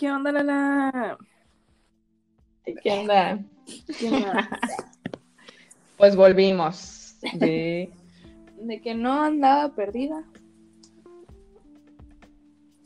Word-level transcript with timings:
¿Qué 0.00 0.10
onda, 0.10 0.32
Lala? 0.32 1.18
¿Qué 2.64 2.90
onda? 2.90 3.38
¿Qué 3.98 4.08
onda? 4.08 4.48
Pues 5.98 6.16
volvimos 6.16 7.18
de... 7.34 7.90
De 8.62 8.80
que 8.80 8.94
no 8.94 9.20
andaba 9.20 9.74
perdida. 9.74 10.24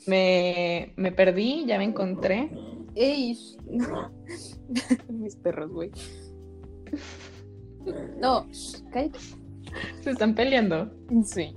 Me, 0.08 0.92
me 0.96 1.12
perdí, 1.12 1.64
ya 1.66 1.78
me 1.78 1.84
encontré. 1.84 2.50
Ey. 2.96 3.38
Mis 5.08 5.36
perros, 5.36 5.70
güey. 5.70 5.92
No, 8.18 8.48
cállate. 8.92 9.20
Se 10.00 10.10
están 10.10 10.34
peleando. 10.34 10.92
Sí. 11.24 11.54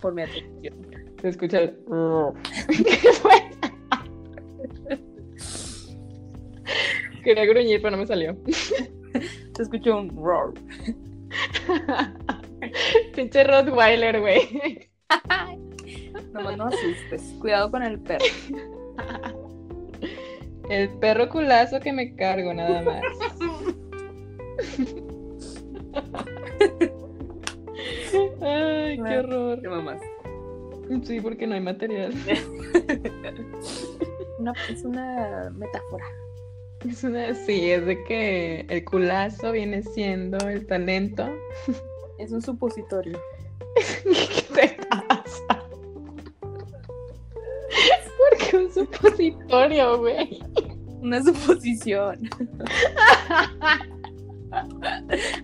Por 0.00 0.12
mi 0.12 0.20
atención. 0.20 0.86
Se 1.22 1.28
escucha 1.30 1.60
el... 1.60 1.78
¿Qué 2.68 3.12
fue? 3.14 3.45
Quería 7.26 7.44
gruñir, 7.44 7.82
pero 7.82 7.90
no 7.90 7.96
me 7.96 8.06
salió. 8.06 8.36
Se 8.46 9.62
escuchó 9.64 9.98
un 9.98 10.16
roar. 10.16 10.52
Pinche 13.16 13.42
Rottweiler, 13.42 14.20
güey. 14.20 14.88
Nomás 16.32 16.56
no 16.56 16.66
asustes. 16.66 17.34
Cuidado 17.40 17.72
con 17.72 17.82
el 17.82 17.98
perro. 17.98 18.24
El 20.70 20.88
perro 21.00 21.28
culazo 21.28 21.80
que 21.80 21.92
me 21.92 22.14
cargo, 22.14 22.54
nada 22.54 22.80
más. 22.82 23.02
Ay, 28.40 29.02
qué 29.02 29.18
horror. 29.18 29.60
¿Qué 29.60 29.68
mamás? 29.68 30.00
Sí, 31.02 31.20
porque 31.20 31.48
no 31.48 31.56
hay 31.56 31.60
material. 31.60 32.14
Una, 34.38 34.52
es 34.70 34.84
una 34.84 35.50
metáfora. 35.56 36.04
Es 36.88 37.04
una, 37.04 37.34
sí, 37.34 37.70
es 37.70 37.84
de 37.86 38.02
que 38.04 38.66
el 38.68 38.84
culazo 38.84 39.52
viene 39.52 39.82
siendo 39.82 40.36
el 40.48 40.66
talento. 40.66 41.28
Es 42.18 42.32
un 42.32 42.40
supositorio. 42.42 43.18
¿Qué 44.54 44.76
te 44.76 44.86
pasa? 44.88 45.64
¿Por 48.18 48.38
qué 48.38 48.56
un 48.56 48.72
supositorio, 48.72 49.98
güey? 49.98 50.38
Una 51.02 51.22
suposición. 51.22 52.28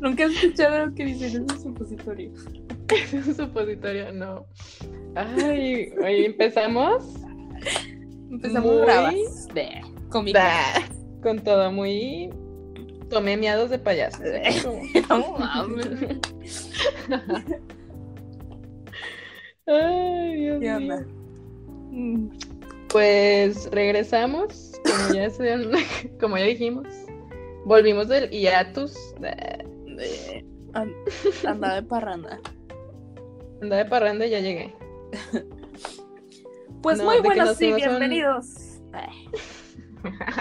Nunca 0.00 0.24
he 0.24 0.26
escuchado 0.26 0.86
lo 0.86 0.94
que 0.94 1.04
dicen, 1.04 1.28
es 1.28 1.52
un 1.52 1.60
supositorio. 1.60 2.32
Es 2.88 3.12
un 3.12 3.34
supositorio, 3.34 4.12
no. 4.12 4.46
Ay, 5.14 5.92
hoy 6.02 6.24
empezamos 6.24 7.04
Empezamos 8.30 8.72
Muy- 8.72 8.82
bravas. 8.82 9.48
Bleh, 9.52 9.82
Con 11.22 11.38
todo 11.42 11.70
muy. 11.72 12.30
Tomé 13.08 13.36
miados 13.36 13.70
de 13.70 13.78
payaso. 13.78 14.22
No 15.08 15.38
mames. 15.38 16.70
Ay, 19.66 20.36
Dios 20.36 20.60
¿Qué 20.60 20.72
mío. 20.78 20.94
onda? 20.96 21.06
Pues 22.88 23.70
regresamos, 23.70 24.72
como 24.84 25.14
ya, 25.14 25.30
se- 25.30 26.10
como 26.20 26.36
ya 26.38 26.44
dijimos. 26.44 26.86
Volvimos 27.64 28.08
del 28.08 28.28
hiatus. 28.30 28.94
Andaba 31.44 31.74
de 31.76 31.82
parranda. 31.82 32.40
Andaba 33.60 33.84
de 33.84 33.88
parranda 33.90 34.26
y 34.26 34.30
ya 34.30 34.40
llegué. 34.40 34.74
Pues 36.82 36.98
No, 36.98 37.04
muy 37.04 37.20
buenos 37.20 37.60
un- 37.60 37.76
bienvenidos. 37.76 38.80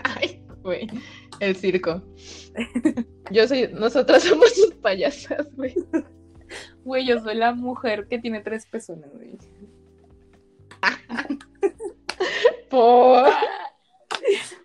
Ay, 0.04 0.41
güey. 0.62 0.88
El 1.40 1.56
circo. 1.56 2.02
Yo 3.32 3.48
soy, 3.48 3.70
nosotras 3.74 4.24
somos 4.24 4.54
sus 4.54 4.74
payasas, 4.76 5.54
güey. 5.56 5.74
Güey, 6.84 7.06
yo 7.06 7.20
soy 7.22 7.36
la 7.36 7.54
mujer 7.54 8.08
que 8.08 8.20
tiene 8.20 8.42
tres 8.42 8.66
pezones, 8.66 9.10
güey. 9.14 9.38
Por... 12.70 13.30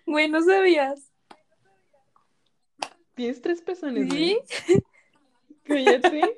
Güey, 0.05 0.29
¿no 0.29 0.41
sabías? 0.43 1.11
Tienes 3.15 3.41
tres 3.41 3.61
pezones, 3.61 4.09
¿Sí? 4.11 4.37
güey. 4.67 4.83
Cállate. 5.63 6.37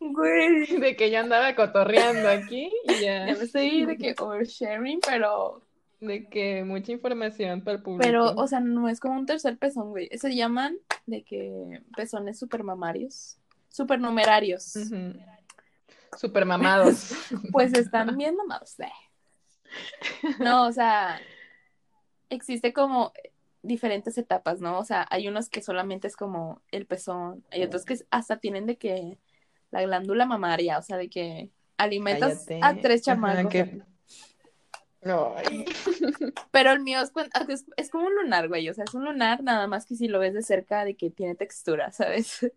Güey. 0.00 0.66
De 0.78 0.96
que 0.96 1.10
yo 1.10 1.20
andaba 1.20 1.54
cotorreando 1.54 2.28
aquí 2.28 2.70
y 2.84 2.94
Ya 3.00 3.26
ya. 3.26 3.34
me 3.36 3.44
estoy 3.44 3.84
de 3.86 3.96
que 3.96 4.14
oversharing, 4.18 5.00
pero. 5.06 5.62
De 6.00 6.28
que 6.28 6.62
mucha 6.64 6.92
información 6.92 7.62
para 7.62 7.76
el 7.78 7.82
público. 7.82 8.02
Pero, 8.04 8.32
o 8.34 8.46
sea, 8.46 8.60
no 8.60 8.88
es 8.88 9.00
como 9.00 9.18
un 9.18 9.26
tercer 9.26 9.58
pezón, 9.58 9.90
güey. 9.90 10.08
Se 10.16 10.34
llaman 10.34 10.76
de 11.06 11.24
que 11.24 11.82
pezones 11.96 12.38
supermamarios. 12.38 13.38
Supernumerarios. 13.68 14.76
Ujú. 14.76 15.14
Super 16.16 16.44
mamados. 16.44 17.12
Pues 17.52 17.74
están 17.74 18.16
bien 18.16 18.36
mamados. 18.36 18.78
eh. 18.80 18.86
No, 20.40 20.66
o 20.66 20.72
sea, 20.72 21.20
existe 22.30 22.72
como 22.72 23.12
diferentes 23.62 24.16
etapas, 24.18 24.60
¿no? 24.60 24.78
O 24.78 24.84
sea, 24.84 25.06
hay 25.10 25.28
unos 25.28 25.48
que 25.48 25.62
solamente 25.62 26.06
es 26.06 26.16
como 26.16 26.62
el 26.70 26.86
pezón, 26.86 27.44
hay 27.50 27.62
otros 27.64 27.84
que 27.84 27.98
hasta 28.10 28.38
tienen 28.38 28.66
de 28.66 28.76
que 28.78 29.18
la 29.70 29.82
glándula 29.82 30.26
mamaria, 30.26 30.78
o 30.78 30.82
sea, 30.82 30.96
de 30.96 31.10
que 31.10 31.50
alimentas 31.76 32.44
Cállate. 32.46 32.60
a 32.62 32.80
tres 32.80 33.06
Ajá, 33.06 33.16
chamacos. 33.16 33.50
que- 33.52 33.82
Ay. 35.02 35.64
Pero 36.50 36.72
el 36.72 36.80
mío 36.80 37.00
es, 37.00 37.12
cuen- 37.12 37.30
es, 37.48 37.64
es 37.76 37.90
como 37.90 38.06
un 38.06 38.14
lunar, 38.14 38.48
güey, 38.48 38.68
o 38.68 38.74
sea, 38.74 38.84
es 38.84 38.94
un 38.94 39.04
lunar 39.04 39.42
nada 39.42 39.66
más 39.66 39.86
que 39.86 39.94
si 39.94 40.08
lo 40.08 40.18
ves 40.18 40.34
de 40.34 40.42
cerca 40.42 40.84
de 40.84 40.94
que 40.96 41.10
tiene 41.10 41.34
textura, 41.34 41.92
¿sabes? 41.92 42.50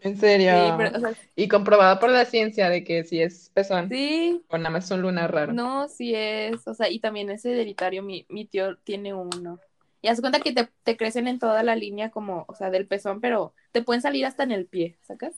En 0.00 0.16
serio. 0.18 0.52
Sí, 0.52 0.72
pero, 0.76 0.96
o 0.96 1.00
sea, 1.00 1.14
Y 1.34 1.48
comprobado 1.48 1.98
por 1.98 2.10
la 2.10 2.24
ciencia 2.24 2.68
de 2.68 2.84
que 2.84 3.04
si 3.04 3.20
es 3.20 3.50
pezón 3.54 3.88
sí, 3.88 4.42
o 4.48 4.58
nada 4.58 4.70
más 4.70 4.90
un 4.90 5.02
lunar 5.02 5.32
raro. 5.32 5.52
No, 5.52 5.88
sí 5.88 6.14
es, 6.14 6.66
o 6.66 6.74
sea, 6.74 6.90
y 6.90 7.00
también 7.00 7.30
es 7.30 7.44
hereditario, 7.44 8.02
mi, 8.02 8.26
mi 8.28 8.44
tío 8.44 8.76
tiene 8.78 9.14
uno. 9.14 9.60
Y 10.02 10.08
haz 10.08 10.20
cuenta 10.20 10.40
que 10.40 10.52
te, 10.52 10.68
te 10.82 10.96
crecen 10.98 11.26
en 11.28 11.38
toda 11.38 11.62
la 11.62 11.76
línea 11.76 12.10
como, 12.10 12.44
o 12.48 12.54
sea, 12.54 12.70
del 12.70 12.86
pezón, 12.86 13.20
pero 13.22 13.54
te 13.72 13.82
pueden 13.82 14.02
salir 14.02 14.26
hasta 14.26 14.42
en 14.42 14.52
el 14.52 14.66
pie, 14.66 14.98
¿sacas? 15.02 15.34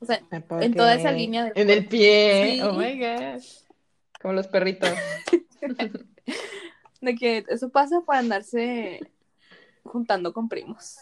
O 0.00 0.04
sea, 0.04 0.20
Ay, 0.32 0.40
¿por 0.40 0.64
en 0.64 0.74
toda 0.74 0.94
esa 0.94 1.12
línea 1.12 1.44
del 1.44 1.52
En 1.54 1.70
el 1.70 1.86
pie. 1.86 2.56
Sí. 2.56 2.62
Oh 2.62 2.72
my 2.72 2.98
gosh. 2.98 3.61
Como 4.22 4.34
los 4.34 4.46
perritos. 4.46 4.90
de 7.00 7.14
que 7.16 7.44
eso 7.48 7.68
pasa 7.70 8.00
por 8.00 8.14
andarse 8.14 9.00
juntando 9.82 10.32
con 10.32 10.48
primos. 10.48 10.96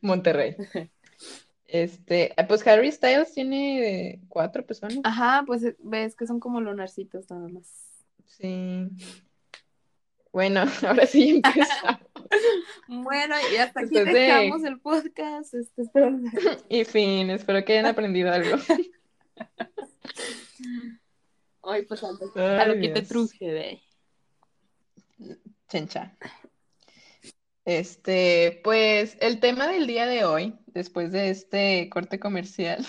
Monterrey. 0.00 0.56
Este, 1.66 2.34
ah, 2.36 2.46
pues 2.46 2.66
Harry 2.66 2.92
Styles 2.92 3.32
tiene 3.32 4.20
cuatro 4.28 4.66
pezones. 4.66 5.00
Ajá, 5.04 5.44
pues 5.46 5.64
eh, 5.64 5.76
ves 5.78 6.14
que 6.14 6.26
son 6.26 6.40
como 6.40 6.60
lunarcitos 6.60 7.30
nada 7.30 7.48
más. 7.48 7.68
Sí. 8.26 8.90
Bueno, 10.34 10.64
ahora 10.86 11.06
sí 11.06 11.40
empezamos. 11.42 12.00
Bueno, 12.88 13.36
y 13.52 13.56
hasta 13.56 13.80
aquí 13.82 13.94
de- 13.94 14.04
dejamos 14.06 14.64
el 14.64 14.80
podcast. 14.80 15.54
Este, 15.54 15.82
espero- 15.82 16.18
Y 16.68 16.84
fin, 16.84 17.30
espero 17.30 17.64
que 17.64 17.74
hayan 17.74 17.86
aprendido 17.86 18.32
algo. 18.32 18.56
Ay, 21.62 21.82
pues 21.86 22.02
a 22.02 22.08
lo, 22.10 22.18
Ay, 22.34 22.60
a 22.60 22.66
lo 22.66 22.74
que 22.80 22.88
te 22.88 23.02
truje, 23.02 23.52
ve. 23.52 23.80
Chencha. 25.68 26.16
Este, 27.64 28.60
pues 28.64 29.16
el 29.20 29.38
tema 29.40 29.68
del 29.68 29.86
día 29.86 30.06
de 30.06 30.24
hoy, 30.24 30.58
después 30.66 31.12
de 31.12 31.30
este 31.30 31.88
corte 31.90 32.18
comercial, 32.18 32.84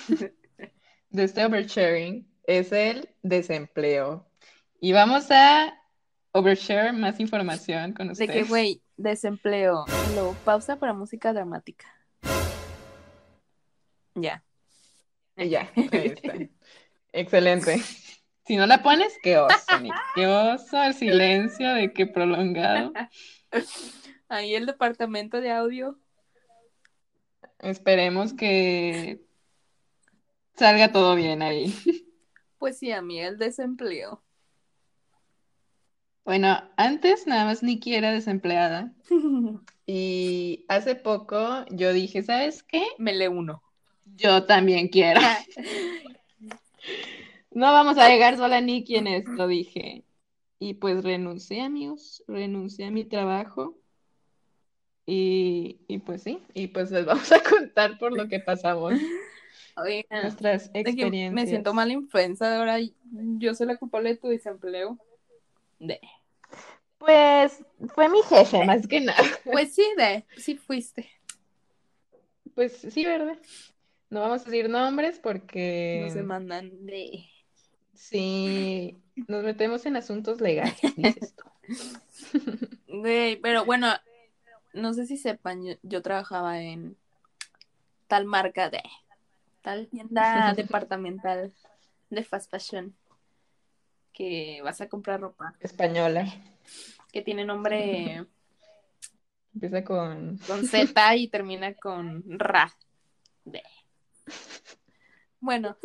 de 1.09 1.23
este 1.23 1.45
oversharing, 1.45 2.27
es 2.47 2.71
el 2.71 3.09
desempleo. 3.21 4.27
Y 4.81 4.93
vamos 4.93 5.27
a 5.29 5.79
overshare 6.35 6.91
más 6.91 7.19
información 7.21 7.93
con 7.93 8.07
De 8.07 8.13
ustedes. 8.13 8.31
que, 8.31 8.43
güey, 8.43 8.81
desempleo. 8.97 9.85
Luego, 10.13 10.35
pausa 10.43 10.75
para 10.75 10.93
música 10.93 11.31
dramática. 11.31 11.85
Ya. 14.15 14.43
Ya, 15.37 15.71
ahí 15.91 16.07
está. 16.07 16.33
Excelente. 17.13 17.77
Si 18.45 18.57
no 18.57 18.67
la 18.67 18.83
pones, 18.83 19.17
qué 19.23 19.37
oso, 19.37 19.79
Nick. 19.81 19.93
Qué 20.15 20.27
oso, 20.27 20.83
el 20.83 20.93
silencio 20.93 21.73
de 21.73 21.93
que 21.93 22.05
prolongado. 22.05 22.91
Ahí 24.27 24.55
el 24.55 24.65
departamento 24.65 25.39
de 25.39 25.51
audio. 25.51 25.97
Esperemos 27.59 28.33
que 28.33 29.21
salga 30.55 30.91
todo 30.91 31.15
bien 31.15 31.41
ahí. 31.41 31.73
Pues 32.57 32.77
sí, 32.77 32.91
amiga, 32.91 33.27
el 33.27 33.37
desempleo. 33.37 34.24
Bueno, 36.25 36.57
antes 36.75 37.27
nada 37.27 37.45
más 37.45 37.61
Nikki 37.61 37.93
era 37.93 38.11
desempleada 38.11 38.91
y 39.85 40.65
hace 40.67 40.95
poco 40.95 41.63
yo 41.69 41.93
dije, 41.93 42.23
¿sabes 42.23 42.63
qué? 42.63 42.83
Me 42.97 43.13
le 43.13 43.29
uno. 43.29 43.61
Yo 44.15 44.45
también 44.45 44.87
quiero. 44.87 45.21
no 47.51 47.71
vamos 47.71 47.99
a 47.99 48.09
llegar 48.09 48.37
sola 48.37 48.59
ni 48.59 48.83
quien 48.83 49.05
esto, 49.05 49.47
dije. 49.47 50.03
Y 50.57 50.75
pues 50.75 51.03
renuncié, 51.03 51.61
amigos, 51.61 52.23
renuncié 52.27 52.87
a 52.87 52.91
mi 52.91 53.05
trabajo. 53.05 53.77
Y, 55.05 55.81
y 55.87 55.99
pues 55.99 56.23
sí, 56.23 56.39
y 56.55 56.67
pues 56.67 56.89
les 56.89 57.05
vamos 57.05 57.31
a 57.31 57.43
contar 57.43 57.99
por 57.99 58.17
lo 58.17 58.27
que 58.27 58.39
pasamos. 58.39 58.95
Oigan, 59.77 60.23
Nuestras 60.23 60.71
experiencias. 60.73 61.33
me 61.33 61.45
siento 61.45 61.75
mala 61.75 61.93
influenza 61.93 62.49
de 62.49 62.55
ahora. 62.55 62.77
Yo 63.11 63.53
soy 63.53 63.67
la 63.67 63.77
culpable 63.77 64.09
de 64.09 64.17
tu 64.17 64.29
desempleo. 64.29 64.97
De. 65.79 65.99
Pues 66.97 67.63
fue 67.93 68.09
mi 68.09 68.21
jefe, 68.23 68.65
más 68.65 68.87
que 68.87 69.01
nada. 69.01 69.23
Pues 69.43 69.75
sí, 69.75 69.85
de. 69.97 70.25
Sí 70.37 70.55
fuiste. 70.57 71.09
Pues 72.53 72.73
sí, 72.89 73.05
¿verdad? 73.05 73.37
No 74.09 74.21
vamos 74.21 74.41
a 74.41 74.45
decir 74.45 74.69
nombres 74.69 75.19
porque 75.19 76.01
No 76.05 76.09
se 76.13 76.23
mandan 76.23 76.85
de. 76.85 77.25
sí 77.93 78.97
nos 79.27 79.43
metemos 79.43 79.85
en 79.85 79.95
asuntos 79.95 80.41
legales, 80.41 80.75
dices 80.95 81.35
tú. 81.35 81.43
Güey, 82.87 83.35
pero 83.37 83.65
bueno, 83.65 83.89
no 84.73 84.93
sé 84.93 85.05
si 85.05 85.17
sepan, 85.17 85.65
yo, 85.65 85.73
yo 85.83 86.01
trabajaba 86.01 86.61
en 86.61 86.95
tal 88.07 88.25
marca 88.25 88.69
de 88.69 88.83
tal 89.61 89.87
tienda 89.87 90.53
departamental 90.55 91.53
de 92.09 92.23
fast 92.23 92.49
fashion 92.51 92.95
que 94.15 94.61
vas 94.63 94.79
a 94.81 94.87
comprar 94.89 95.19
ropa, 95.19 95.53
Española. 95.59 96.25
que 97.11 97.21
tiene 97.21 97.45
nombre 97.45 98.25
Empieza 99.53 99.83
con 99.83 100.37
con 100.47 100.65
Z 100.67 101.15
y 101.17 101.27
termina 101.27 101.73
con 101.75 102.23
Ra. 102.27 102.73
De. 103.43 103.61
Bueno, 105.39 105.77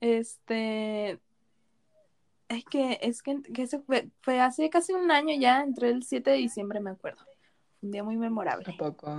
este 0.00 1.18
es 2.48 2.64
que 2.64 2.98
es 3.02 3.22
que, 3.22 3.42
que 3.42 3.62
eso 3.62 3.82
fue, 3.82 4.08
fue 4.20 4.40
hace 4.40 4.70
casi 4.70 4.92
un 4.92 5.10
año 5.10 5.34
ya, 5.38 5.62
entré 5.62 5.90
el 5.90 6.02
7 6.02 6.30
de 6.30 6.36
diciembre, 6.36 6.80
me 6.80 6.90
acuerdo. 6.90 7.20
Un 7.82 7.90
día 7.90 8.04
muy 8.04 8.16
memorable. 8.16 8.72
¿A 8.72 8.76
poco? 8.76 9.12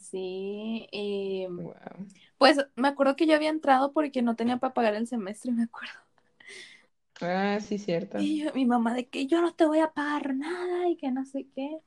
Sí, 0.00 0.88
y 0.90 1.46
Wow. 1.48 1.74
pues 2.38 2.58
me 2.74 2.88
acuerdo 2.88 3.14
que 3.14 3.26
yo 3.26 3.34
había 3.36 3.50
entrado 3.50 3.92
porque 3.92 4.22
no 4.22 4.34
tenía 4.36 4.56
para 4.58 4.74
pagar 4.74 4.94
el 4.94 5.06
semestre, 5.06 5.52
me 5.52 5.62
acuerdo. 5.64 5.94
Ah, 7.22 7.58
sí, 7.60 7.78
cierto. 7.78 8.18
Y 8.18 8.44
yo- 8.44 8.52
mi 8.54 8.64
mamá 8.66 8.94
de 8.94 9.08
que 9.08 9.26
yo 9.26 9.40
no 9.40 9.54
te 9.54 9.66
voy 9.66 9.80
a 9.80 9.92
pagar 9.92 10.34
nada 10.34 10.88
y 10.88 10.96
que 10.96 11.10
no 11.10 11.24
sé 11.24 11.46
qué. 11.54 11.78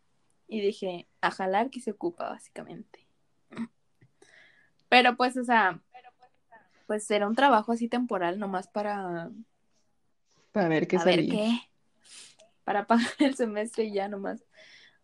Y 0.48 0.62
dije, 0.62 1.08
a 1.22 1.32
jalar 1.32 1.70
que 1.70 1.82
se 1.82 1.92
ocupa, 1.92 2.30
básicamente. 2.30 3.06
Pero 4.90 5.16
pues, 5.18 5.36
o 5.38 5.44
sea, 5.44 5.82
pues 6.88 7.10
era 7.10 7.28
un 7.28 7.36
trabajo 7.36 7.72
así 7.72 7.88
temporal, 7.88 8.40
nomás 8.40 8.68
para 8.68 9.30
Para 10.52 10.68
ver 10.70 10.88
qué 10.88 10.98
a 10.98 11.04
ver 11.04 11.16
salía. 11.16 11.32
qué. 11.32 11.60
Para 12.64 12.88
pagar 12.88 13.10
el 13.20 13.36
semestre 13.36 13.86
y 13.86 13.94
ya 13.94 14.08
nomás. 14.08 14.44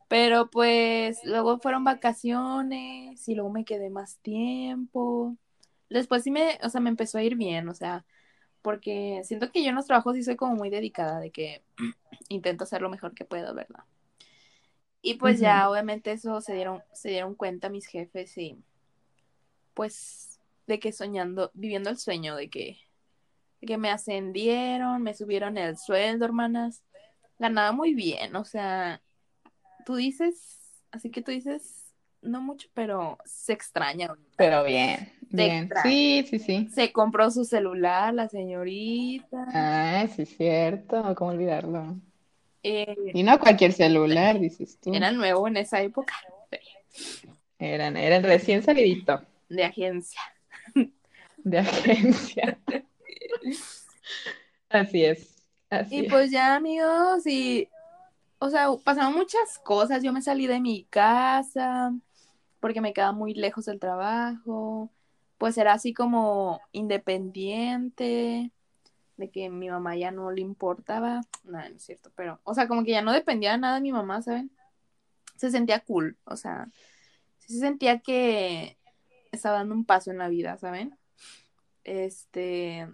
Pero 0.08 0.50
pues 0.50 1.22
luego 1.24 1.58
fueron 1.60 1.84
vacaciones 1.84 3.28
y 3.28 3.36
luego 3.36 3.50
me 3.50 3.66
quedé 3.66 3.90
más 3.90 4.18
tiempo. 4.18 5.38
Después 5.90 6.24
sí 6.24 6.32
me, 6.32 6.60
o 6.64 6.70
sea, 6.70 6.82
me 6.82 6.90
empezó 6.90 7.18
a 7.18 7.24
ir 7.24 7.36
bien, 7.36 7.68
o 7.70 7.74
sea, 7.74 8.06
porque 8.62 9.22
siento 9.24 9.52
que 9.52 9.64
yo 9.64 9.70
en 9.70 9.76
los 9.76 9.86
trabajos 9.86 10.16
sí 10.16 10.24
soy 10.24 10.36
como 10.36 10.56
muy 10.56 10.70
dedicada, 10.70 11.20
de 11.20 11.32
que 11.32 11.64
intento 12.30 12.64
hacer 12.64 12.82
lo 12.82 12.90
mejor 12.90 13.14
que 13.14 13.26
puedo, 13.26 13.54
¿verdad? 13.54 13.84
Y 15.04 15.16
pues 15.16 15.40
ya, 15.40 15.68
obviamente 15.68 16.12
eso 16.12 16.42
se 16.42 16.54
dieron, 16.54 16.84
se 16.94 17.10
dieron 17.10 17.34
cuenta 17.34 17.70
mis 17.70 17.88
jefes 17.88 18.38
y 18.38 18.64
pues 19.74 20.40
de 20.68 20.80
que 20.80 20.92
soñando, 20.92 21.50
viviendo 21.56 21.90
el 21.90 21.98
sueño 21.98 22.36
de 22.36 22.50
que, 22.50 22.78
de 23.62 23.68
que 23.68 23.78
me 23.78 23.90
ascendieron, 23.90 25.02
me 25.02 25.16
subieron 25.16 25.58
el 25.58 25.78
sueldo, 25.78 26.26
hermanas. 26.26 26.84
Ganaba 27.40 27.72
muy 27.72 27.96
bien, 27.96 28.36
o 28.36 28.46
sea, 28.46 29.02
tú 29.86 29.96
dices, 29.96 30.84
así 30.92 31.10
que 31.10 31.24
tú 31.24 31.32
dices, 31.32 31.96
no 32.22 32.40
mucho, 32.40 32.70
pero 32.76 33.18
se 33.26 33.54
extraña. 33.54 34.16
Pero 34.38 34.64
bien, 34.64 35.12
bien. 35.32 35.76
Sí, 35.76 36.26
sí, 36.30 36.40
sí. 36.40 36.68
Se 36.68 36.92
compró 36.92 37.30
su 37.32 37.46
celular, 37.46 38.14
la 38.16 38.28
señorita. 38.30 39.46
Ah, 39.54 40.08
sí, 40.16 40.26
cierto. 40.26 41.14
¿Cómo 41.16 41.32
olvidarlo? 41.32 41.96
Eh, 42.64 42.96
Y 43.14 43.24
no 43.24 43.40
cualquier 43.40 43.72
celular, 43.72 44.40
dices 44.40 44.78
tú. 44.82 44.92
era 44.92 45.12
nuevo 45.12 45.48
en 45.48 45.58
esa 45.58 45.82
época 45.82 46.14
Eran, 47.60 47.96
eran 47.96 48.24
recién 48.24 48.62
salidito 48.62 49.22
de 49.50 49.64
agencia. 49.66 50.22
de 51.44 51.58
agencia. 51.60 52.58
Así 54.70 55.06
es. 55.06 55.36
Así 55.70 55.90
Y 55.90 56.00
es. 56.06 56.12
pues 56.12 56.32
ya, 56.32 56.56
amigos, 56.56 57.26
y, 57.28 57.70
o 58.40 58.50
sea, 58.50 58.68
pasaron 58.84 59.14
muchas 59.16 59.60
cosas. 59.60 60.04
Yo 60.04 60.14
me 60.14 60.22
salí 60.22 60.48
de 60.48 60.60
mi 60.62 60.86
casa 60.86 61.94
porque 62.62 62.82
me 62.82 62.94
quedaba 62.94 63.14
muy 63.14 63.36
lejos 63.36 63.66
del 63.66 63.80
trabajo. 63.80 64.92
Pues 65.42 65.58
era 65.58 65.74
así 65.74 65.92
como 65.92 66.62
independiente, 66.72 68.52
de 69.18 69.32
que 69.32 69.50
mi 69.50 69.72
mamá 69.72 69.96
ya 69.96 70.12
no 70.12 70.30
le 70.30 70.42
importaba. 70.42 71.22
Nada, 71.44 71.68
no 71.68 71.78
es 71.78 71.84
cierto, 71.84 72.12
pero, 72.16 72.40
o 72.44 72.54
sea, 72.54 72.68
como 72.68 72.84
que 72.84 72.92
ya 72.92 73.02
no 73.02 73.12
dependía 73.12 73.54
de 73.54 73.58
nada 73.58 73.74
de 73.78 73.82
mi 73.82 73.92
mamá, 73.92 74.22
¿saben? 74.22 74.52
Se 75.38 75.50
sentía 75.50 75.80
cool, 75.80 76.16
o 76.26 76.36
sea, 76.36 76.70
sí 77.40 77.54
se 77.56 77.60
sentía 77.60 78.02
que 78.02 78.78
estaba 79.32 79.58
dando 79.58 79.74
un 79.74 79.84
paso 79.84 80.12
en 80.12 80.20
la 80.20 80.30
vida, 80.30 80.60
¿saben? 80.60 80.96
Este, 81.84 82.88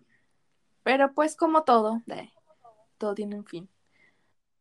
pero 0.83 1.13
pues 1.13 1.35
como 1.35 1.65
todo, 1.65 2.01
de- 2.05 2.31
todo 2.97 3.13
tiene 3.13 3.35
un 3.35 3.45
fin. 3.45 3.69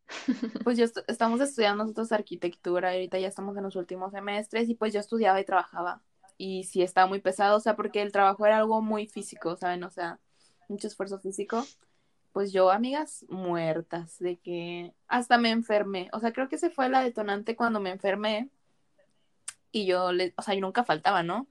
Pues 0.64 0.76
yo 0.76 0.84
est- 0.84 0.98
estamos 1.08 1.40
estudiando 1.40 1.84
nosotros 1.84 2.12
arquitectura 2.12 2.92
y 2.92 2.96
ahorita 2.96 3.18
ya 3.20 3.28
estamos 3.28 3.56
en 3.56 3.62
los 3.64 3.76
últimos 3.76 4.12
semestres 4.12 4.68
y 4.68 4.74
pues 4.74 4.92
yo 4.92 5.00
estudiaba 5.00 5.40
y 5.40 5.44
trabajaba 5.44 6.02
y 6.38 6.64
sí 6.64 6.82
estaba 6.82 7.06
muy 7.06 7.20
pesado, 7.20 7.56
o 7.56 7.60
sea, 7.60 7.76
porque 7.76 8.02
el 8.02 8.12
trabajo 8.12 8.46
era 8.46 8.58
algo 8.58 8.82
muy 8.82 9.06
físico, 9.06 9.56
¿saben? 9.56 9.84
O 9.84 9.90
sea, 9.90 10.20
mucho 10.68 10.86
esfuerzo 10.86 11.18
físico. 11.18 11.64
Pues 12.32 12.52
yo, 12.52 12.70
amigas, 12.70 13.24
muertas, 13.28 14.18
de 14.18 14.36
que 14.36 14.92
hasta 15.08 15.38
me 15.38 15.50
enfermé. 15.50 16.10
O 16.12 16.20
sea, 16.20 16.32
creo 16.32 16.48
que 16.48 16.56
ese 16.56 16.68
fue 16.70 16.88
la 16.90 17.02
detonante 17.02 17.56
cuando 17.56 17.80
me 17.80 17.90
enfermé 17.90 18.50
y 19.72 19.86
yo, 19.86 20.12
le, 20.12 20.34
o 20.36 20.42
sea, 20.42 20.54
yo 20.54 20.60
nunca 20.60 20.84
faltaba, 20.84 21.22
¿no? 21.22 21.48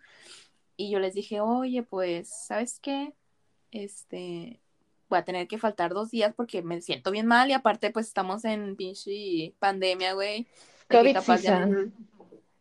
Y 0.77 0.91
yo 0.91 0.99
les 0.99 1.13
dije, 1.13 1.41
oye, 1.41 1.83
pues, 1.83 2.29
¿sabes 2.29 2.79
qué? 2.79 3.13
Este, 3.71 4.59
voy 5.09 5.19
a 5.19 5.25
tener 5.25 5.47
que 5.47 5.57
faltar 5.57 5.94
dos 5.94 6.11
días 6.11 6.33
porque 6.35 6.61
me 6.61 6.81
siento 6.81 7.11
bien 7.11 7.25
mal 7.25 7.49
y 7.49 7.54
aparte, 7.54 7.92
pues, 7.92 8.07
estamos 8.07 8.45
en 8.45 8.75
pinche 8.75 9.54
pandemia, 9.59 10.13
güey. 10.13 10.47
COVID 10.89 11.13
capaz 11.13 11.42
ya. 11.42 11.68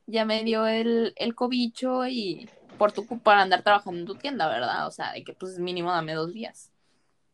Ya 0.07 0.25
me 0.25 0.43
dio 0.45 0.67
el, 0.67 1.13
el 1.17 1.35
cobicho 1.35 2.07
y 2.07 2.49
por 2.79 2.93
tu 2.93 3.07
para 3.21 3.43
andar 3.43 3.63
trabajando 3.63 4.01
en 4.01 4.07
tu 4.07 4.15
tienda, 4.17 4.49
¿verdad? 4.49 4.87
O 4.87 4.91
sea, 4.91 5.13
de 5.13 5.25
que, 5.25 5.33
pues, 5.35 5.59
mínimo 5.59 5.91
dame 5.93 6.15
dos 6.15 6.33
días. 6.33 6.71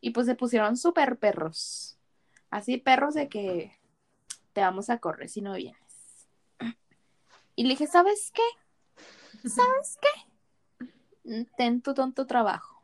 Y 0.00 0.10
pues 0.10 0.26
se 0.26 0.34
pusieron 0.34 0.76
súper 0.76 1.18
perros. 1.18 1.98
Así 2.50 2.78
perros 2.78 3.14
de 3.14 3.28
que 3.28 3.78
te 4.52 4.60
vamos 4.60 4.90
a 4.90 4.98
correr 4.98 5.28
si 5.28 5.40
no 5.42 5.54
vienes. 5.54 5.78
Y 7.54 7.64
le 7.64 7.70
dije, 7.70 7.86
¿sabes 7.86 8.32
qué? 8.34 9.48
¿Sabes 9.48 9.98
qué? 10.00 11.46
Ten 11.56 11.82
tu 11.82 11.94
tonto 11.94 12.26
trabajo. 12.26 12.82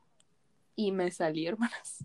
Y 0.75 0.93
me 0.93 1.11
salí, 1.11 1.47
hermanas. 1.47 2.05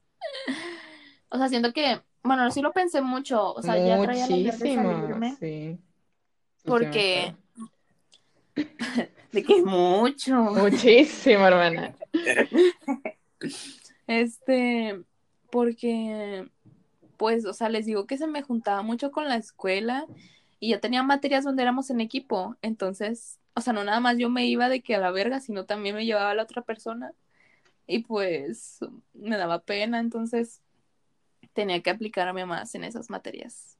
O 1.29 1.37
sea, 1.37 1.49
siento 1.49 1.73
que, 1.73 2.01
bueno, 2.23 2.49
sí 2.51 2.61
lo 2.61 2.71
pensé 2.71 3.01
mucho. 3.01 3.53
O 3.53 3.61
sea, 3.61 3.77
ya 3.77 4.01
traía 4.01 4.27
la 4.27 4.35
idea 4.37 4.51
de 4.51 4.57
Muchísimo, 4.57 4.91
salirme. 4.91 5.35
sí. 5.37 5.79
Porque- 6.65 7.35
De 9.31 9.43
que 9.43 9.61
mucho. 9.61 10.35
Muchísimo, 10.35 11.47
hermana. 11.47 11.95
Este, 14.07 15.01
porque, 15.49 16.49
pues, 17.15 17.45
o 17.45 17.53
sea, 17.53 17.69
les 17.69 17.85
digo 17.85 18.07
que 18.07 18.17
se 18.17 18.27
me 18.27 18.41
juntaba 18.41 18.81
mucho 18.81 19.09
con 19.09 19.29
la 19.29 19.37
escuela 19.37 20.05
y 20.59 20.71
yo 20.71 20.81
tenía 20.81 21.01
materias 21.01 21.45
donde 21.45 21.63
éramos 21.63 21.89
en 21.89 22.01
equipo, 22.01 22.57
entonces, 22.61 23.39
o 23.53 23.61
sea, 23.61 23.71
no 23.71 23.85
nada 23.85 24.01
más 24.01 24.17
yo 24.17 24.29
me 24.29 24.45
iba 24.47 24.67
de 24.67 24.81
que 24.81 24.95
a 24.95 24.99
la 24.99 25.11
verga, 25.11 25.39
sino 25.39 25.65
también 25.65 25.95
me 25.95 26.05
llevaba 26.05 26.31
a 26.31 26.35
la 26.35 26.43
otra 26.43 26.61
persona 26.61 27.13
y 27.87 27.99
pues 27.99 28.79
me 29.13 29.37
daba 29.37 29.59
pena, 29.59 29.99
entonces 29.99 30.61
tenía 31.53 31.81
que 31.81 31.89
aplicarme 31.89 32.45
más 32.45 32.75
en 32.75 32.83
esas 32.83 33.09
materias. 33.09 33.77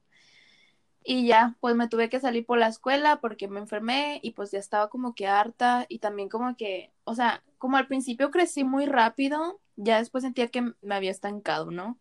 Y 1.04 1.26
ya, 1.26 1.56
pues 1.60 1.74
me 1.74 1.88
tuve 1.88 2.08
que 2.08 2.20
salir 2.20 2.46
por 2.46 2.58
la 2.58 2.68
escuela 2.68 3.20
porque 3.20 3.48
me 3.48 3.60
enfermé 3.60 4.20
y 4.22 4.32
pues 4.32 4.52
ya 4.52 4.58
estaba 4.58 4.88
como 4.88 5.14
que 5.14 5.26
harta 5.26 5.86
y 5.88 5.98
también 5.98 6.28
como 6.28 6.56
que, 6.56 6.92
o 7.04 7.14
sea, 7.14 7.42
como 7.58 7.76
al 7.76 7.88
principio 7.88 8.30
crecí 8.30 8.62
muy 8.64 8.86
rápido, 8.86 9.60
ya 9.76 9.98
después 9.98 10.22
sentía 10.22 10.48
que 10.48 10.72
me 10.80 10.94
había 10.94 11.10
estancado, 11.10 11.70
¿no? 11.70 11.98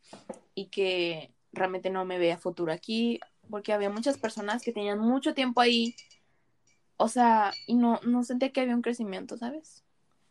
Y 0.53 0.67
que 0.67 1.34
realmente 1.51 1.89
no 1.89 2.05
me 2.05 2.20
veía 2.20 2.38
futuro 2.38 2.72
aquí 2.72 3.20
porque 3.50 3.74
había 3.74 3.89
muchas 3.89 4.17
personas 4.17 4.63
que 4.63 4.72
tenían 4.72 5.00
mucho 5.00 5.34
tiempo 5.34 5.62
ahí, 5.62 5.96
o 6.98 7.08
sea, 7.08 7.51
y 7.67 7.75
no, 7.75 8.00
no 8.03 8.24
sentía 8.24 8.51
que 8.51 8.62
había 8.62 8.75
un 8.75 8.81
crecimiento, 8.81 9.38
¿sabes? 9.38 9.84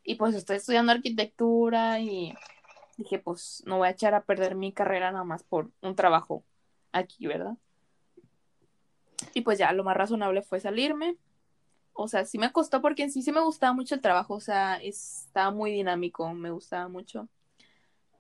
Y 0.04 0.14
pues 0.14 0.34
estoy 0.34 0.56
estudiando 0.56 0.92
arquitectura 0.92 2.00
y 2.00 2.34
dije, 2.96 3.18
pues 3.18 3.62
no 3.66 3.78
voy 3.78 3.88
a 3.88 3.92
echar 3.92 4.14
a 4.14 4.24
perder 4.24 4.54
mi 4.54 4.72
carrera 4.72 5.10
nada 5.10 5.24
más 5.24 5.42
por 5.42 5.70
un 5.82 5.96
trabajo 5.96 6.44
aquí, 6.92 7.26
¿verdad? 7.26 7.56
Y 9.34 9.42
pues 9.42 9.58
ya 9.58 9.72
lo 9.72 9.84
más 9.84 9.96
razonable 9.96 10.42
fue 10.42 10.60
salirme. 10.60 11.16
O 11.92 12.08
sea, 12.08 12.24
sí 12.24 12.38
me 12.38 12.52
costó 12.52 12.80
porque 12.80 13.02
en 13.02 13.12
sí 13.12 13.22
sí 13.22 13.32
me 13.32 13.40
gustaba 13.40 13.72
mucho 13.72 13.94
el 13.94 14.00
trabajo, 14.00 14.34
o 14.34 14.40
sea, 14.40 14.76
estaba 14.76 15.50
muy 15.50 15.72
dinámico, 15.72 16.32
me 16.32 16.50
gustaba 16.50 16.88
mucho. 16.88 17.28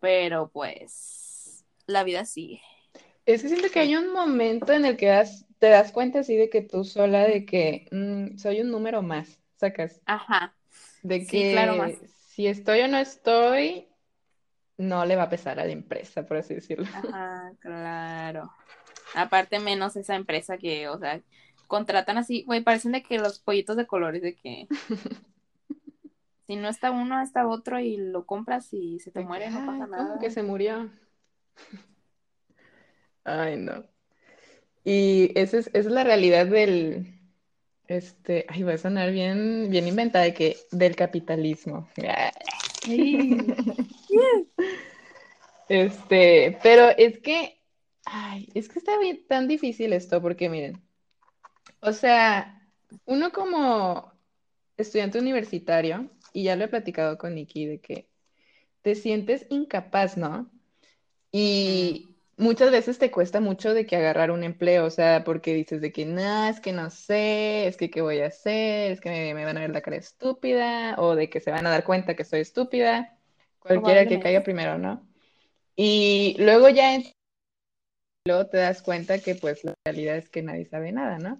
Pero 0.00 0.48
pues 0.48 1.64
la 1.86 2.04
vida 2.04 2.24
sigue. 2.24 2.60
Es 3.26 3.42
que 3.42 3.48
siento 3.48 3.68
que 3.70 3.80
hay 3.80 3.96
un 3.96 4.12
momento 4.12 4.72
en 4.72 4.84
el 4.84 4.96
que 4.96 5.06
das, 5.06 5.46
te 5.58 5.68
das 5.68 5.92
cuenta 5.92 6.20
así 6.20 6.36
de 6.36 6.50
que 6.50 6.62
tú 6.62 6.84
sola, 6.84 7.24
de 7.26 7.44
que 7.44 7.86
mm, 7.92 8.38
soy 8.38 8.60
un 8.60 8.70
número 8.70 9.02
más, 9.02 9.38
sacas. 9.56 10.00
Ajá. 10.06 10.54
De 11.02 11.20
Sí, 11.20 11.26
que 11.26 11.52
claro, 11.52 11.76
más. 11.76 11.92
si 12.28 12.46
estoy 12.46 12.80
o 12.80 12.88
no 12.88 12.98
estoy, 12.98 13.88
no 14.78 15.04
le 15.04 15.16
va 15.16 15.24
a 15.24 15.28
pesar 15.28 15.60
a 15.60 15.64
la 15.64 15.72
empresa, 15.72 16.26
por 16.26 16.38
así 16.38 16.54
decirlo. 16.54 16.86
Ajá, 16.86 17.52
claro. 17.60 18.50
Aparte 19.14 19.58
menos 19.58 19.96
esa 19.96 20.14
empresa 20.14 20.56
que, 20.58 20.88
o 20.88 20.98
sea, 20.98 21.20
contratan 21.66 22.18
así, 22.18 22.42
güey, 22.44 22.62
parecen 22.62 22.92
de 22.92 23.02
que 23.02 23.18
los 23.18 23.38
pollitos 23.40 23.76
de 23.76 23.86
colores, 23.86 24.22
de 24.22 24.34
que 24.36 24.66
si 26.46 26.56
no 26.56 26.68
está 26.68 26.90
uno, 26.90 27.20
está 27.22 27.46
otro 27.46 27.78
y 27.80 27.96
lo 27.96 28.26
compras 28.26 28.72
y 28.72 28.98
se 29.00 29.10
te 29.10 29.20
muere, 29.20 29.50
no 29.50 29.60
"Ay, 29.60 29.66
pasa 29.66 29.78
¿cómo 29.86 29.96
nada. 29.96 30.18
que 30.20 30.30
se 30.30 30.42
murió? 30.42 30.90
Ay, 33.24 33.56
no. 33.56 33.84
Y 34.84 35.30
esa 35.38 35.58
es, 35.58 35.66
esa 35.68 35.78
es 35.78 35.86
la 35.86 36.04
realidad 36.04 36.46
del, 36.46 37.14
este, 37.86 38.46
ay, 38.48 38.62
va 38.62 38.72
a 38.74 38.78
sonar 38.78 39.12
bien, 39.12 39.68
bien 39.70 39.86
inventada, 39.86 40.24
de 40.24 40.34
que, 40.34 40.56
del 40.72 40.96
capitalismo. 40.96 41.88
Este, 45.68 46.58
pero 46.64 46.88
es 46.96 47.20
que, 47.20 47.59
ay, 48.04 48.48
es 48.54 48.68
que 48.68 48.78
está 48.78 48.98
bien 48.98 49.26
tan 49.28 49.48
difícil 49.48 49.92
esto, 49.92 50.20
porque 50.22 50.48
miren, 50.48 50.82
o 51.80 51.92
sea, 51.92 52.62
uno 53.06 53.32
como 53.32 54.12
estudiante 54.76 55.18
universitario, 55.18 56.10
y 56.32 56.44
ya 56.44 56.56
lo 56.56 56.64
he 56.64 56.68
platicado 56.68 57.18
con 57.18 57.34
Nikki, 57.34 57.66
de 57.66 57.80
que 57.80 58.08
te 58.82 58.94
sientes 58.94 59.46
incapaz, 59.50 60.16
¿no? 60.16 60.50
Y 61.32 62.16
muchas 62.36 62.70
veces 62.72 62.98
te 62.98 63.10
cuesta 63.10 63.40
mucho 63.40 63.74
de 63.74 63.86
que 63.86 63.96
agarrar 63.96 64.30
un 64.30 64.44
empleo, 64.44 64.86
o 64.86 64.90
sea, 64.90 65.24
porque 65.24 65.54
dices 65.54 65.80
de 65.80 65.92
que 65.92 66.06
no, 66.06 66.46
es 66.48 66.60
que 66.60 66.72
no 66.72 66.90
sé, 66.90 67.66
es 67.68 67.76
que 67.76 67.90
qué 67.90 68.02
voy 68.02 68.20
a 68.20 68.28
hacer, 68.28 68.92
es 68.92 69.00
que 69.00 69.10
me, 69.10 69.34
me 69.34 69.44
van 69.44 69.56
a 69.58 69.60
ver 69.60 69.70
la 69.70 69.82
cara 69.82 69.96
estúpida, 69.96 70.96
o 70.98 71.14
de 71.16 71.30
que 71.30 71.40
se 71.40 71.50
van 71.50 71.66
a 71.66 71.70
dar 71.70 71.84
cuenta 71.84 72.16
que 72.16 72.24
soy 72.24 72.40
estúpida, 72.40 73.18
cualquiera 73.60 74.06
que 74.06 74.20
caiga 74.20 74.42
primero, 74.42 74.78
¿no? 74.78 75.06
Y 75.76 76.36
luego 76.38 76.68
ya 76.68 76.94
en- 76.94 77.04
luego 78.24 78.46
te 78.46 78.58
das 78.58 78.82
cuenta 78.82 79.18
que 79.18 79.34
pues 79.34 79.64
la 79.64 79.74
realidad 79.84 80.16
es 80.16 80.28
que 80.28 80.42
nadie 80.42 80.66
sabe 80.66 80.92
nada, 80.92 81.18
¿no? 81.18 81.38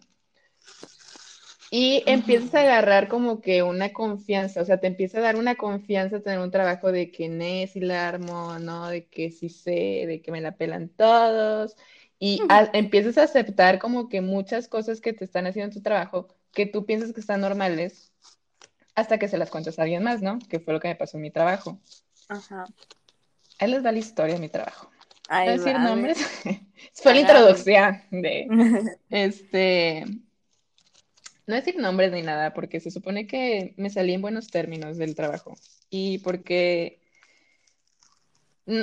Y 1.72 2.02
empiezas 2.06 2.52
a 2.54 2.60
agarrar 2.62 3.06
como 3.08 3.40
que 3.40 3.62
una 3.62 3.92
confianza, 3.92 4.60
o 4.60 4.64
sea, 4.64 4.80
te 4.80 4.88
empieza 4.88 5.18
a 5.18 5.20
dar 5.20 5.37
una 5.37 5.54
confianza 5.54 6.20
tener 6.20 6.40
un 6.40 6.50
trabajo 6.50 6.90
de 6.90 7.12
que 7.12 7.28
no, 7.28 7.66
si 7.70 7.78
la 7.80 8.08
armo, 8.08 8.58
¿no? 8.58 8.88
De 8.88 9.06
que 9.06 9.30
sí 9.30 9.49
sé, 9.49 10.04
de 10.06 10.20
que 10.20 10.32
me 10.32 10.40
la 10.40 10.56
pelan 10.56 10.88
todos. 10.88 11.76
Y 12.18 12.40
a- 12.49 12.70
empiezas 12.72 13.18
a 13.18 13.22
aceptar 13.22 13.78
como 13.78 14.08
que 14.08 14.20
muchas 14.20 14.66
cosas 14.66 15.00
que 15.00 15.12
te 15.12 15.25
están 15.25 15.46
haciendo 15.46 15.68
en 15.68 15.75
tu 15.75 15.82
trabajo, 15.82 16.28
que 16.52 16.66
tú 16.66 16.87
piensas 16.87 17.12
que 17.12 17.20
están 17.20 17.40
normales, 17.40 18.12
hasta 18.96 19.18
que 19.18 19.28
se 19.28 19.38
las 19.38 19.50
cuentas 19.50 19.78
a 19.78 19.82
alguien 19.82 20.02
más, 20.02 20.22
¿no? 20.22 20.40
Que 20.49 20.58
fue 20.58 20.75
lo 20.75 20.80
que 20.80 20.88
me 20.88 20.96
pasó 20.96 21.18
en 21.18 21.22
mi 21.22 21.30
trabajo. 21.30 21.78
Ajá. 22.28 22.66
Ahí 23.60 23.70
les 23.70 23.84
va 23.84 23.92
la 23.92 23.99
historia 23.99 24.34
de 24.34 24.40
mi 24.40 24.49
trabajo. 24.49 24.90
¿No 25.30 25.37
Ahí 25.37 25.50
decir 25.50 25.75
va, 25.75 25.82
a 25.82 25.84
ver. 25.84 25.94
nombres? 25.94 26.18
Fue 26.94 27.14
la 27.14 27.20
introducción 27.20 28.02
de, 28.10 28.49
este, 29.10 30.04
no 31.46 31.54
decir 31.54 31.76
nombres 31.78 32.12
ni 32.12 32.22
nada, 32.22 32.52
porque 32.52 32.80
se 32.80 32.90
supone 32.90 33.26
que 33.26 33.75
me 33.76 33.90
salí 33.90 34.14
en 34.14 34.22
buenos 34.22 34.49
términos 34.49 34.99
del 34.99 35.14
trabajo. 35.14 35.54
Y 35.88 36.18
porque, 36.18 37.00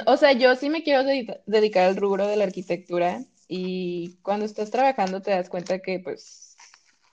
o 0.06 0.18
sea, 0.18 0.34
yo 0.34 0.56
sí 0.56 0.70
me 0.70 0.84
quiero 0.84 1.04
dedi- 1.04 1.42
dedicar 1.46 1.86
al 1.86 1.96
rubro 1.98 2.28
de 2.28 2.36
la 2.38 2.46
arquitectura 2.46 3.24
y 3.48 4.18
cuando 4.22 4.46
estás 4.46 4.72
trabajando 4.72 5.22
te 5.22 5.32
das 5.32 5.50
cuenta 5.50 5.80
que, 5.80 6.00
pues, 6.00 6.56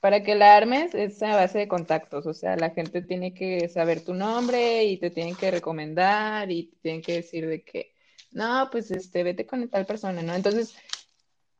para 0.01 0.23
que 0.23 0.35
la 0.35 0.57
armes 0.57 0.95
es 0.95 1.23
a 1.23 1.35
base 1.35 1.59
de 1.59 1.69
contactos, 1.69 2.27
o 2.27 2.35
sea, 2.35 2.57
la 2.57 2.71
gente 2.71 3.01
tiene 3.01 3.33
que 3.33 3.69
saber 3.69 4.05
tu 4.05 4.13
nombre 4.13 4.85
y 4.85 4.99
te 4.99 5.11
tienen 5.11 5.35
que 5.35 5.51
recomendar 5.51 6.51
y 6.51 6.65
te 6.65 6.77
tienen 6.83 7.03
que 7.03 7.15
decir 7.15 7.49
de 7.49 7.63
que, 7.63 7.94
no, 8.35 8.69
pues, 8.71 8.91
este, 8.91 9.23
vete 9.23 9.47
con 9.47 9.67
tal 9.69 9.87
persona, 9.87 10.23
¿no? 10.23 10.35
Entonces, 10.35 10.75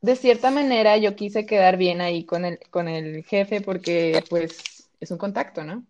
de 0.01 0.15
cierta 0.15 0.51
manera 0.51 0.97
yo 0.97 1.15
quise 1.15 1.45
quedar 1.45 1.77
bien 1.77 1.99
ahí 2.01 2.25
con 2.25 2.45
el, 2.45 2.59
con 2.69 2.87
el 2.87 3.23
jefe 3.23 3.61
porque 3.61 4.23
pues 4.29 4.87
es 4.99 5.09
un 5.09 5.17
contacto, 5.17 5.63
¿no? 5.63 5.83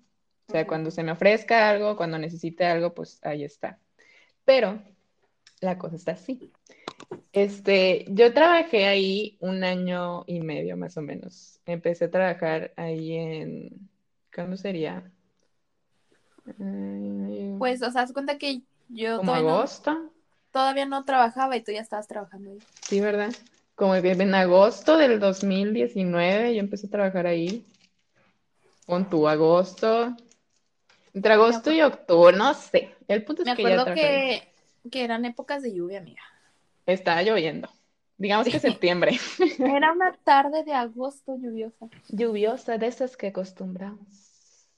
O 0.47 0.51
sea, 0.51 0.65
cuando 0.65 0.91
se 0.91 1.03
me 1.03 1.11
ofrezca 1.11 1.69
algo, 1.69 1.97
cuando 1.97 2.17
necesite 2.17 2.65
algo, 2.65 2.93
pues 2.93 3.19
ahí 3.23 3.43
está. 3.43 3.79
Pero 4.45 4.79
la 5.59 5.77
cosa 5.77 5.95
está 5.95 6.11
así. 6.13 6.51
Este, 7.33 8.05
yo 8.07 8.33
trabajé 8.33 8.85
ahí 8.85 9.37
un 9.41 9.63
año 9.63 10.23
y 10.27 10.39
medio 10.39 10.77
más 10.77 10.95
o 10.97 11.01
menos. 11.01 11.59
Empecé 11.65 12.05
a 12.05 12.11
trabajar 12.11 12.71
ahí 12.77 13.13
en, 13.15 13.89
¿cuándo 14.33 14.55
sería? 14.55 15.11
Pues, 17.57 17.81
o 17.81 17.91
sea, 17.91 18.03
haz 18.03 18.13
cuenta 18.13 18.37
que 18.37 18.61
yo 18.87 19.17
como 19.17 19.33
no, 19.33 19.37
agosto, 19.39 20.11
todavía 20.55 20.85
no 20.85 21.03
trabajaba 21.03 21.57
y 21.57 21.61
tú 21.61 21.73
ya 21.73 21.81
estabas 21.81 22.07
trabajando 22.07 22.51
ahí. 22.51 22.59
sí, 22.87 23.01
¿verdad? 23.01 23.29
Como 23.75 23.93
en 23.93 24.33
agosto 24.35 24.97
del 24.97 25.19
2019 25.19 26.55
yo 26.55 26.61
empecé 26.61 26.87
a 26.87 26.91
trabajar 26.91 27.27
ahí. 27.27 27.65
Con 28.85 29.09
tu 29.09 29.27
agosto, 29.27 30.15
entre 31.13 31.33
agosto 31.33 31.73
y 31.73 31.81
octubre, 31.81 32.37
no 32.37 32.53
sé. 32.53 32.95
El 33.09 33.25
punto 33.25 33.41
es 33.41 33.47
me 33.49 33.55
que 33.57 33.61
acuerdo 33.63 33.93
que, 33.93 34.53
que 34.89 35.03
eran 35.03 35.25
épocas 35.25 35.61
de 35.61 35.75
lluvia, 35.75 35.97
amiga. 35.97 36.21
Estaba 36.85 37.21
lloviendo. 37.21 37.69
Digamos 38.17 38.45
que 38.45 38.53
Sí. 38.53 38.59
septiembre. 38.59 39.19
Era 39.59 39.91
una 39.91 40.13
tarde 40.23 40.63
de 40.63 40.71
agosto 40.71 41.35
lluviosa. 41.35 41.87
Lluviosa, 42.07 42.77
de 42.77 42.87
esas 42.87 43.17
que 43.17 43.27
acostumbramos. 43.27 44.69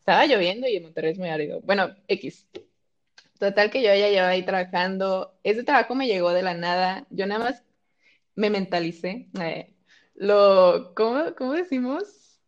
Estaba 0.00 0.26
lloviendo 0.26 0.68
y 0.68 0.76
en 0.76 0.82
Monterrey 0.82 1.12
es 1.12 1.18
muy 1.18 1.30
árido. 1.30 1.62
Bueno, 1.62 1.94
X. 2.08 2.46
Total 3.38 3.70
que 3.70 3.82
yo 3.82 3.88
ya 3.94 4.08
llevaba 4.08 4.30
ahí 4.30 4.44
trabajando. 4.44 5.38
Ese 5.42 5.64
trabajo 5.64 5.94
me 5.94 6.06
llegó 6.06 6.32
de 6.32 6.42
la 6.42 6.54
nada. 6.54 7.06
Yo 7.10 7.26
nada 7.26 7.44
más 7.44 7.64
me 8.36 8.50
mentalicé. 8.50 9.28
eh, 9.40 9.74
lo, 10.14 10.94
¿cómo, 10.94 11.34
cómo 11.36 11.52
decimos? 11.54 12.40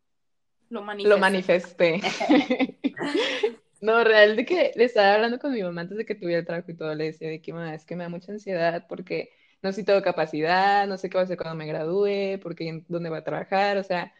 Lo 0.70 0.82
Lo 1.02 1.18
manifesté. 1.18 1.18
manifesté. 1.18 2.00
No, 3.80 4.02
real, 4.04 4.36
de 4.36 4.46
que 4.46 4.72
le 4.74 4.84
estaba 4.84 5.14
hablando 5.14 5.38
con 5.38 5.52
mi 5.52 5.62
mamá 5.62 5.82
antes 5.82 5.98
de 5.98 6.06
que 6.06 6.14
tuviera 6.14 6.40
el 6.40 6.46
trabajo 6.46 6.70
y 6.70 6.76
todo, 6.76 6.94
le 6.94 7.04
decía 7.06 7.28
de 7.28 7.42
que 7.42 7.52
mamá, 7.52 7.74
es 7.74 7.84
que 7.84 7.94
me 7.94 8.04
da 8.04 8.08
mucha 8.08 8.32
ansiedad 8.32 8.86
porque 8.88 9.30
no 9.62 9.70
sé 9.70 9.80
si 9.80 9.84
tengo 9.84 10.02
capacidad, 10.02 10.86
no 10.86 10.96
sé 10.96 11.10
qué 11.10 11.16
va 11.16 11.22
a 11.22 11.24
hacer 11.24 11.36
cuando 11.36 11.56
me 11.56 11.66
gradúe, 11.66 12.40
porque 12.42 12.68
en 12.68 12.84
dónde 12.88 13.10
va 13.10 13.18
a 13.18 13.24
trabajar, 13.24 13.76
o 13.76 13.82
sea, 13.84 14.14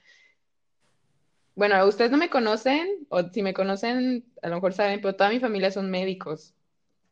bueno, 1.57 1.85
ustedes 1.87 2.11
no 2.11 2.19
me 2.19 2.31
conocen, 2.31 2.87
o 3.09 3.23
si 3.31 3.43
me 3.43 3.55
conocen, 3.55 4.25
a 4.43 4.49
lo 4.49 4.57
mejor 4.57 4.75
saben, 4.75 5.01
pero 5.01 5.17
toda 5.17 5.31
mi 5.31 5.41
familia 5.41 5.71
son 5.71 5.91
médicos, 5.91 6.55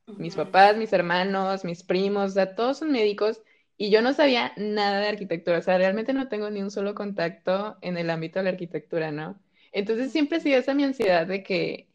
mis 0.06 0.36
papás, 0.36 0.76
mis 0.76 0.92
hermanos, 0.92 1.64
mis 1.64 1.82
primos, 1.82 2.32
o 2.32 2.34
sea, 2.34 2.54
todos 2.54 2.78
son 2.78 2.92
médicos 2.92 3.40
y 3.78 3.90
yo 3.90 4.02
no 4.02 4.12
sabía 4.12 4.52
nada 4.56 5.00
de 5.00 5.08
arquitectura, 5.08 5.58
o 5.58 5.62
sea, 5.62 5.78
realmente 5.78 6.12
no 6.12 6.28
tengo 6.28 6.50
ni 6.50 6.62
un 6.62 6.70
solo 6.70 6.94
contacto 6.94 7.78
en 7.80 7.96
el 7.96 8.10
ámbito 8.10 8.38
de 8.38 8.44
la 8.44 8.50
arquitectura, 8.50 9.10
¿no? 9.10 9.40
Entonces 9.72 10.12
siempre 10.12 10.38
ha 10.38 10.40
sido 10.40 10.58
esa 10.58 10.74
mi 10.74 10.84
ansiedad 10.84 11.26
de 11.26 11.42
que 11.42 11.88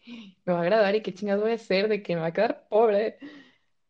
me 0.44 0.54
va 0.54 0.62
a 0.62 0.66
graduar 0.66 0.96
y 0.96 1.02
qué 1.02 1.14
chingados 1.14 1.44
voy 1.44 1.52
a 1.52 1.56
hacer, 1.56 1.88
de 1.88 2.02
que 2.04 2.16
me 2.16 2.22
va 2.22 2.28
a 2.28 2.34
quedar 2.34 2.68
pobre. 2.68 3.20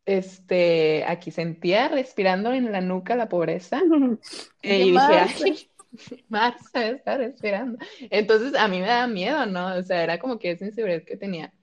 Este, 0.06 1.06
aquí 1.06 1.32
sentía 1.32 1.88
respirando 1.88 2.51
en 2.51 2.72
la 2.72 2.82
nuca 2.82 3.16
la 3.16 3.30
pobreza 3.30 3.82
eh, 3.82 4.18
¿Qué 4.62 4.78
y 4.80 4.92
dije, 4.92 4.94
más? 4.94 5.42
ay, 6.12 6.25
Marta 6.29 6.88
está 6.88 7.17
respirando. 7.17 7.77
Entonces 8.10 8.55
a 8.55 8.67
mí 8.67 8.79
me 8.79 8.88
daba 8.88 9.08
miedo, 9.08 9.46
¿no? 9.46 9.75
O 9.75 9.84
sea, 9.84 10.03
era 10.03 10.19
como 10.19 10.39
que 10.39 10.51
esa 10.51 10.65
inseguridad 10.65 11.03
que 11.03 11.17
tenía. 11.17 11.53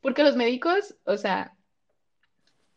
Porque 0.00 0.22
los 0.22 0.36
médicos, 0.36 0.96
o 1.04 1.16
sea, 1.16 1.56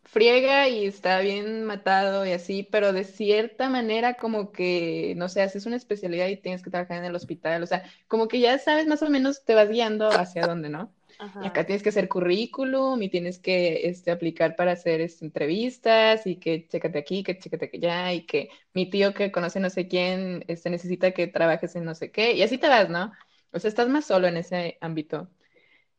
friega 0.04 0.68
y 0.70 0.86
está 0.86 1.20
bien 1.22 1.64
matado 1.64 2.26
y 2.26 2.32
así, 2.32 2.68
pero 2.72 2.94
de 2.94 3.04
cierta 3.04 3.70
manera 3.70 4.16
como 4.16 4.52
que, 4.52 5.14
no 5.18 5.30
sé, 5.30 5.42
haces 5.42 5.66
una 5.66 5.78
especialidad 5.78 6.28
y 6.28 6.38
tienes 6.38 6.62
que 6.62 6.70
trabajar 6.70 6.98
en 6.98 7.06
el 7.06 7.16
hospital, 7.16 7.64
o 7.64 7.66
sea, 7.68 7.84
como 8.08 8.28
que 8.28 8.40
ya 8.40 8.60
sabes 8.60 8.86
más 8.86 9.02
o 9.02 9.10
menos, 9.10 9.44
te 9.44 9.56
vas 9.56 9.70
guiando 9.70 10.10
hacia 10.10 10.46
dónde, 10.46 10.70
¿no? 10.70 10.94
Y 11.40 11.48
acá 11.48 11.62
Ajá. 11.62 11.66
tienes 11.66 11.84
que 11.84 11.90
hacer 11.90 12.08
currículum 12.10 13.02
y 13.02 13.10
tienes 13.10 13.40
que 13.40 13.88
este, 13.88 14.12
aplicar 14.12 14.56
para 14.56 14.72
hacer 14.74 15.02
este, 15.02 15.26
entrevistas 15.26 16.26
y 16.28 16.38
que 16.38 16.68
chécate 16.68 17.00
aquí, 17.00 17.24
que 17.24 17.38
chécate 17.38 17.72
allá 17.74 18.14
y 18.14 18.26
que 18.26 18.50
mi 18.74 18.90
tío 18.90 19.14
que 19.14 19.32
conoce 19.32 19.60
no 19.60 19.70
sé 19.70 19.88
quién 19.88 20.46
este, 20.48 20.70
necesita 20.70 21.12
que 21.12 21.28
trabajes 21.28 21.76
en 21.76 21.86
no 21.86 21.96
sé 21.96 22.12
qué 22.12 22.34
y 22.34 22.44
así 22.44 22.58
te 22.58 22.70
vas, 22.70 22.90
¿no? 22.90 23.12
O 23.52 23.60
sea, 23.60 23.70
estás 23.70 23.90
más 23.90 24.06
solo 24.06 24.28
en 24.28 24.38
ese 24.38 24.78
ámbito. 24.82 25.30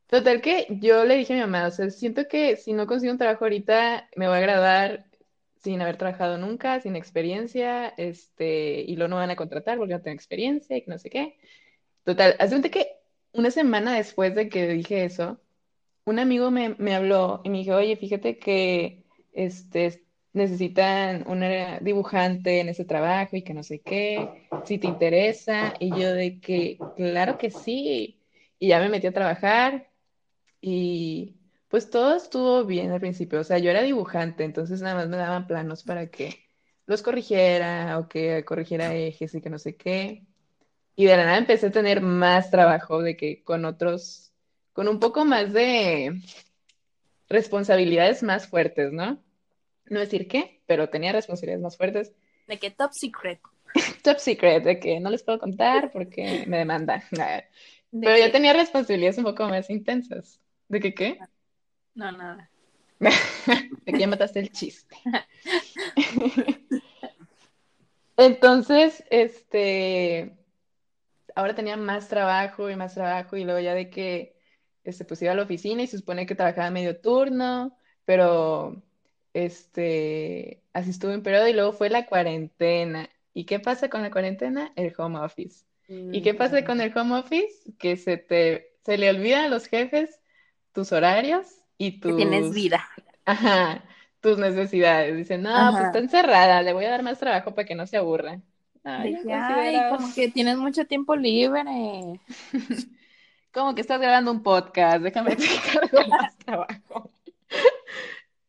Total 0.07 0.41
que 0.43 0.67
yo 0.71 1.05
le 1.05 1.17
dije 1.17 1.33
a 1.33 1.37
mi 1.37 1.43
mamá, 1.43 1.67
o 1.69 1.71
sea, 1.71 1.91
siento 1.91 2.29
que 2.29 2.57
si 2.57 2.73
no 2.73 2.87
consigo 2.87 3.13
un 3.13 3.19
trabajo 3.19 3.45
ahorita, 3.45 4.09
me 4.17 4.29
voy 4.29 4.37
a 4.39 4.41
graduar 4.41 5.07
sin 5.63 5.81
haber 5.81 5.97
trabajado 5.97 6.37
nunca, 6.39 6.81
sin 6.81 6.95
experiencia, 6.95 7.89
este, 7.97 8.83
y 8.83 8.97
luego 8.97 9.11
no 9.11 9.17
van 9.17 9.31
a 9.31 9.37
contratar 9.37 9.79
porque 9.79 9.95
no 9.95 10.03
tengo 10.03 10.15
experiencia 10.15 10.77
y 10.77 10.83
que 10.83 10.91
no 10.91 10.99
sé 10.99 11.11
qué. 11.11 11.37
Total, 12.05 12.37
hace 12.39 12.71
que 12.71 13.04
una 13.35 13.51
semana 13.51 13.95
después 13.95 14.35
de 14.35 14.49
que 14.49 14.67
dije 14.69 15.05
eso, 15.05 15.41
un 16.07 16.19
amigo 16.19 16.51
me, 16.51 16.77
me 16.79 16.95
habló 16.95 17.41
y 17.45 17.51
me 17.51 17.59
dijo, 17.59 17.75
oye, 17.77 17.97
fíjate 17.97 18.39
que 18.39 19.05
este, 19.33 20.05
necesitan 20.33 21.25
una 21.29 21.79
dibujante 21.81 22.61
en 22.61 22.69
ese 22.69 22.85
trabajo 22.85 23.37
y 23.37 23.43
que 23.43 23.55
no 23.55 23.63
sé 23.63 23.81
qué, 23.81 24.49
si 24.65 24.79
te 24.79 24.87
interesa. 24.87 25.75
Y 25.79 25.91
yo 25.91 26.13
de 26.13 26.41
que, 26.41 26.79
claro 26.97 27.39
que 27.39 27.51
sí. 27.51 28.21
Y 28.59 28.69
ya 28.69 28.81
me 28.81 28.89
metí 28.89 29.07
a 29.07 29.13
trabajar 29.13 29.91
y 30.61 31.37
pues 31.69 31.91
todo 31.91 32.17
estuvo 32.17 32.65
bien 32.65 32.91
al 32.93 33.01
principio. 33.01 33.41
O 33.41 33.45
sea, 33.45 33.59
yo 33.59 33.71
era 33.71 33.83
dibujante, 33.83 34.45
entonces 34.45 34.81
nada 34.83 34.97
más 34.97 35.09
me 35.09 35.17
daban 35.17 35.47
planos 35.47 35.83
para 35.85 36.11
que 36.11 36.39
los 36.87 37.03
corrigiera 37.03 37.99
o 37.99 38.09
que 38.09 38.45
corrigiera 38.45 38.95
ejes 38.95 39.35
y 39.35 39.41
que 39.41 39.51
no 39.51 39.59
sé 39.59 39.77
qué. 39.77 40.27
Y 40.97 41.07
de 41.07 41.17
la 41.17 41.25
nada 41.25 41.39
empecé 41.39 41.67
a 41.67 41.73
tener 41.73 42.01
más 42.01 42.51
trabajo 42.51 43.03
de 43.03 43.17
que 43.17 43.43
con 43.43 43.65
otros, 43.65 44.33
con 44.73 44.89
un 44.89 45.01
poco 45.01 45.25
más 45.25 45.53
de 45.53 46.21
responsabilidades 47.29 48.23
más 48.23 48.47
fuertes, 48.47 48.93
¿no? 48.93 49.23
No 49.87 50.01
decir 50.01 50.29
qué, 50.29 50.63
pero 50.67 50.89
tenía 50.89 51.13
responsabilidades 51.13 51.63
más 51.63 51.77
fuertes. 51.77 52.13
De 52.47 52.59
que 52.59 52.71
top 52.71 52.93
secret. 52.93 53.41
top 54.03 54.19
secret, 54.19 54.63
de 54.63 54.79
que 54.79 55.01
no 55.01 55.11
les 55.11 55.23
puedo 55.23 55.39
contar 55.39 55.91
porque 55.91 56.45
me 56.47 56.59
demandan. 56.59 57.03
Pero 58.01 58.19
yo 58.19 58.33
tenía 58.33 58.53
responsabilidades 58.53 59.19
un 59.19 59.25
poco 59.25 59.49
más 59.49 59.71
intensas. 59.71 60.41
¿De 60.69 60.81
qué 60.81 60.95
qué? 60.95 61.19
No, 61.95 62.11
nada. 62.11 62.51
de 62.99 63.93
que 63.93 63.99
ya 63.99 64.09
mataste 64.09 64.41
el 64.41 64.51
chiste. 64.51 64.97
Entonces, 68.17 69.05
este, 69.11 70.37
ahora 71.35 71.55
tenía 71.55 71.77
más 71.77 72.09
trabajo 72.09 72.71
y 72.71 72.77
más 72.77 72.95
trabajo 72.95 73.37
y 73.37 73.45
luego 73.45 73.61
ya 73.61 73.75
de 73.75 73.91
que 73.91 74.37
este, 74.85 75.05
pues 75.05 75.23
iba 75.23 75.33
a 75.33 75.35
la 75.35 75.43
oficina 75.43 75.83
y 75.83 75.87
se 75.87 75.99
supone 75.99 76.27
que 76.27 76.35
trabajaba 76.35 76.71
medio 76.71 77.01
turno, 77.01 77.77
pero 78.05 78.83
este, 79.33 80.63
así 80.73 80.91
estuve 80.91 81.15
en 81.15 81.23
periodo 81.23 81.49
y 81.49 81.53
luego 81.53 81.73
fue 81.73 81.91
la 81.91 82.07
cuarentena. 82.07 83.09
¿Y 83.33 83.45
qué 83.45 83.59
pasa 83.59 83.89
con 83.89 84.03
la 84.03 84.11
cuarentena? 84.11 84.73
El 84.77 84.95
home 84.97 85.19
office. 85.19 85.65
¿Y 85.89 86.23
qué 86.23 86.35
pasa 86.35 86.65
con 86.65 86.81
el 86.81 86.97
home 86.97 87.19
office? 87.19 87.73
Que 87.79 87.97
se 87.97 88.17
te, 88.17 88.75
se 88.85 88.97
le 88.97 89.11
olvida 89.11 89.45
a 89.45 89.49
los 89.49 89.67
jefes 89.67 90.21
tus 90.73 90.93
horarios 90.93 91.47
y 91.79 92.01
tus... 92.01 92.17
tienes 92.17 92.53
vida. 92.53 92.89
Ajá, 93.25 93.85
tus 94.21 94.39
necesidades. 94.39 95.17
Dicen, 95.17 95.43
no, 95.43 95.73
pues 95.73 95.85
está 95.85 95.99
encerrada, 95.99 96.63
le 96.63 96.73
voy 96.73 96.85
a 96.85 96.91
dar 96.91 97.03
más 97.03 97.19
trabajo 97.19 97.55
para 97.55 97.67
que 97.67 97.75
no 97.75 97.87
se 97.87 97.97
aburra. 97.97 98.41
Ay, 98.85 99.17
como 99.91 100.15
que 100.15 100.29
tienes 100.29 100.59
mucho 100.59 100.85
tiempo 100.87 101.17
libre. 101.17 101.63
como 103.53 103.75
que 103.75 103.81
estás 103.81 104.01
grabando 104.01 104.31
un 104.31 104.43
podcast, 104.43 105.03
déjame 105.03 105.37
te 105.37 105.47
más 106.09 106.37
trabajo. 106.39 107.11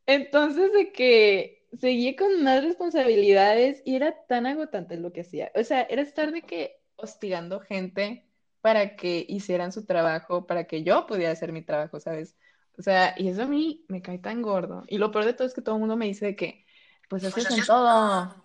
Entonces, 0.06 0.74
de 0.74 0.92
que 0.92 1.66
seguí 1.80 2.16
con 2.16 2.44
más 2.44 2.64
responsabilidades 2.64 3.82
y 3.86 3.96
era 3.96 4.26
tan 4.28 4.46
agotante 4.46 4.98
lo 4.98 5.14
que 5.14 5.22
hacía. 5.22 5.52
O 5.56 5.64
sea, 5.64 5.84
era 5.84 6.02
estar 6.02 6.32
de 6.32 6.42
que 6.42 6.82
hostigando 6.98 7.60
gente 7.60 8.26
para 8.62 8.96
que 8.96 9.26
hicieran 9.28 9.72
su 9.72 9.86
trabajo, 9.86 10.48
para 10.48 10.66
que 10.66 10.84
yo 10.84 11.06
pudiera 11.06 11.32
hacer 11.32 11.52
mi 11.52 11.62
trabajo, 11.62 12.00
¿sabes? 12.00 12.36
O 12.78 12.82
sea, 12.82 13.16
y 13.18 13.30
eso 13.30 13.44
a 13.44 13.48
mí 13.48 13.86
me 13.88 14.02
cae 14.02 14.18
tan 14.18 14.42
gordo. 14.42 14.84
Y 14.88 14.98
lo 14.98 15.12
peor 15.12 15.26
de 15.26 15.34
todo 15.34 15.48
es 15.48 15.54
que 15.54 15.62
todo 15.62 15.76
el 15.76 15.80
mundo 15.80 15.96
me 15.96 16.08
dice 16.08 16.36
que, 16.36 16.66
pues, 17.10 17.24
pues 17.24 17.38
haces 17.38 17.58
en 17.58 17.66
todo. 17.66 18.45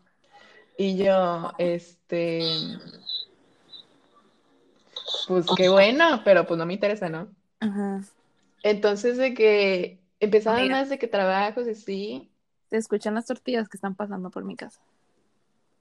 Y 0.81 0.97
yo, 0.97 1.53
este, 1.59 2.41
pues 5.29 5.45
qué 5.55 5.69
bueno, 5.69 6.23
pero 6.25 6.47
pues 6.47 6.57
no 6.57 6.65
me 6.65 6.73
interesa, 6.73 7.11
¿no? 7.11 7.29
Ajá. 7.59 8.01
Entonces, 8.63 9.19
de 9.19 9.35
que 9.35 10.01
empezaban 10.21 10.71
más 10.71 10.89
de 10.89 10.99
que 10.99 11.07
trabajos 11.07 11.69
y 11.69 11.75
sí. 11.75 12.31
Se 12.71 12.79
escuchan 12.79 13.15
las 13.15 13.27
tortillas 13.27 13.69
que 13.69 13.77
están 13.77 13.95
pasando 13.95 14.31
por 14.31 14.45
mi 14.45 14.57
casa. 14.57 14.81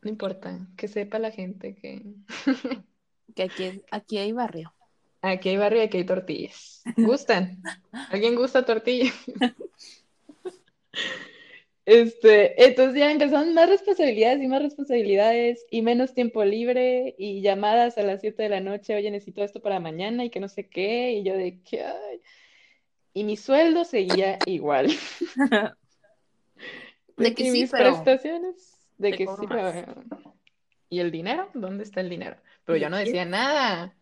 No 0.01 0.09
importa, 0.09 0.59
que 0.75 0.89
sepa 0.89 1.17
la 1.17 1.31
gente 1.31 1.77
que... 1.77 2.03
que 3.37 3.43
aquí, 3.43 3.81
aquí 3.91 4.17
hay 4.17 4.33
barrio. 4.33 4.73
Aquí 5.21 5.47
hay 5.47 5.55
barrio 5.55 5.79
y 5.79 5.85
aquí 5.85 5.99
hay 5.99 6.05
tortillas. 6.05 6.83
¿Gustan? 6.97 7.63
¿Alguien 8.09 8.35
gusta 8.35 8.65
tortillas? 8.65 9.15
Este, 11.89 12.65
entonces 12.65 12.99
ya 12.99 13.09
empezaron 13.09 13.51
más 13.55 13.67
responsabilidades 13.67 14.43
y 14.43 14.47
más 14.47 14.61
responsabilidades 14.61 15.65
y 15.71 15.81
menos 15.81 16.13
tiempo 16.13 16.45
libre 16.45 17.15
y 17.17 17.41
llamadas 17.41 17.97
a 17.97 18.03
las 18.03 18.21
7 18.21 18.43
de 18.43 18.49
la 18.49 18.59
noche, 18.59 18.95
oye, 18.95 19.09
necesito 19.09 19.43
esto 19.43 19.59
para 19.59 19.79
mañana 19.79 20.23
y 20.23 20.29
que 20.29 20.39
no 20.39 20.49
sé 20.49 20.69
qué, 20.69 21.13
y 21.13 21.23
yo 21.23 21.33
de 21.33 21.63
qué, 21.63 21.83
y 23.11 23.23
mi 23.23 23.37
sueldo 23.37 23.85
seguía 23.85 24.37
igual. 24.45 24.91
de 27.17 27.33
que 27.33 27.41
y 27.41 27.45
sí, 27.47 27.51
mis 27.53 27.71
prestaciones, 27.71 28.87
de 28.99 29.11
que 29.13 29.25
sí, 29.25 29.47
pero... 29.49 29.73
¿Y 30.91 30.99
el 30.99 31.09
dinero? 31.09 31.49
¿Dónde 31.55 31.85
está 31.85 32.01
el 32.01 32.09
dinero? 32.09 32.37
Pero 32.65 32.77
yo 32.77 32.91
no 32.91 32.97
decía 32.97 33.25
nada 33.25 33.95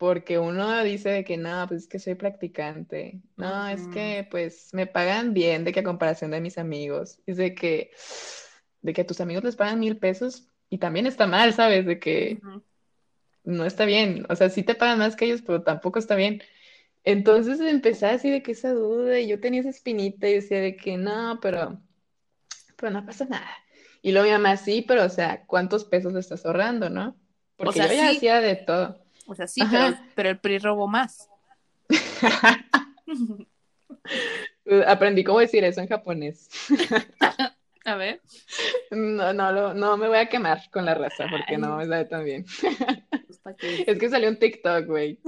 porque 0.00 0.38
uno 0.38 0.82
dice 0.82 1.10
de 1.10 1.24
que 1.24 1.36
no, 1.36 1.66
pues 1.68 1.82
es 1.82 1.86
que 1.86 1.98
soy 1.98 2.14
practicante, 2.14 3.20
no, 3.36 3.68
es 3.68 3.86
que 3.88 4.26
pues 4.30 4.70
me 4.72 4.86
pagan 4.86 5.34
bien 5.34 5.62
de 5.62 5.72
que 5.72 5.80
a 5.80 5.84
comparación 5.84 6.30
de 6.30 6.40
mis 6.40 6.56
amigos, 6.56 7.18
es 7.26 7.36
de 7.36 7.54
que, 7.54 7.90
de 8.80 8.94
que 8.94 9.02
a 9.02 9.06
tus 9.06 9.20
amigos 9.20 9.44
les 9.44 9.56
pagan 9.56 9.78
mil 9.78 9.98
pesos 9.98 10.48
y 10.70 10.78
también 10.78 11.06
está 11.06 11.26
mal, 11.26 11.52
¿sabes? 11.52 11.84
De 11.84 11.98
que 11.98 12.40
no 13.44 13.66
está 13.66 13.84
bien, 13.84 14.24
o 14.30 14.36
sea, 14.36 14.48
sí 14.48 14.62
te 14.62 14.74
pagan 14.74 15.00
más 15.00 15.16
que 15.16 15.26
ellos, 15.26 15.42
pero 15.42 15.64
tampoco 15.64 15.98
está 15.98 16.14
bien. 16.14 16.42
Entonces 17.04 17.60
empecé 17.60 18.06
así 18.06 18.30
de 18.30 18.42
que 18.42 18.52
esa 18.52 18.72
duda 18.72 19.20
y 19.20 19.28
yo 19.28 19.38
tenía 19.38 19.60
esa 19.60 19.68
espinita 19.68 20.26
y 20.30 20.36
decía 20.36 20.62
de 20.62 20.76
que 20.76 20.96
no, 20.96 21.40
pero, 21.42 21.78
pero 22.76 22.90
no 22.90 23.04
pasa 23.04 23.26
nada. 23.26 23.50
Y 24.00 24.12
luego 24.12 24.28
mi 24.28 24.32
mamá, 24.32 24.56
sí, 24.56 24.80
pero 24.80 25.04
o 25.04 25.10
sea, 25.10 25.44
¿cuántos 25.44 25.84
pesos 25.84 26.14
le 26.14 26.20
estás 26.20 26.46
ahorrando, 26.46 26.88
no? 26.88 27.18
Porque 27.56 27.80
yo 27.80 27.86
ya 27.92 28.08
hacía 28.08 28.40
de 28.40 28.56
todo. 28.56 28.99
O 29.30 29.34
sea, 29.36 29.46
sí, 29.46 29.62
pero, 29.70 29.96
pero, 30.16 30.28
el 30.30 30.38
PRI 30.40 30.58
robó 30.58 30.88
más. 30.88 31.28
Aprendí 34.88 35.22
cómo 35.22 35.38
decir 35.38 35.62
eso 35.62 35.80
en 35.80 35.86
japonés. 35.86 36.48
a 37.84 37.94
ver. 37.94 38.20
No, 38.90 39.32
no, 39.32 39.72
no 39.72 39.96
me 39.96 40.08
voy 40.08 40.18
a 40.18 40.28
quemar 40.28 40.68
con 40.72 40.84
la 40.84 40.94
raza 40.94 41.26
porque 41.30 41.56
no 41.58 41.76
me 41.76 41.86
sabe 41.86 42.06
tan 42.06 42.24
bien. 42.24 42.44
Pues, 43.44 43.56
es 43.86 43.98
que 44.00 44.08
salió 44.08 44.28
un 44.28 44.36
TikTok, 44.36 44.86
güey. 44.86 45.20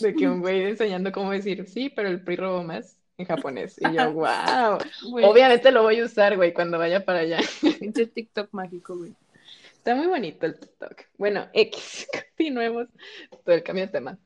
De 0.00 0.12
que 0.12 0.28
un 0.28 0.40
güey 0.40 0.64
enseñando 0.64 1.12
cómo 1.12 1.30
decir, 1.30 1.64
sí, 1.68 1.88
pero 1.88 2.08
el 2.08 2.24
PRI 2.24 2.34
robó 2.34 2.64
más 2.64 2.98
en 3.16 3.26
japonés. 3.26 3.76
Y 3.78 3.94
yo, 3.94 4.12
wow. 4.12 4.78
Obviamente 5.22 5.70
lo 5.70 5.84
voy 5.84 6.00
a 6.00 6.04
usar, 6.04 6.34
güey, 6.34 6.52
cuando 6.52 6.78
vaya 6.78 7.04
para 7.04 7.20
allá. 7.20 7.38
Pinche 7.78 8.06
TikTok 8.06 8.48
mágico, 8.50 8.96
güey. 8.96 9.14
Está 9.80 9.94
muy 9.94 10.08
bonito 10.08 10.44
el 10.44 10.58
TikTok. 10.58 11.04
Bueno, 11.16 11.48
X, 11.54 12.06
continuemos 12.12 12.88
todo 13.42 13.54
el 13.54 13.62
cambio 13.62 13.86
de 13.86 13.92
tema. 13.92 14.18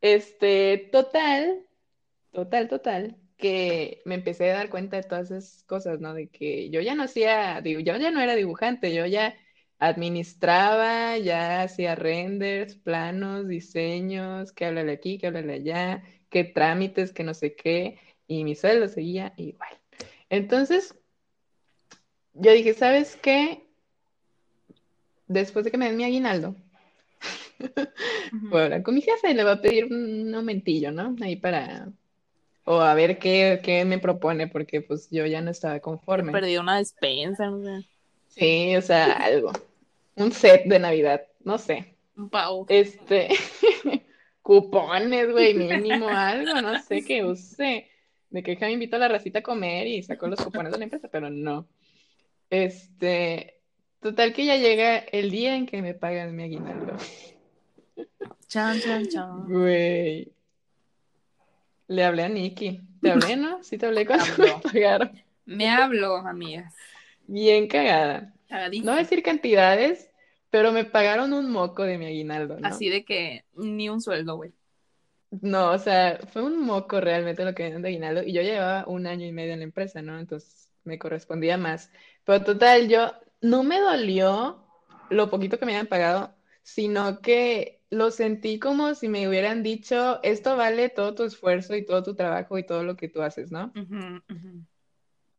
Este, 0.00 0.88
total, 0.90 1.66
total, 2.32 2.68
total, 2.70 3.18
que 3.36 4.00
me 4.06 4.14
empecé 4.14 4.50
a 4.50 4.54
dar 4.54 4.70
cuenta 4.70 4.96
de 4.96 5.02
todas 5.02 5.30
esas 5.30 5.62
cosas, 5.64 6.00
¿no? 6.00 6.14
De 6.14 6.28
que 6.28 6.70
yo 6.70 6.80
ya 6.80 6.94
no 6.94 7.02
hacía, 7.02 7.60
digo, 7.60 7.80
yo 7.80 7.98
ya 7.98 8.10
no 8.10 8.22
era 8.22 8.34
dibujante, 8.34 8.94
yo 8.94 9.04
ya 9.04 9.34
administraba, 9.78 11.18
ya 11.18 11.60
hacía 11.60 11.94
renders, 11.94 12.76
planos, 12.76 13.46
diseños, 13.46 14.52
que 14.52 14.64
háblale 14.64 14.92
aquí, 14.92 15.18
que 15.18 15.26
háblale 15.26 15.52
allá, 15.52 16.02
qué 16.30 16.44
trámites, 16.44 17.12
que 17.12 17.24
no 17.24 17.34
sé 17.34 17.54
qué, 17.54 17.98
y 18.26 18.42
mi 18.42 18.54
sueldo 18.54 18.88
seguía 18.88 19.34
igual. 19.36 19.78
Entonces, 20.30 20.94
yo 22.32 22.52
dije, 22.52 22.72
¿sabes 22.72 23.16
qué? 23.16 23.67
Después 25.28 25.64
de 25.64 25.70
que 25.70 25.78
me 25.78 25.86
den 25.86 25.96
mi 25.96 26.04
aguinaldo, 26.04 26.56
voy 28.32 28.60
a 28.60 28.64
hablar 28.64 28.82
con 28.82 28.94
mi 28.94 29.02
jefe 29.02 29.30
y 29.30 29.34
le 29.34 29.44
voy 29.44 29.52
a 29.52 29.60
pedir 29.60 29.84
un 29.86 30.34
aumentillo, 30.34 30.90
¿no? 30.92 31.14
Ahí 31.20 31.36
para, 31.36 31.88
o 32.64 32.80
a 32.80 32.94
ver 32.94 33.18
qué, 33.18 33.60
qué 33.62 33.84
me 33.84 33.98
propone, 33.98 34.48
porque 34.48 34.80
pues 34.80 35.08
yo 35.10 35.26
ya 35.26 35.40
no 35.40 35.50
estaba 35.50 35.80
conforme. 35.80 36.32
Perdí 36.32 36.58
una 36.58 36.78
despensa, 36.78 37.46
no 37.50 37.62
sé. 37.62 37.86
Sí, 38.28 38.76
o 38.76 38.82
sea, 38.82 39.12
algo. 39.12 39.52
Un 40.16 40.32
set 40.32 40.64
de 40.64 40.78
Navidad, 40.78 41.22
no 41.44 41.58
sé. 41.58 41.96
Un 42.16 42.28
pavo. 42.28 42.66
Este, 42.68 43.28
cupones, 44.42 45.30
güey, 45.30 45.54
mínimo 45.54 46.08
algo, 46.08 46.60
no 46.60 46.82
sé 46.82 47.04
qué 47.04 47.24
use. 47.24 47.88
De 48.30 48.42
que 48.42 48.56
me 48.60 48.72
invito 48.72 48.96
a 48.96 48.98
la 48.98 49.08
racita 49.08 49.38
a 49.38 49.42
comer 49.42 49.86
y 49.86 50.02
saco 50.02 50.26
los 50.26 50.40
cupones 50.40 50.72
de 50.72 50.78
la 50.78 50.84
empresa, 50.84 51.08
pero 51.10 51.30
no. 51.30 51.66
Este, 52.50 53.57
Total 54.00 54.32
que 54.32 54.44
ya 54.46 54.56
llega 54.56 54.98
el 54.98 55.30
día 55.30 55.56
en 55.56 55.66
que 55.66 55.82
me 55.82 55.94
pagan 55.94 56.34
mi 56.36 56.44
aguinaldo. 56.44 56.96
Chan, 58.46 58.80
chan, 58.84 59.06
chan. 59.08 59.46
Güey. 59.48 60.32
Le 61.88 62.04
hablé 62.04 62.22
a 62.24 62.28
Nikki. 62.28 62.80
Te 63.00 63.10
hablé, 63.10 63.36
¿no? 63.36 63.62
Sí 63.62 63.78
te 63.78 63.86
hablé 63.86 64.06
cuando 64.06 64.24
Habló. 64.24 64.56
me 64.56 64.62
pagaron. 64.72 65.22
Me 65.46 65.68
hablo, 65.70 66.16
amigas. 66.16 66.74
Bien 67.26 67.66
cagada. 67.66 68.34
Cagadísimo. 68.48 68.86
No 68.86 68.92
voy 68.92 69.00
a 69.00 69.02
decir 69.02 69.22
cantidades, 69.22 70.10
pero 70.50 70.72
me 70.72 70.84
pagaron 70.84 71.32
un 71.32 71.50
moco 71.50 71.82
de 71.84 71.98
mi 71.98 72.06
aguinaldo, 72.06 72.58
¿no? 72.60 72.68
Así 72.68 72.88
de 72.88 73.04
que 73.04 73.44
ni 73.54 73.88
un 73.88 74.00
sueldo, 74.00 74.36
güey. 74.36 74.52
No, 75.42 75.72
o 75.72 75.78
sea, 75.78 76.20
fue 76.32 76.42
un 76.42 76.60
moco 76.64 77.00
realmente 77.00 77.44
lo 77.44 77.54
que 77.54 77.62
me 77.62 77.66
dieron 77.68 77.82
de 77.82 77.88
aguinaldo 77.88 78.22
y 78.22 78.32
yo 78.32 78.40
llevaba 78.42 78.84
un 78.86 79.06
año 79.06 79.26
y 79.26 79.32
medio 79.32 79.52
en 79.52 79.58
la 79.60 79.64
empresa, 79.64 80.00
¿no? 80.00 80.18
Entonces 80.18 80.70
me 80.84 80.98
correspondía 80.98 81.58
más. 81.58 81.90
Pero 82.24 82.42
total, 82.44 82.88
yo 82.88 83.12
no 83.40 83.62
me 83.62 83.80
dolió 83.80 84.64
lo 85.10 85.30
poquito 85.30 85.58
que 85.58 85.66
me 85.66 85.72
habían 85.72 85.86
pagado, 85.86 86.34
sino 86.62 87.20
que 87.20 87.80
lo 87.90 88.10
sentí 88.10 88.58
como 88.58 88.94
si 88.94 89.08
me 89.08 89.26
hubieran 89.28 89.62
dicho, 89.62 90.20
esto 90.22 90.56
vale 90.56 90.90
todo 90.90 91.14
tu 91.14 91.22
esfuerzo 91.24 91.74
y 91.76 91.84
todo 91.84 92.02
tu 92.02 92.14
trabajo 92.14 92.58
y 92.58 92.66
todo 92.66 92.82
lo 92.82 92.96
que 92.96 93.08
tú 93.08 93.22
haces, 93.22 93.50
¿no? 93.50 93.72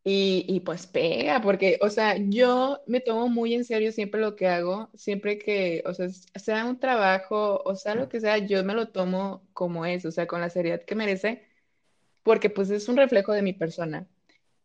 Y, 0.04 0.46
y 0.48 0.62
pues 0.62 0.88
pega, 0.88 1.42
porque, 1.42 1.78
o 1.82 1.90
sea, 1.90 2.16
yo 2.18 2.82
me 2.88 3.02
tomo 3.02 3.28
muy 3.30 3.54
en 3.54 3.66
serio 3.66 3.92
siempre 3.92 4.22
lo 4.22 4.36
que 4.36 4.48
hago, 4.48 4.90
siempre 4.96 5.38
que, 5.38 5.84
o 5.86 5.94
sea, 5.94 6.10
sea 6.10 6.66
un 6.66 6.80
trabajo, 6.80 7.62
o 7.64 7.76
sea, 7.76 7.96
lo 7.96 8.10
que 8.10 8.20
sea, 8.22 8.38
yo 8.40 8.64
me 8.64 8.74
lo 8.74 8.88
tomo 8.90 9.48
como 9.54 9.86
es, 9.86 10.06
o 10.06 10.12
sea, 10.12 10.26
con 10.26 10.42
la 10.42 10.50
seriedad 10.50 10.82
que 10.84 10.96
merece, 10.96 11.44
porque 12.24 12.50
pues 12.50 12.70
es 12.72 12.88
un 12.90 12.98
reflejo 12.98 13.34
de 13.34 13.42
mi 13.44 13.54
persona. 13.54 14.08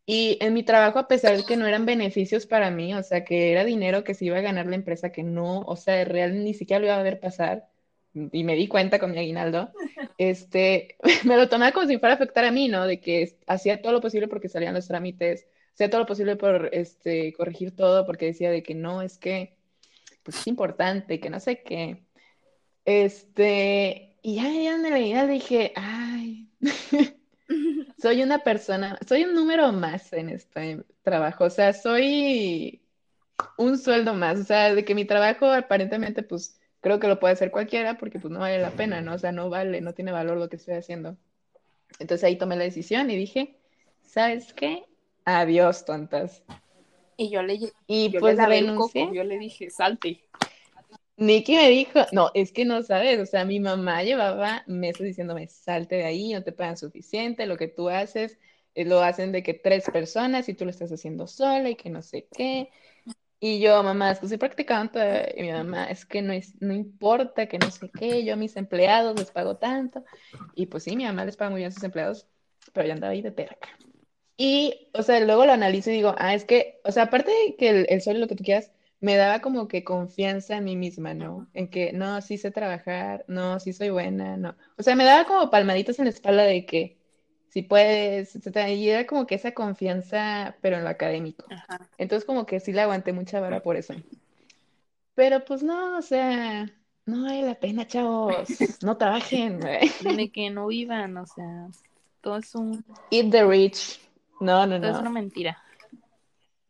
Y 0.06 0.36
en 0.40 0.52
mi 0.52 0.62
trabajo, 0.62 0.98
a 0.98 1.08
pesar 1.08 1.36
de 1.36 1.44
que 1.44 1.56
no 1.56 1.66
eran 1.66 1.86
beneficios 1.86 2.46
para 2.46 2.70
mí, 2.70 2.94
o 2.94 3.02
sea, 3.02 3.24
que 3.24 3.52
era 3.52 3.64
dinero 3.64 4.04
que 4.04 4.14
se 4.14 4.26
iba 4.26 4.36
a 4.38 4.42
ganar 4.42 4.66
la 4.66 4.76
empresa, 4.76 5.12
que 5.12 5.22
no, 5.22 5.60
o 5.60 5.76
sea, 5.76 6.04
real 6.04 6.44
ni 6.44 6.52
siquiera 6.52 6.80
lo 6.80 6.86
iba 6.86 6.98
a 6.98 7.02
ver 7.02 7.20
pasar, 7.20 7.68
y 8.14 8.44
me 8.44 8.54
di 8.54 8.68
cuenta 8.68 8.98
con 8.98 9.12
mi 9.12 9.18
aguinaldo, 9.18 9.72
este, 10.18 10.96
me 11.24 11.36
lo 11.36 11.48
tomaba 11.48 11.72
como 11.72 11.86
si 11.88 11.98
fuera 11.98 12.14
a 12.14 12.16
afectar 12.16 12.44
a 12.44 12.52
mí, 12.52 12.68
¿no? 12.68 12.86
De 12.86 13.00
que 13.00 13.38
hacía 13.46 13.80
todo 13.80 13.92
lo 13.92 14.00
posible 14.00 14.28
porque 14.28 14.48
salían 14.48 14.74
los 14.74 14.86
trámites, 14.88 15.46
hacía 15.74 15.90
todo 15.90 16.02
lo 16.02 16.06
posible 16.06 16.36
por, 16.36 16.68
este, 16.72 17.32
corregir 17.32 17.74
todo, 17.74 18.04
porque 18.06 18.26
decía 18.26 18.50
de 18.50 18.62
que 18.62 18.74
no, 18.74 19.02
es 19.02 19.18
que, 19.18 19.56
pues 20.22 20.38
es 20.38 20.46
importante, 20.46 21.18
que 21.18 21.30
no 21.30 21.40
sé 21.40 21.62
qué. 21.62 22.04
Este, 22.84 24.16
y 24.22 24.36
ya, 24.36 24.50
ya 24.50 24.74
en 24.76 24.86
aguinaldo 24.86 25.32
dije, 25.32 25.72
ay, 25.74 26.48
soy 27.98 28.22
una 28.22 28.38
persona, 28.40 28.98
soy 29.06 29.24
un 29.24 29.34
número 29.34 29.72
más 29.72 30.12
en 30.12 30.28
este 30.28 30.84
trabajo, 31.02 31.44
o 31.44 31.50
sea, 31.50 31.72
soy 31.72 32.82
un 33.58 33.78
sueldo 33.78 34.14
más, 34.14 34.40
o 34.40 34.44
sea, 34.44 34.74
de 34.74 34.84
que 34.84 34.94
mi 34.94 35.04
trabajo 35.04 35.46
aparentemente, 35.46 36.22
pues, 36.22 36.60
creo 36.80 37.00
que 37.00 37.08
lo 37.08 37.18
puede 37.18 37.34
hacer 37.34 37.50
cualquiera 37.50 37.98
porque, 37.98 38.18
pues, 38.18 38.32
no 38.32 38.40
vale 38.40 38.58
la 38.58 38.70
pena, 38.70 39.00
¿no? 39.00 39.14
O 39.14 39.18
sea, 39.18 39.32
no 39.32 39.48
vale, 39.50 39.80
no 39.80 39.94
tiene 39.94 40.12
valor 40.12 40.36
lo 40.36 40.48
que 40.48 40.56
estoy 40.56 40.74
haciendo. 40.74 41.16
Entonces 41.98 42.24
ahí 42.24 42.36
tomé 42.36 42.56
la 42.56 42.64
decisión 42.64 43.10
y 43.10 43.16
dije, 43.16 43.56
¿sabes 44.02 44.52
qué? 44.52 44.84
Adiós, 45.24 45.84
tontas. 45.84 46.42
Y 47.16 47.30
yo 47.30 47.42
le, 47.42 47.58
Y 47.86 48.10
yo 48.10 48.20
pues 48.20 48.36
renuncié. 48.36 49.02
coco, 49.04 49.14
yo 49.14 49.24
le 49.24 49.38
dije, 49.38 49.70
salte. 49.70 50.24
Nikki 51.16 51.54
me 51.54 51.68
dijo, 51.68 52.00
no, 52.12 52.30
es 52.34 52.52
que 52.52 52.64
no 52.64 52.82
sabes, 52.82 53.20
o 53.20 53.26
sea, 53.26 53.44
mi 53.44 53.60
mamá 53.60 54.02
llevaba 54.02 54.64
meses 54.66 55.06
diciéndome, 55.06 55.46
salte 55.48 55.96
de 55.96 56.04
ahí, 56.04 56.32
no 56.32 56.42
te 56.42 56.52
pagan 56.52 56.76
suficiente, 56.76 57.46
lo 57.46 57.56
que 57.56 57.68
tú 57.68 57.88
haces, 57.88 58.38
eh, 58.74 58.84
lo 58.84 59.00
hacen 59.00 59.30
de 59.30 59.42
que 59.44 59.54
tres 59.54 59.84
personas 59.92 60.48
y 60.48 60.54
tú 60.54 60.64
lo 60.64 60.70
estás 60.70 60.90
haciendo 60.90 61.26
sola 61.28 61.70
y 61.70 61.76
que 61.76 61.88
no 61.90 62.02
sé 62.02 62.26
qué. 62.36 62.70
Y 63.40 63.60
yo, 63.60 63.82
mamá, 63.82 64.12
es 64.12 64.20
que 64.20 64.28
soy 64.28 64.38
y 65.36 65.42
mi 65.42 65.52
mamá, 65.52 65.86
es 65.90 66.06
que 66.06 66.22
no, 66.22 66.32
es, 66.32 66.60
no 66.62 66.72
importa, 66.74 67.46
que 67.46 67.58
no 67.58 67.70
sé 67.70 67.90
qué, 67.90 68.24
yo 68.24 68.34
a 68.34 68.36
mis 68.36 68.56
empleados 68.56 69.18
les 69.18 69.30
pago 69.30 69.56
tanto. 69.58 70.04
Y 70.54 70.66
pues 70.66 70.84
sí, 70.84 70.96
mi 70.96 71.04
mamá 71.04 71.24
les 71.24 71.36
paga 71.36 71.50
muy 71.50 71.60
bien 71.60 71.68
a 71.68 71.72
sus 71.72 71.84
empleados, 71.84 72.26
pero 72.72 72.86
yo 72.88 72.94
andaba 72.94 73.12
ahí 73.12 73.22
de 73.22 73.32
terca. 73.32 73.68
Y, 74.36 74.90
o 74.94 75.02
sea, 75.02 75.20
luego 75.20 75.46
lo 75.46 75.52
analizo 75.52 75.90
y 75.90 75.94
digo, 75.94 76.14
ah, 76.18 76.34
es 76.34 76.44
que, 76.44 76.80
o 76.84 76.92
sea, 76.92 77.04
aparte 77.04 77.30
de 77.30 77.56
que 77.56 77.70
el, 77.70 77.86
el 77.88 78.02
sol 78.02 78.16
y 78.16 78.20
lo 78.20 78.28
que 78.28 78.36
tú 78.36 78.44
quieras, 78.44 78.72
me 79.04 79.16
daba 79.16 79.40
como 79.40 79.68
que 79.68 79.84
confianza 79.84 80.56
en 80.56 80.64
mí 80.64 80.76
misma, 80.76 81.12
¿no? 81.12 81.46
En 81.52 81.68
que, 81.68 81.92
no, 81.92 82.22
sí 82.22 82.38
sé 82.38 82.50
trabajar, 82.50 83.22
no, 83.28 83.60
sí 83.60 83.74
soy 83.74 83.90
buena, 83.90 84.38
no. 84.38 84.56
O 84.78 84.82
sea, 84.82 84.96
me 84.96 85.04
daba 85.04 85.26
como 85.26 85.50
palmaditas 85.50 85.98
en 85.98 86.06
la 86.06 86.10
espalda 86.10 86.44
de 86.44 86.64
que 86.64 86.96
si 87.50 87.60
puedes. 87.60 88.34
Y 88.34 88.88
era 88.88 89.06
como 89.06 89.26
que 89.26 89.34
esa 89.34 89.52
confianza, 89.52 90.56
pero 90.62 90.78
en 90.78 90.84
lo 90.84 90.88
académico. 90.88 91.44
Ajá. 91.50 91.86
Entonces, 91.98 92.24
como 92.24 92.46
que 92.46 92.60
sí 92.60 92.72
le 92.72 92.80
aguanté 92.80 93.12
mucha 93.12 93.40
vara 93.40 93.62
por 93.62 93.76
eso. 93.76 93.92
Pero 95.14 95.44
pues 95.44 95.62
no, 95.62 95.98
o 95.98 96.02
sea, 96.02 96.64
no 97.04 97.24
vale 97.24 97.42
la 97.42 97.56
pena, 97.56 97.86
chavos. 97.86 98.48
No 98.82 98.96
trabajen, 98.96 99.60
güey. 100.00 100.16
De 100.16 100.32
que 100.32 100.48
no 100.48 100.68
vivan, 100.68 101.18
o 101.18 101.26
sea, 101.26 101.68
todo 102.22 102.38
es 102.38 102.54
un, 102.54 102.82
Eat 103.10 103.30
the 103.30 103.44
rich. 103.44 104.00
No, 104.40 104.66
no, 104.66 104.80
todo 104.80 104.90
es 104.92 104.96
una 104.96 105.10
no. 105.10 105.10
mentira. 105.10 105.62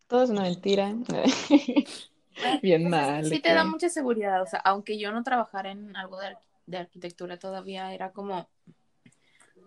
Todo 0.08 0.24
es 0.24 0.30
una 0.30 0.42
mentira. 0.42 0.92
Bien 2.62 2.88
mal. 2.88 3.24
Sí 3.24 3.40
te 3.40 3.52
da 3.52 3.64
mucha 3.64 3.88
seguridad, 3.88 4.42
o 4.42 4.46
sea, 4.46 4.60
aunque 4.60 4.98
yo 4.98 5.12
no 5.12 5.22
trabajara 5.22 5.70
en 5.70 5.96
algo 5.96 6.18
de, 6.18 6.36
de 6.66 6.78
arquitectura 6.78 7.38
todavía, 7.38 7.92
era 7.94 8.10
como, 8.12 8.48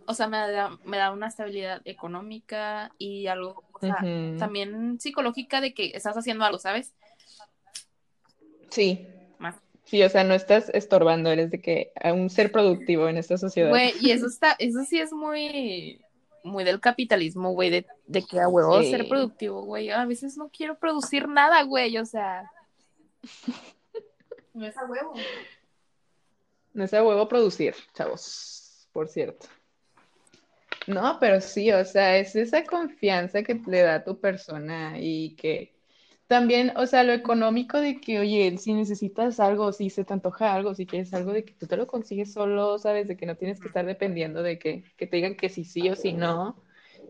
o 0.05 0.13
sea, 0.13 0.27
me 0.27 0.37
da, 0.37 0.77
me 0.83 0.97
da 0.97 1.11
una 1.11 1.27
estabilidad 1.27 1.81
económica 1.85 2.91
y 2.97 3.27
algo, 3.27 3.63
o 3.73 3.79
sea, 3.79 3.97
también 4.37 4.99
psicológica 4.99 5.61
de 5.61 5.73
que 5.73 5.91
estás 5.93 6.17
haciendo 6.17 6.45
algo, 6.45 6.59
¿sabes? 6.59 6.93
Sí. 8.69 9.07
Más. 9.39 9.55
Sí, 9.85 10.03
o 10.03 10.09
sea, 10.09 10.23
no 10.23 10.33
estás 10.33 10.69
estorbando, 10.73 11.31
eres 11.31 11.49
de 11.49 11.61
que 11.61 11.91
a 12.03 12.11
un 12.11 12.29
ser 12.29 12.51
productivo 12.51 13.07
en 13.07 13.17
esta 13.17 13.37
sociedad. 13.37 13.69
Güey, 13.69 13.93
y 14.01 14.11
eso 14.11 14.27
está, 14.27 14.55
eso 14.59 14.83
sí 14.83 14.99
es 14.99 15.13
muy, 15.13 16.01
muy 16.43 16.65
del 16.65 16.81
capitalismo, 16.81 17.51
güey, 17.51 17.69
de, 17.69 17.85
de 18.05 18.21
que 18.23 18.41
a 18.41 18.49
huevo 18.49 18.81
Sí. 18.81 18.91
ser 18.91 19.07
productivo, 19.07 19.61
güey. 19.63 19.89
A 19.89 20.05
veces 20.05 20.35
no 20.37 20.49
quiero 20.49 20.77
producir 20.77 21.29
nada, 21.29 21.63
güey, 21.63 21.97
o 21.97 22.05
sea. 22.05 22.51
No 24.53 24.65
es 24.65 24.77
a 24.77 24.85
huevo. 24.85 25.13
No 26.73 26.83
es 26.83 26.93
a 26.93 27.03
huevo 27.03 27.27
producir, 27.27 27.75
chavos, 27.93 28.87
por 28.91 29.07
cierto. 29.07 29.47
No, 30.87 31.17
pero 31.19 31.41
sí, 31.41 31.71
o 31.71 31.83
sea, 31.83 32.17
es 32.17 32.35
esa 32.35 32.63
confianza 32.63 33.43
que 33.43 33.61
le 33.67 33.81
da 33.81 33.95
a 33.95 34.03
tu 34.03 34.19
persona 34.19 34.95
y 34.99 35.35
que 35.35 35.77
también, 36.27 36.73
o 36.75 36.85
sea, 36.85 37.03
lo 37.03 37.13
económico 37.13 37.79
de 37.79 38.01
que, 38.01 38.19
oye, 38.19 38.57
si 38.57 38.73
necesitas 38.73 39.39
algo, 39.39 39.71
si 39.71 39.89
se 39.89 40.03
te 40.03 40.13
antoja 40.13 40.53
algo, 40.53 40.75
si 40.75 40.85
quieres 40.85 41.13
algo, 41.13 41.31
de 41.31 41.45
que 41.45 41.53
tú 41.53 41.67
te 41.67 41.77
lo 41.77 41.87
consigues 41.87 42.33
solo, 42.33 42.77
¿sabes? 42.79 43.07
De 43.07 43.15
que 43.15 43.25
no 43.25 43.35
tienes 43.35 43.61
que 43.61 43.67
estar 43.67 43.85
dependiendo 43.85 44.43
de 44.43 44.59
que, 44.59 44.83
que 44.97 45.07
te 45.07 45.17
digan 45.17 45.35
que 45.35 45.47
sí, 45.49 45.63
sí 45.63 45.89
o 45.89 45.95
sí 45.95 46.11
no. 46.13 46.61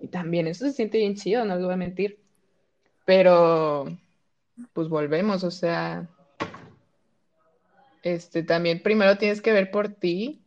Y 0.02 0.08
también 0.10 0.48
eso 0.48 0.66
se 0.66 0.72
siente 0.72 1.00
bien 1.00 1.16
chido, 1.16 1.46
no 1.46 1.56
les 1.56 1.64
voy 1.64 1.74
a 1.74 1.78
mentir. 1.78 2.20
Pero, 3.06 3.88
pues 4.74 4.90
volvemos, 4.90 5.44
o 5.44 5.52
sea, 5.52 6.08
este, 8.04 8.44
también 8.44 8.82
primero 8.82 9.18
tienes 9.18 9.42
que 9.42 9.54
ver 9.54 9.72
por 9.72 9.90
ti, 9.90 10.42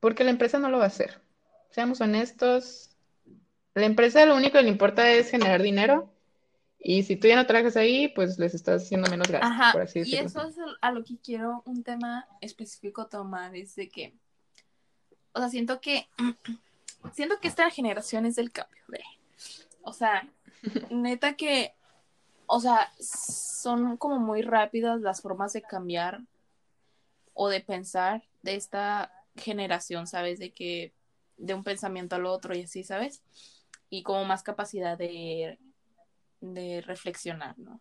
porque 0.00 0.24
la 0.24 0.30
empresa 0.30 0.58
no 0.58 0.70
lo 0.70 0.78
va 0.78 0.84
a 0.84 0.88
hacer. 0.88 1.20
Seamos 1.70 2.00
honestos, 2.00 2.90
la 3.74 3.86
empresa 3.86 4.26
lo 4.26 4.36
único 4.36 4.54
que 4.58 4.62
le 4.62 4.68
importa 4.68 5.10
es 5.12 5.30
generar 5.30 5.62
dinero 5.62 6.10
y 6.82 7.02
si 7.02 7.16
tú 7.16 7.28
ya 7.28 7.36
no 7.36 7.46
trabajas 7.46 7.76
ahí, 7.76 8.08
pues 8.08 8.38
les 8.38 8.54
estás 8.54 8.82
haciendo 8.82 9.10
menos 9.10 9.28
gasto, 9.28 9.46
Ajá, 9.46 9.72
por 9.72 9.82
así 9.82 9.98
y 9.98 10.02
decirlo. 10.02 10.26
eso 10.26 10.48
es 10.48 10.56
a 10.80 10.92
lo 10.92 11.04
que 11.04 11.18
quiero 11.18 11.62
un 11.66 11.82
tema 11.82 12.26
específico 12.40 13.06
tomar, 13.06 13.54
es 13.54 13.76
de 13.76 13.88
que, 13.90 14.14
o 15.32 15.40
sea, 15.40 15.50
siento 15.50 15.80
que, 15.80 16.08
siento 17.12 17.38
que 17.38 17.48
esta 17.48 17.70
generación 17.70 18.24
es 18.24 18.36
del 18.36 18.50
cambio, 18.50 18.82
güey. 18.88 19.02
O 19.82 19.92
sea, 19.92 20.26
neta 20.90 21.34
que, 21.34 21.74
o 22.52 22.58
sea, 22.58 22.92
son 22.98 23.96
como 23.96 24.18
muy 24.18 24.42
rápidas 24.42 25.00
las 25.00 25.22
formas 25.22 25.52
de 25.52 25.62
cambiar 25.62 26.20
o 27.32 27.48
de 27.48 27.60
pensar 27.60 28.24
de 28.42 28.56
esta 28.56 29.12
generación, 29.36 30.08
¿sabes? 30.08 30.40
De 30.40 30.52
que, 30.52 30.92
de 31.36 31.54
un 31.54 31.62
pensamiento 31.62 32.16
al 32.16 32.26
otro 32.26 32.52
y 32.56 32.62
así, 32.62 32.82
¿sabes? 32.82 33.22
Y 33.88 34.02
como 34.02 34.24
más 34.24 34.42
capacidad 34.42 34.98
de, 34.98 35.60
de 36.40 36.80
reflexionar, 36.80 37.56
¿no? 37.56 37.80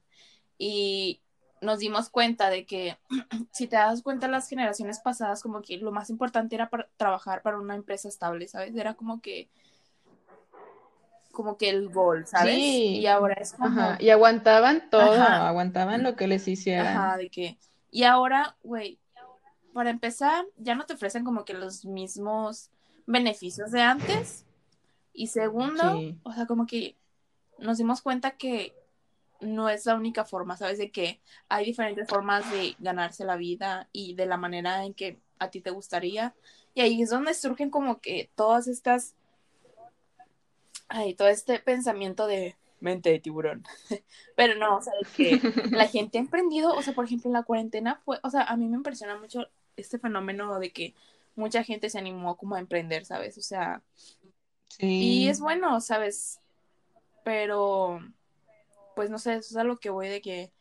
Y 0.60 1.24
nos 1.62 1.80
dimos 1.80 2.12
cuenta 2.12 2.52
de 2.52 2.68
que, 2.68 3.00
si 3.52 3.66
te 3.66 3.76
das 3.76 4.04
cuenta, 4.04 4.28
las 4.28 4.48
generaciones 4.48 5.00
pasadas, 5.00 5.42
como 5.42 5.64
que 5.64 5.78
lo 5.78 5.92
más 5.92 6.12
importante 6.12 6.54
era 6.54 6.70
para 6.70 6.88
trabajar 6.96 7.42
para 7.42 7.58
una 7.58 7.74
empresa 7.74 8.08
estable, 8.08 8.48
¿sabes? 8.48 8.76
Era 8.76 8.94
como 8.94 9.20
que, 9.20 9.50
como 11.40 11.56
que 11.56 11.70
el 11.70 11.88
gol, 11.88 12.28
¿sabes? 12.28 12.56
Sí. 12.56 12.98
Y 12.98 13.08
ahora 13.08 13.36
es 13.36 13.54
como, 13.54 13.68
Ajá, 13.68 13.98
y 14.02 14.10
aguantaban 14.10 14.90
todo, 14.90 15.14
Ajá. 15.14 15.48
aguantaban 15.48 16.04
lo 16.04 16.18
que 16.18 16.28
les 16.28 16.46
hicieran. 16.50 16.88
ajá, 16.98 17.16
de 17.16 17.30
que, 17.30 17.58
y 17.92 18.04
ahora, 18.04 18.58
güey, 18.62 19.00
para 19.74 19.90
empezar, 19.90 20.46
ya 20.58 20.76
no 20.76 20.86
te 20.86 20.96
ofrecen 20.96 21.24
como 21.24 21.46
que 21.46 21.54
los 21.54 21.86
mismos 21.86 22.72
beneficios 23.06 23.72
de 23.72 23.80
antes. 23.82 24.44
Y 25.14 25.28
segundo, 25.28 25.82
Sí. 25.94 26.20
o 26.24 26.34
sea, 26.34 26.46
como 26.46 26.66
que 26.68 26.98
nos 27.58 27.78
dimos 27.78 28.02
cuenta 28.02 28.32
que 28.32 28.76
no 29.40 29.70
es 29.70 29.86
la 29.86 29.96
única 29.96 30.26
forma, 30.26 30.58
¿sabes? 30.58 30.78
De 30.78 30.92
que 30.92 31.22
hay 31.48 31.64
diferentes 31.64 32.10
formas 32.10 32.52
de 32.52 32.76
ganarse 32.80 33.24
la 33.24 33.38
vida 33.38 33.88
y 33.94 34.14
de 34.16 34.26
la 34.26 34.36
manera 34.36 34.84
en 34.84 34.94
que 34.94 35.22
a 35.40 35.50
ti 35.50 35.62
te 35.62 35.72
gustaría. 35.72 36.36
Y 36.74 36.82
ahí 36.82 37.02
es 37.02 37.12
donde 37.12 37.34
surgen 37.34 37.70
como 37.70 38.02
que 38.02 38.30
todas 38.36 38.68
estas 38.68 39.16
ay, 40.90 41.14
todo 41.14 41.28
este 41.28 41.60
pensamiento 41.60 42.28
de 42.28 42.56
mente 42.80 43.12
de 43.12 43.20
tiburón. 43.20 43.64
Pero 44.36 44.56
no, 44.56 44.78
o 44.78 44.82
sea, 44.82 44.94
que 45.16 45.40
la 45.72 45.88
gente 45.88 46.18
ha 46.18 46.22
emprendido, 46.22 46.74
o 46.74 46.82
sea, 46.82 46.94
por 46.94 47.06
ejemplo, 47.06 47.30
en 47.30 47.34
la 47.34 47.44
cuarentena 47.44 48.02
fue, 48.04 48.20
o 48.24 48.30
sea, 48.30 48.44
a 48.44 48.58
mí 48.58 48.68
me 48.68 48.78
impresiona 48.78 49.18
mucho 49.18 49.48
este 49.78 50.00
fenómeno 50.00 50.60
de 50.60 50.72
que 50.72 50.94
mucha 51.36 51.64
gente 51.64 51.90
se 51.90 52.00
animó 52.00 52.36
como 52.36 52.56
a 52.56 52.60
emprender, 52.60 53.06
¿sabes? 53.06 53.38
O 53.38 53.42
sea, 53.42 53.82
y 54.78 55.28
es 55.28 55.40
bueno, 55.40 55.80
¿sabes? 55.82 56.40
Pero, 57.24 58.00
pues 58.96 59.10
no 59.10 59.20
sé, 59.20 59.36
eso 59.36 59.50
es 59.50 59.58
a 59.58 59.64
lo 59.64 59.78
que 59.78 59.90
voy 59.90 60.08
de 60.08 60.22
que, 60.22 60.52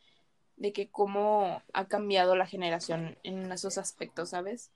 de 0.57 0.73
que 0.73 0.89
cómo 0.89 1.61
ha 1.73 1.87
cambiado 1.87 2.35
la 2.35 2.47
generación 2.47 3.17
en 3.23 3.51
esos 3.51 3.77
aspectos, 3.77 4.29
¿sabes? 4.29 4.71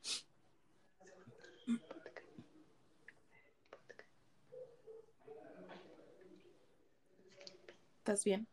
¿Estás 8.04 8.26
bien? 8.26 8.46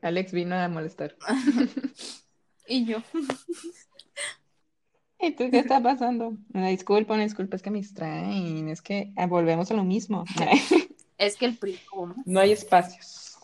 Alex 0.00 0.30
vino 0.30 0.54
a 0.54 0.68
molestar. 0.68 1.16
y 2.68 2.84
yo. 2.84 2.98
¿Y 5.18 5.32
tú 5.32 5.50
qué 5.50 5.58
está 5.58 5.82
pasando? 5.82 6.36
Una 6.54 6.68
disculpa, 6.68 7.14
una 7.14 7.24
disculpa, 7.24 7.56
es 7.56 7.62
que 7.62 7.72
me 7.72 7.78
distraen, 7.78 8.68
es 8.68 8.80
que 8.80 9.12
ah, 9.16 9.26
volvemos 9.26 9.72
a 9.72 9.74
lo 9.74 9.82
mismo. 9.82 10.24
es 11.18 11.36
que 11.36 11.46
el 11.46 11.58
PRI 11.58 11.80
robó 11.90 12.06
más. 12.06 12.26
No 12.26 12.38
hay 12.38 12.52
espacios. 12.52 13.38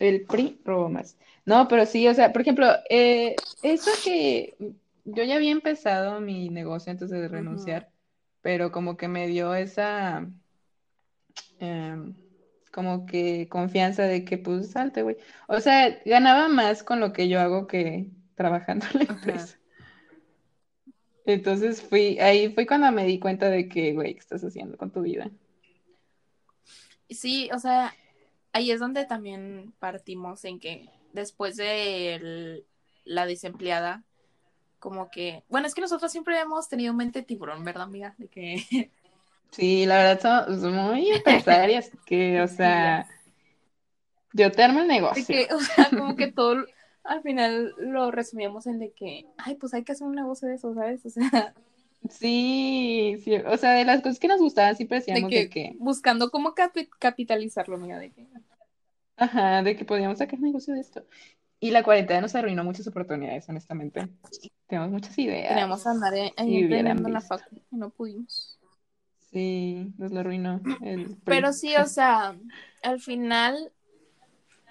El 0.00 0.22
PRI 0.22 0.60
robó 0.64 0.88
más. 0.88 1.16
No, 1.44 1.68
pero 1.68 1.86
sí, 1.86 2.08
o 2.08 2.14
sea, 2.14 2.32
por 2.32 2.42
ejemplo, 2.42 2.66
eh, 2.90 3.36
eso 3.62 3.92
que 4.02 4.56
yo 5.04 5.22
ya 5.22 5.36
había 5.36 5.52
empezado 5.52 6.20
mi 6.20 6.48
negocio 6.48 6.90
antes 6.90 7.10
de 7.10 7.28
renunciar, 7.28 7.92
pero 8.42 8.72
como 8.72 8.96
que 8.96 9.06
me 9.06 9.28
dio 9.28 9.54
esa... 9.54 10.28
Em, 11.60 12.25
como 12.76 13.06
que 13.06 13.48
confianza 13.48 14.02
de 14.02 14.22
que 14.26 14.36
pues 14.36 14.72
salte, 14.72 15.00
güey. 15.00 15.16
O 15.48 15.60
sea, 15.60 15.98
ganaba 16.04 16.48
más 16.48 16.82
con 16.82 17.00
lo 17.00 17.14
que 17.14 17.26
yo 17.26 17.40
hago 17.40 17.66
que 17.66 18.10
trabajando 18.34 18.84
en 18.92 18.98
la 18.98 19.14
empresa. 19.14 19.58
Entonces 21.24 21.80
fui, 21.80 22.18
ahí 22.18 22.52
fue 22.52 22.66
cuando 22.66 22.92
me 22.92 23.06
di 23.06 23.18
cuenta 23.18 23.48
de 23.48 23.66
que, 23.66 23.94
güey, 23.94 24.12
¿qué 24.12 24.20
estás 24.20 24.44
haciendo 24.44 24.76
con 24.76 24.90
tu 24.90 25.00
vida? 25.00 25.30
Sí, 27.08 27.48
o 27.54 27.58
sea, 27.58 27.94
ahí 28.52 28.70
es 28.70 28.78
donde 28.78 29.06
también 29.06 29.72
partimos 29.78 30.44
en 30.44 30.60
que 30.60 30.90
después 31.14 31.56
de 31.56 32.62
la 33.04 33.24
desempleada, 33.24 34.04
como 34.78 35.10
que, 35.10 35.44
bueno, 35.48 35.66
es 35.66 35.74
que 35.74 35.80
nosotros 35.80 36.12
siempre 36.12 36.38
hemos 36.38 36.68
tenido 36.68 36.92
mente 36.92 37.22
tiburón, 37.22 37.64
¿verdad, 37.64 37.84
amiga? 37.84 38.14
De 38.18 38.28
que 38.28 38.90
Sí, 39.56 39.86
la 39.86 39.96
verdad 39.96 40.46
son, 40.46 40.74
muy 40.74 41.10
empresarias 41.10 41.90
que, 42.06 42.42
o 42.42 42.46
sea, 42.46 43.08
yo 44.34 44.52
te 44.52 44.62
armo 44.62 44.80
el 44.80 44.88
negocio. 44.88 45.24
Que, 45.26 45.48
o 45.52 45.58
sea, 45.60 45.88
como 45.88 46.14
que 46.14 46.30
todo 46.32 46.66
al 47.04 47.22
final 47.22 47.72
lo 47.78 48.10
resumíamos 48.10 48.66
en 48.66 48.78
de 48.78 48.92
que, 48.92 49.24
ay, 49.38 49.54
pues 49.54 49.72
hay 49.72 49.82
que 49.82 49.92
hacer 49.92 50.06
un 50.06 50.14
negocio 50.14 50.46
de 50.46 50.56
eso, 50.56 50.74
¿sabes? 50.74 51.04
O 51.06 51.10
sea. 51.10 51.54
Sí, 52.10 53.16
sí, 53.24 53.34
o 53.34 53.56
sea, 53.56 53.72
de 53.72 53.84
las 53.84 54.00
cosas 54.00 54.20
que 54.20 54.28
nos 54.28 54.38
gustaban 54.38 54.76
siempre 54.76 54.98
decíamos 54.98 55.28
de 55.28 55.50
que, 55.50 55.74
buscando 55.80 56.30
cómo 56.30 56.54
capitalizarlo, 57.00 57.78
mira, 57.78 57.98
de 57.98 58.12
que. 58.12 58.28
Ajá, 59.16 59.64
de 59.64 59.74
que 59.74 59.84
podíamos 59.84 60.18
sacar 60.18 60.38
negocio 60.38 60.74
de 60.74 60.80
esto. 60.80 61.04
Y 61.58 61.72
la 61.72 61.82
cuarentena 61.82 62.20
nos 62.20 62.36
arruinó 62.36 62.62
muchas 62.62 62.86
oportunidades, 62.86 63.48
honestamente. 63.48 64.06
Tenemos 64.68 64.90
muchas 64.90 65.18
ideas. 65.18 65.48
Teníamos 65.48 65.84
a 65.84 65.90
andar 65.90 66.12
ahí 66.36 66.62
en 66.62 67.12
la 67.12 67.20
facu 67.20 67.56
y 67.72 67.76
no 67.76 67.90
pudimos. 67.90 68.55
Sí, 69.32 69.92
nos 69.98 70.12
lo 70.12 70.20
arruinó. 70.20 70.60
Pero 71.24 71.52
sí, 71.52 71.76
o 71.76 71.86
sea, 71.86 72.36
al 72.82 73.00
final, 73.00 73.72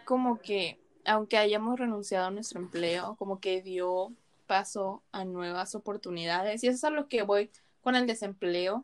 como 0.06 0.39
que, 0.39 0.80
aunque 1.06 1.38
hayamos 1.38 1.80
renunciado 1.80 2.28
a 2.28 2.32
nuestro 2.32 2.60
empleo, 2.60 3.15
como 3.18 3.39
que 3.39 3.62
dio 3.62 4.13
paso 4.48 5.04
a 5.12 5.26
nuevas 5.26 5.76
oportunidades. 5.76 6.63
Y 6.63 6.68
eso 6.68 6.76
es 6.76 6.84
a 6.84 6.89
lo 6.89 7.08
que 7.08 7.24
voy 7.24 7.52
con 7.82 7.96
el 7.96 8.08
desempleo, 8.08 8.84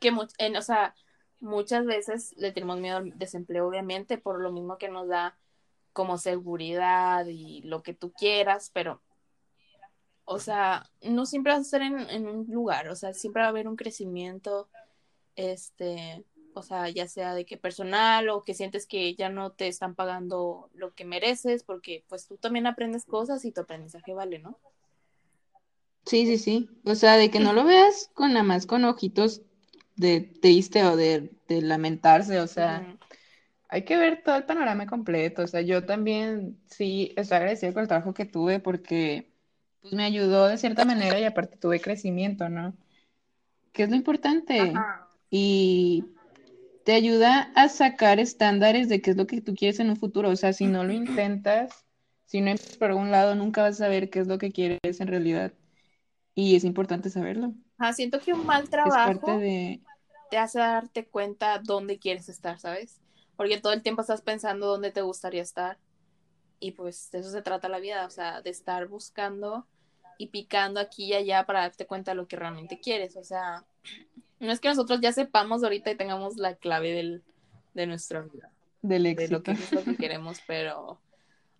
que, 0.00 0.12
en, 0.38 0.56
o 0.56 0.62
sea, 0.62 0.94
muchas 1.40 1.84
veces 1.84 2.34
le 2.36 2.52
tenemos 2.52 2.78
miedo 2.80 2.98
al 2.98 3.18
desempleo, 3.18 3.66
obviamente, 3.66 4.18
por 4.18 4.40
lo 4.40 4.52
mismo 4.52 4.78
que 4.78 4.88
nos 4.88 5.08
da 5.08 5.36
como 5.92 6.18
seguridad 6.18 7.26
y 7.26 7.62
lo 7.62 7.82
que 7.82 7.94
tú 7.94 8.12
quieras, 8.12 8.70
pero, 8.72 9.02
o 10.24 10.38
sea, 10.38 10.88
no 11.02 11.26
siempre 11.26 11.52
vas 11.52 11.60
a 11.60 11.62
estar 11.62 11.82
en, 11.82 11.98
en 12.10 12.26
un 12.26 12.46
lugar, 12.48 12.88
o 12.88 12.96
sea, 12.96 13.12
siempre 13.12 13.42
va 13.42 13.46
a 13.46 13.50
haber 13.50 13.68
un 13.68 13.76
crecimiento 13.76 14.68
este, 15.36 16.24
o 16.54 16.62
sea, 16.62 16.88
ya 16.88 17.08
sea 17.08 17.34
de 17.34 17.44
que 17.44 17.56
personal 17.56 18.28
o 18.28 18.42
que 18.42 18.54
sientes 18.54 18.86
que 18.86 19.14
ya 19.14 19.28
no 19.28 19.52
te 19.52 19.68
están 19.68 19.94
pagando 19.94 20.70
lo 20.74 20.92
que 20.94 21.04
mereces, 21.04 21.62
porque 21.64 22.04
pues 22.08 22.26
tú 22.26 22.36
también 22.36 22.66
aprendes 22.66 23.04
cosas 23.04 23.44
y 23.44 23.52
tu 23.52 23.62
aprendizaje 23.62 24.12
vale, 24.14 24.38
¿no? 24.38 24.58
Sí, 26.04 26.26
sí, 26.26 26.38
sí. 26.38 26.68
O 26.84 26.94
sea, 26.94 27.16
de 27.16 27.30
que 27.30 27.40
no 27.40 27.52
lo 27.52 27.64
veas 27.64 28.10
con 28.14 28.32
nada 28.32 28.42
más 28.42 28.66
con 28.66 28.84
ojitos 28.84 29.42
de 29.96 30.20
triste 30.20 30.84
o 30.84 30.96
de, 30.96 31.30
lamentarse, 31.48 32.40
o 32.40 32.46
sea, 32.46 32.96
hay 33.68 33.84
que 33.84 33.96
ver 33.96 34.22
todo 34.22 34.36
el 34.36 34.44
panorama 34.44 34.86
completo. 34.86 35.42
O 35.42 35.46
sea, 35.46 35.60
yo 35.60 35.84
también 35.84 36.58
sí 36.66 37.12
estoy 37.16 37.36
agradecida 37.36 37.72
con 37.72 37.82
el 37.82 37.88
trabajo 37.88 38.14
que 38.14 38.24
tuve 38.24 38.58
porque 38.58 39.30
pues 39.80 39.94
me 39.94 40.04
ayudó 40.04 40.46
de 40.46 40.58
cierta 40.58 40.84
manera 40.84 41.18
y 41.18 41.24
aparte 41.24 41.56
tuve 41.56 41.80
crecimiento, 41.80 42.48
¿no? 42.48 42.74
Que 43.72 43.84
es 43.84 43.90
lo 43.90 43.96
importante 43.96 44.72
y 45.34 46.04
te 46.84 46.92
ayuda 46.92 47.50
a 47.54 47.70
sacar 47.70 48.20
estándares 48.20 48.90
de 48.90 49.00
qué 49.00 49.12
es 49.12 49.16
lo 49.16 49.26
que 49.26 49.40
tú 49.40 49.54
quieres 49.54 49.80
en 49.80 49.88
un 49.88 49.96
futuro. 49.96 50.28
O 50.28 50.36
sea, 50.36 50.52
si 50.52 50.66
no 50.66 50.84
lo 50.84 50.92
intentas, 50.92 51.86
si 52.26 52.42
no 52.42 52.50
empiezas 52.50 52.76
por 52.76 52.90
algún 52.90 53.10
lado, 53.10 53.34
nunca 53.34 53.62
vas 53.62 53.76
a 53.76 53.84
saber 53.84 54.10
qué 54.10 54.20
es 54.20 54.26
lo 54.26 54.36
que 54.36 54.52
quieres 54.52 55.00
en 55.00 55.08
realidad. 55.08 55.54
Y 56.34 56.54
es 56.54 56.64
importante 56.64 57.08
saberlo. 57.08 57.54
Ah, 57.78 57.94
siento 57.94 58.20
que 58.20 58.34
un 58.34 58.44
mal 58.44 58.68
trabajo 58.68 59.40
te 60.30 60.36
hace 60.36 60.58
darte 60.58 61.06
cuenta 61.06 61.58
dónde 61.64 61.98
quieres 61.98 62.28
estar, 62.28 62.58
¿sabes? 62.58 63.00
Porque 63.34 63.58
todo 63.58 63.72
el 63.72 63.82
tiempo 63.82 64.02
estás 64.02 64.20
pensando 64.20 64.66
dónde 64.66 64.90
te 64.90 65.00
gustaría 65.00 65.40
estar. 65.40 65.78
Y 66.60 66.72
pues 66.72 67.10
de 67.10 67.20
eso 67.20 67.30
se 67.30 67.40
trata 67.40 67.70
la 67.70 67.80
vida, 67.80 68.04
o 68.04 68.10
sea, 68.10 68.42
de 68.42 68.50
estar 68.50 68.86
buscando 68.86 69.66
y 70.18 70.26
picando 70.26 70.78
aquí 70.78 71.06
y 71.06 71.14
allá 71.14 71.46
para 71.46 71.60
darte 71.60 71.86
cuenta 71.86 72.10
de 72.10 72.16
lo 72.16 72.28
que 72.28 72.36
realmente 72.36 72.78
quieres. 72.78 73.16
O 73.16 73.24
sea, 73.24 73.64
no 74.40 74.52
es 74.52 74.60
que 74.60 74.68
nosotros 74.68 75.00
ya 75.00 75.12
sepamos 75.12 75.62
ahorita 75.62 75.90
y 75.90 75.96
tengamos 75.96 76.36
la 76.36 76.56
clave 76.56 76.92
del, 76.92 77.22
de 77.74 77.86
nuestra 77.86 78.20
vida. 78.20 78.50
Del 78.82 79.06
éxito. 79.06 79.28
De 79.28 79.36
lo 79.36 79.42
que 79.42 79.52
es 79.52 79.72
lo 79.72 79.84
que 79.84 79.96
queremos, 79.96 80.40
pero, 80.46 81.00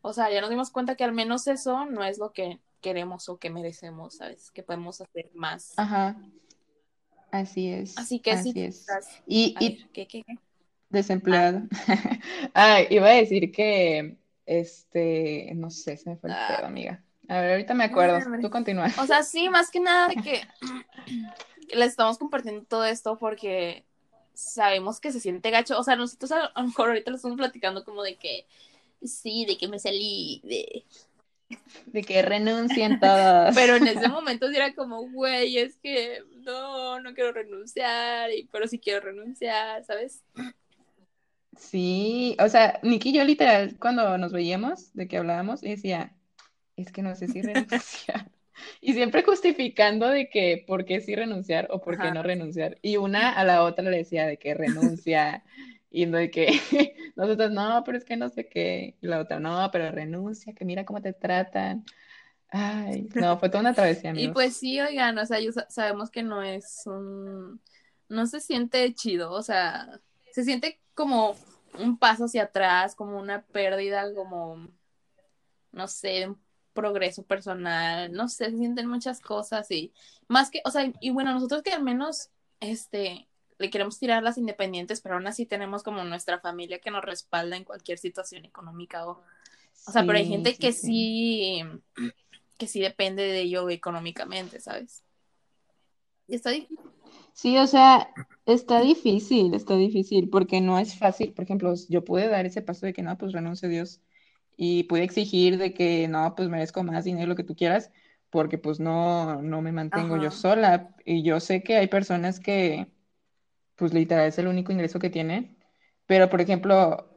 o 0.00 0.12
sea, 0.12 0.30
ya 0.30 0.40
nos 0.40 0.50
dimos 0.50 0.70
cuenta 0.70 0.96
que 0.96 1.04
al 1.04 1.12
menos 1.12 1.46
eso 1.46 1.87
no 1.87 2.04
es 2.04 2.18
lo 2.18 2.32
que 2.32 2.58
queremos 2.80 3.28
o 3.28 3.38
que 3.38 3.50
merecemos, 3.50 4.16
¿sabes? 4.16 4.50
Que 4.50 4.62
podemos 4.62 5.00
hacer 5.00 5.30
más. 5.35 5.72
Ajá. 5.76 6.16
Así 7.30 7.68
es. 7.68 7.96
Así 7.96 8.18
que 8.18 8.32
así 8.32 8.52
es. 8.56 8.87
y, 9.26 9.54
y... 9.58 9.85
¿qué, 9.92 10.06
qué, 10.06 10.22
qué? 10.22 10.38
Desempleado. 10.90 11.62
Ah. 12.54 12.80
iba 12.90 13.06
a 13.06 13.14
decir 13.14 13.50
que, 13.50 14.18
este, 14.44 15.52
no 15.54 15.70
sé, 15.70 15.96
se 15.96 16.11
me 16.11 16.16
fue 16.16 16.28
el 16.28 16.37
ah. 16.37 16.54
pedo, 16.56 16.66
amiga. 16.66 17.02
A 17.28 17.40
ver, 17.40 17.52
ahorita 17.52 17.72
me 17.72 17.85
acuerdo. 17.85 18.18
Tú 18.42 18.50
continúa. 18.50 18.88
O 19.00 19.06
sea, 19.06 19.22
sí, 19.22 19.48
más 19.48 19.70
que 19.70 19.80
nada 19.80 20.08
de 20.08 20.16
que 20.16 20.40
les 21.72 21.90
estamos 21.90 22.18
compartiendo 22.18 22.64
todo 22.64 22.85
esto 22.85 23.18
porque 23.18 23.85
sabemos 24.35 25.00
que 25.00 25.12
se 25.12 25.20
siente 25.20 25.50
gacho. 25.50 25.78
O 25.78 25.85
sea, 25.85 25.96
nosotros 25.96 26.32
a, 26.32 26.52
lo 26.54 26.66
mejor 26.66 26.88
ahorita 26.88 27.11
lo 27.11 27.16
estamos 27.16 27.37
platicando 27.37 27.85
como 27.85 28.02
de 28.02 28.16
que 28.16 28.46
sí, 29.02 29.44
de 29.46 29.56
que 29.56 29.68
me 29.68 29.78
salí, 29.78 30.40
de. 30.44 30.85
De 31.87 32.02
que 32.02 32.22
renuncien 32.22 32.98
todos. 32.98 33.54
Pero 33.54 33.76
en 33.76 33.87
ese 33.87 34.08
momento 34.08 34.48
era 34.48 34.74
como, 34.74 35.11
güey, 35.11 35.58
es 35.58 35.76
que 35.76 36.22
no, 36.37 36.98
no 37.00 37.12
quiero 37.12 37.32
renunciar, 37.32 38.30
y, 38.32 38.44
pero 38.44 38.66
sí 38.66 38.78
quiero 38.78 39.00
renunciar, 39.00 39.85
¿sabes? 39.85 40.22
Sí, 41.58 42.35
o 42.40 42.48
sea, 42.48 42.80
Nicky 42.82 43.11
y 43.11 43.12
yo 43.18 43.24
literal, 43.24 43.76
cuando 43.78 44.16
nos 44.16 44.32
veíamos, 44.32 44.94
de 44.94 45.06
que 45.06 45.18
hablábamos, 45.18 45.61
decía, 45.61 46.16
es 46.76 46.90
que 46.90 47.02
no 47.02 47.14
sé 47.14 47.28
si 47.28 47.42
renunciar. 47.42 48.31
Y 48.80 48.92
siempre 48.94 49.22
justificando 49.22 50.08
de 50.08 50.28
que 50.28 50.64
por 50.66 50.84
qué 50.84 51.00
sí 51.00 51.14
renunciar 51.14 51.68
o 51.70 51.80
por 51.80 51.98
qué 51.98 52.10
no 52.12 52.22
renunciar. 52.22 52.78
Y 52.82 52.96
una 52.96 53.32
a 53.38 53.44
la 53.44 53.62
otra 53.62 53.88
le 53.88 53.98
decía 53.98 54.26
de 54.26 54.38
que 54.38 54.54
renuncia 54.54 55.44
y 55.90 56.06
de 56.06 56.30
que 56.30 56.46
nosotros 57.16 57.50
no, 57.50 57.82
pero 57.84 57.98
es 57.98 58.04
que 58.04 58.16
no 58.16 58.28
sé 58.28 58.48
qué. 58.48 58.96
Y 59.00 59.06
la 59.06 59.20
otra 59.20 59.40
no, 59.40 59.68
pero 59.70 59.90
renuncia, 59.90 60.54
que 60.54 60.64
mira 60.64 60.84
cómo 60.84 61.00
te 61.00 61.12
tratan. 61.12 61.84
Ay, 62.48 63.08
no, 63.14 63.38
fue 63.38 63.48
toda 63.48 63.60
una 63.60 63.74
travesía. 63.74 64.12
Y 64.14 64.28
pues 64.28 64.56
sí, 64.56 64.78
oigan, 64.80 65.16
o 65.18 65.24
sea, 65.24 65.38
sabemos 65.68 66.10
que 66.10 66.22
no 66.22 66.42
es 66.42 66.82
un, 66.84 67.62
no 68.08 68.26
se 68.26 68.40
siente 68.40 68.92
chido, 68.94 69.32
o 69.32 69.42
sea, 69.42 70.00
se 70.32 70.44
siente 70.44 70.78
como 70.94 71.34
un 71.78 71.98
paso 71.98 72.26
hacia 72.26 72.44
atrás, 72.44 72.94
como 72.94 73.18
una 73.18 73.42
pérdida, 73.42 74.12
como, 74.14 74.68
no 75.72 75.88
sé, 75.88 76.28
un 76.28 76.38
progreso 76.72 77.22
personal, 77.22 78.12
no 78.12 78.28
sé, 78.28 78.50
se 78.50 78.56
sienten 78.56 78.88
muchas 78.88 79.20
cosas 79.20 79.70
y 79.70 79.92
más 80.28 80.50
que, 80.50 80.61
o 80.64 80.70
sea, 80.70 80.92
y 81.00 81.11
bueno, 81.11 81.32
nosotros 81.32 81.62
que 81.62 81.72
al 81.72 81.82
menos, 81.82 82.30
este, 82.61 83.28
le 83.58 83.70
queremos 83.70 83.98
tirar 83.98 84.22
las 84.22 84.38
independientes, 84.38 85.00
pero 85.00 85.16
aún 85.16 85.26
así 85.26 85.46
tenemos 85.46 85.82
como 85.82 86.02
nuestra 86.04 86.40
familia 86.40 86.80
que 86.80 86.90
nos 86.90 87.04
respalda 87.04 87.56
en 87.56 87.64
cualquier 87.64 87.98
situación 87.98 88.44
económica 88.44 89.06
o, 89.06 89.22
o 89.87 89.92
sea, 89.92 90.04
pero 90.04 90.18
hay 90.18 90.26
gente 90.26 90.56
que 90.56 90.72
sí, 90.72 91.62
que 92.56 92.66
sí 92.66 92.80
depende 92.80 93.22
de 93.22 93.40
ello 93.40 93.68
económicamente, 93.70 94.61
¿sabes? 94.61 95.02
Y 96.28 96.37
está 96.37 96.50
difícil. 96.50 96.78
Sí, 97.32 97.56
o 97.58 97.66
sea, 97.66 98.12
está 98.46 98.80
difícil, 98.80 99.54
está 99.54 99.74
difícil, 99.76 100.28
porque 100.28 100.61
no 100.61 100.78
es 100.78 100.96
fácil. 100.96 101.32
Por 101.32 101.44
ejemplo, 101.44 101.74
yo 101.88 102.04
pude 102.04 102.28
dar 102.28 102.46
ese 102.46 102.62
paso 102.62 102.87
de 102.87 102.92
que 102.92 103.02
no, 103.02 103.16
pues 103.18 103.32
renuncio 103.32 103.68
a 103.68 103.70
Dios 103.70 104.00
y 104.56 104.84
pude 104.84 105.02
exigir 105.04 105.58
de 105.58 105.74
que 105.74 106.08
no, 106.08 106.34
pues 106.34 106.48
merezco 106.48 106.82
más 106.82 107.04
dinero, 107.04 107.28
lo 107.28 107.36
que 107.36 107.44
tú 107.44 107.54
quieras, 107.54 107.90
porque 108.30 108.58
pues 108.58 108.80
no, 108.80 109.42
no 109.42 109.62
me 109.62 109.72
mantengo 109.72 110.16
yo 110.16 110.30
sola. 110.30 110.94
Y 111.04 111.22
yo 111.22 111.40
sé 111.40 111.62
que 111.62 111.76
hay 111.76 111.88
personas 111.88 112.40
que, 112.40 112.88
pues 113.76 113.92
literal 113.94 114.28
es 114.28 114.38
el 114.38 114.48
único 114.48 114.72
ingreso 114.72 114.98
que 114.98 115.10
tienen, 115.10 115.58
pero 116.06 116.28
por 116.30 116.40
ejemplo, 116.40 117.08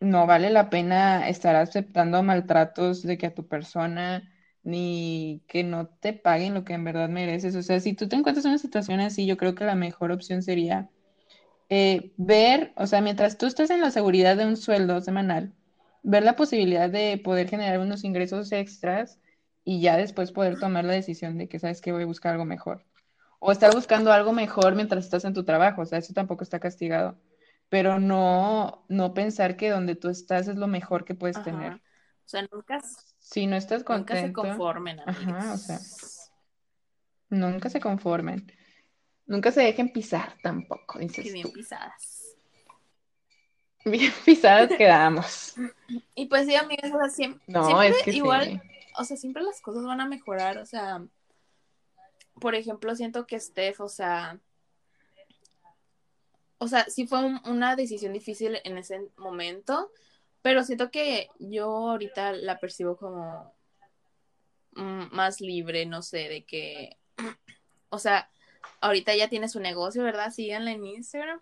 no 0.00 0.26
vale 0.26 0.50
la 0.50 0.70
pena 0.70 1.28
estar 1.28 1.56
aceptando 1.56 2.22
maltratos 2.22 3.02
de 3.02 3.18
que 3.18 3.26
a 3.26 3.34
tu 3.34 3.46
persona 3.48 4.22
ni 4.62 5.42
que 5.48 5.64
no 5.64 5.88
te 5.88 6.12
paguen 6.12 6.54
lo 6.54 6.64
que 6.64 6.74
en 6.74 6.84
verdad 6.84 7.08
mereces. 7.08 7.54
O 7.56 7.62
sea, 7.62 7.80
si 7.80 7.94
tú 7.94 8.08
te 8.08 8.16
encuentras 8.16 8.44
en 8.44 8.50
una 8.52 8.58
situación 8.58 9.00
así, 9.00 9.26
yo 9.26 9.36
creo 9.36 9.54
que 9.54 9.64
la 9.64 9.74
mejor 9.74 10.12
opción 10.12 10.42
sería 10.42 10.88
eh, 11.68 12.12
ver, 12.16 12.72
o 12.76 12.86
sea, 12.86 13.00
mientras 13.00 13.38
tú 13.38 13.46
estés 13.46 13.70
en 13.70 13.80
la 13.80 13.90
seguridad 13.90 14.36
de 14.36 14.46
un 14.46 14.56
sueldo 14.56 15.00
semanal, 15.00 15.52
ver 16.02 16.22
la 16.22 16.36
posibilidad 16.36 16.90
de 16.90 17.20
poder 17.22 17.48
generar 17.48 17.78
unos 17.80 18.04
ingresos 18.04 18.52
extras 18.52 19.20
y 19.64 19.80
ya 19.80 19.96
después 19.96 20.32
poder 20.32 20.58
tomar 20.58 20.84
la 20.84 20.94
decisión 20.94 21.36
de 21.38 21.48
que 21.48 21.58
sabes 21.58 21.80
que 21.80 21.92
voy 21.92 22.04
a 22.04 22.06
buscar 22.06 22.32
algo 22.32 22.44
mejor. 22.44 22.84
O 23.38 23.52
estar 23.52 23.72
buscando 23.74 24.12
algo 24.12 24.32
mejor 24.32 24.74
mientras 24.74 25.04
estás 25.04 25.24
en 25.24 25.34
tu 25.34 25.44
trabajo, 25.44 25.82
o 25.82 25.86
sea, 25.86 25.98
eso 25.98 26.12
tampoco 26.12 26.42
está 26.42 26.58
castigado. 26.58 27.18
Pero 27.68 28.00
no, 28.00 28.86
no 28.88 29.12
pensar 29.12 29.56
que 29.56 29.68
donde 29.68 29.94
tú 29.94 30.08
estás 30.08 30.48
es 30.48 30.56
lo 30.56 30.66
mejor 30.66 31.04
que 31.04 31.14
puedes 31.14 31.42
tener. 31.42 31.74
O 31.74 31.80
sea, 32.24 32.46
nunca, 32.50 32.80
si 33.18 33.46
no 33.46 33.56
estás 33.56 33.84
contento. 33.84 34.26
Nunca 34.26 34.42
se 34.42 34.48
conformen, 34.48 35.00
Ajá, 35.00 35.52
o 35.52 35.56
sea, 35.56 35.78
nunca 37.28 37.68
se 37.68 37.80
conformen. 37.80 38.50
Nunca 39.26 39.52
se 39.52 39.60
dejen 39.60 39.92
pisar 39.92 40.34
tampoco, 40.42 40.98
dices 40.98 41.30
bien 41.30 41.52
pisadas. 41.52 42.17
Bien 43.84 44.12
pisadas 44.24 44.68
quedamos. 44.76 45.54
Y 46.14 46.26
pues 46.26 46.46
sí, 46.46 46.54
amigas, 46.54 46.92
o 46.92 46.98
sea, 46.98 47.08
siempre, 47.08 47.42
no, 47.46 47.82
es 47.82 48.02
que 48.02 48.10
igual, 48.12 48.62
o 48.96 49.04
sea, 49.04 49.16
siempre 49.16 49.42
las 49.42 49.60
cosas 49.60 49.84
van 49.84 50.00
a 50.00 50.06
mejorar, 50.06 50.58
o 50.58 50.66
sea, 50.66 51.02
por 52.40 52.54
ejemplo, 52.54 52.94
siento 52.94 53.26
que 53.26 53.38
Steph, 53.38 53.80
o 53.80 53.88
sea, 53.88 54.38
o 56.58 56.68
sea, 56.68 56.84
sí 56.84 57.06
fue 57.06 57.20
una 57.44 57.76
decisión 57.76 58.12
difícil 58.12 58.60
en 58.64 58.78
ese 58.78 59.08
momento, 59.16 59.92
pero 60.42 60.64
siento 60.64 60.90
que 60.90 61.28
yo 61.38 61.66
ahorita 61.66 62.32
la 62.32 62.58
percibo 62.58 62.96
como 62.96 63.54
más 64.72 65.40
libre, 65.40 65.86
no 65.86 66.02
sé, 66.02 66.28
de 66.28 66.44
que, 66.44 66.96
o 67.88 67.98
sea, 67.98 68.30
ahorita 68.80 69.14
ya 69.14 69.28
tiene 69.28 69.48
su 69.48 69.60
negocio, 69.60 70.02
¿verdad? 70.02 70.30
Síganla 70.30 70.72
en 70.72 70.84
Instagram. 70.84 71.40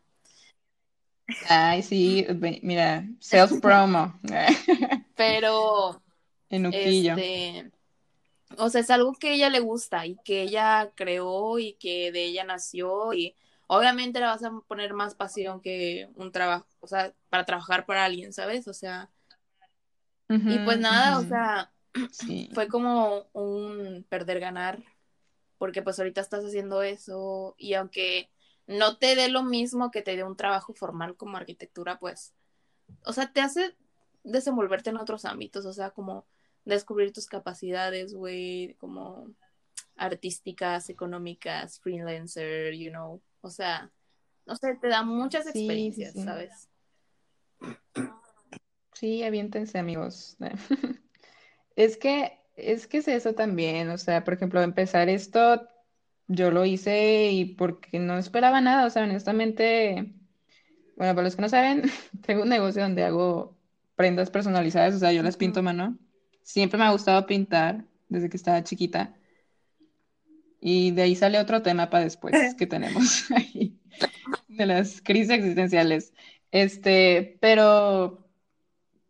Ay, 1.49 1.83
sí, 1.83 2.27
mira, 2.63 3.05
sales 3.21 3.61
promo. 3.61 4.19
Pero, 5.17 6.03
en. 6.51 6.67
Este, 6.67 7.71
o 8.59 8.71
sea, 8.71 8.81
es 8.81 8.91
algo 8.91 9.13
que 9.15 9.35
ella 9.35 9.51
le 9.51 9.61
gusta 9.61 10.07
y 10.07 10.17
que 10.25 10.43
ella 10.43 10.93
creó 10.95 11.59
y 11.59 11.75
que 11.75 12.13
de 12.13 12.25
ella 12.25 12.45
nació 12.45 13.13
y 13.13 13.35
obviamente 13.67 14.21
le 14.21 14.27
vas 14.27 14.45
a 14.45 14.53
poner 14.69 14.95
más 14.95 15.15
pasión 15.15 15.61
que 15.61 16.09
un 16.15 16.31
trabajo, 16.33 16.67
o 16.81 16.87
sea, 16.87 17.13
para 17.29 17.45
trabajar 17.45 17.87
para 17.87 18.05
alguien, 18.05 18.33
¿sabes? 18.33 18.69
O 18.69 18.75
sea, 18.75 19.11
y 20.29 20.59
pues 20.61 20.79
nada, 20.79 21.19
o 21.19 21.25
sea, 21.25 21.73
fue 22.55 22.69
como 22.69 23.27
un 23.33 24.05
perder 24.09 24.41
ganar, 24.41 24.83
porque 25.59 25.83
pues 25.83 25.99
ahorita 25.99 26.21
estás 26.21 26.45
haciendo 26.45 26.83
eso 26.83 27.55
y 27.59 27.75
aunque 27.75 28.31
no 28.67 28.99
te 28.99 29.15
dé 29.15 29.29
lo 29.29 29.43
mismo 29.43 29.91
que 29.91 30.03
te 30.03 30.17
dé 30.17 30.25
un 30.25 30.37
trabajo 30.37 30.75
formal 30.75 31.17
como 31.17 31.37
arquitectura, 31.37 31.99
pues, 31.99 32.35
o 33.05 33.13
sea, 33.13 33.33
te 33.33 33.41
hace 33.41 33.77
desenvolverte 34.25 34.91
en 34.91 34.97
otros 34.97 35.25
ámbitos, 35.25 35.65
o 35.67 35.73
sea, 35.73 35.91
como 35.91 36.27
descubrir 36.65 37.13
tus 37.13 37.27
capacidades, 37.27 38.13
güey, 38.15 38.75
como 38.75 39.31
artísticas, 39.97 40.91
económicas, 40.91 41.81
freelancer, 41.81 42.75
you 42.75 42.91
know, 42.91 43.23
o 43.41 43.51
sea, 43.51 43.91
no 44.45 44.57
sé, 44.57 44.75
te 44.81 44.89
da 44.89 45.03
muchas 45.03 45.47
experiencias, 45.47 46.15
¿sabes? 46.15 46.69
Sí, 48.93 49.23
aviéntense, 49.23 49.77
amigos. 49.77 50.39
es 51.77 51.99
que, 51.99 52.41
es 52.57 52.87
que 52.87 52.97
es 52.97 53.09
eso 53.09 53.35
también, 53.35 53.91
o 53.91 53.99
sea, 53.99 54.25
por 54.25 54.33
ejemplo, 54.33 54.63
empezar 54.63 55.11
esto, 55.11 55.69
yo 56.29 56.51
lo 56.51 56.65
hice 56.65 57.31
y 57.31 57.45
porque 57.45 57.99
no 57.99 58.19
esperaba 58.19 58.61
nada, 58.61 58.87
o 58.87 58.91
sea, 58.91 59.05
honestamente, 59.05 60.13
bueno, 60.97 61.15
para 61.15 61.23
los 61.23 61.37
que 61.37 61.43
no 61.43 61.49
saben, 61.49 61.83
tengo 62.27 62.43
un 62.43 62.49
negocio 62.49 62.83
donde 62.83 63.05
hago 63.05 63.57
prendas 63.95 64.31
personalizadas, 64.31 64.95
o 64.95 64.99
sea, 64.99 65.13
yo 65.13 65.23
las 65.23 65.37
pinto 65.37 65.61
a 65.61 65.63
mano. 65.63 65.99
Siempre 66.43 66.79
me 66.79 66.85
ha 66.85 66.93
gustado 66.93 67.27
pintar 67.27 67.85
desde 68.09 68.29
que 68.29 68.37
estaba 68.37 68.63
chiquita. 68.63 69.15
Y 70.61 70.91
de 70.93 71.03
ahí 71.03 71.17
sale 71.17 71.39
otro 71.39 71.63
tema 71.63 71.91
para 71.91 72.05
después 72.05 72.55
que 72.57 72.67
tenemos 72.67 73.31
ahí, 73.37 73.79
de 74.49 74.67
las 74.67 75.01
crisis 75.03 75.31
existenciales. 75.31 76.13
Este, 76.51 77.39
pero, 77.41 78.27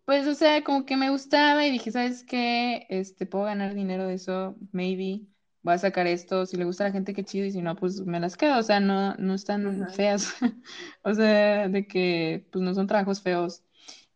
pues, 0.05 0.27
o 0.27 0.35
sea, 0.35 0.63
como 0.65 0.85
que 0.85 0.97
me 0.97 1.11
gustaba 1.11 1.67
y 1.67 1.71
dije, 1.71 1.93
¿sabes 1.93 2.25
qué? 2.25 2.87
Este, 2.89 3.27
puedo 3.27 3.45
ganar 3.45 3.75
dinero 3.75 4.07
de 4.07 4.15
eso, 4.15 4.57
maybe. 4.73 5.27
Voy 5.67 5.75
a 5.75 5.79
sacar 5.79 6.07
esto, 6.07 6.47
si 6.47 6.57
le 6.57 6.65
gusta 6.65 6.85
a 6.85 6.87
la 6.87 6.93
gente, 6.93 7.13
qué 7.13 7.25
chido, 7.25 7.45
y 7.45 7.51
si 7.51 7.61
no, 7.61 7.75
pues 7.75 8.01
me 8.03 8.21
las 8.21 8.37
quedo, 8.37 8.57
o 8.61 8.63
sea, 8.63 8.79
no, 8.79 9.17
no 9.17 9.35
están 9.35 9.89
feas, 9.91 10.33
o 11.03 11.13
sea, 11.13 11.67
de 11.69 11.89
que, 11.89 12.47
pues 12.53 12.63
no 12.65 12.73
son 12.73 12.87
trabajos 12.87 13.21
feos. 13.21 13.65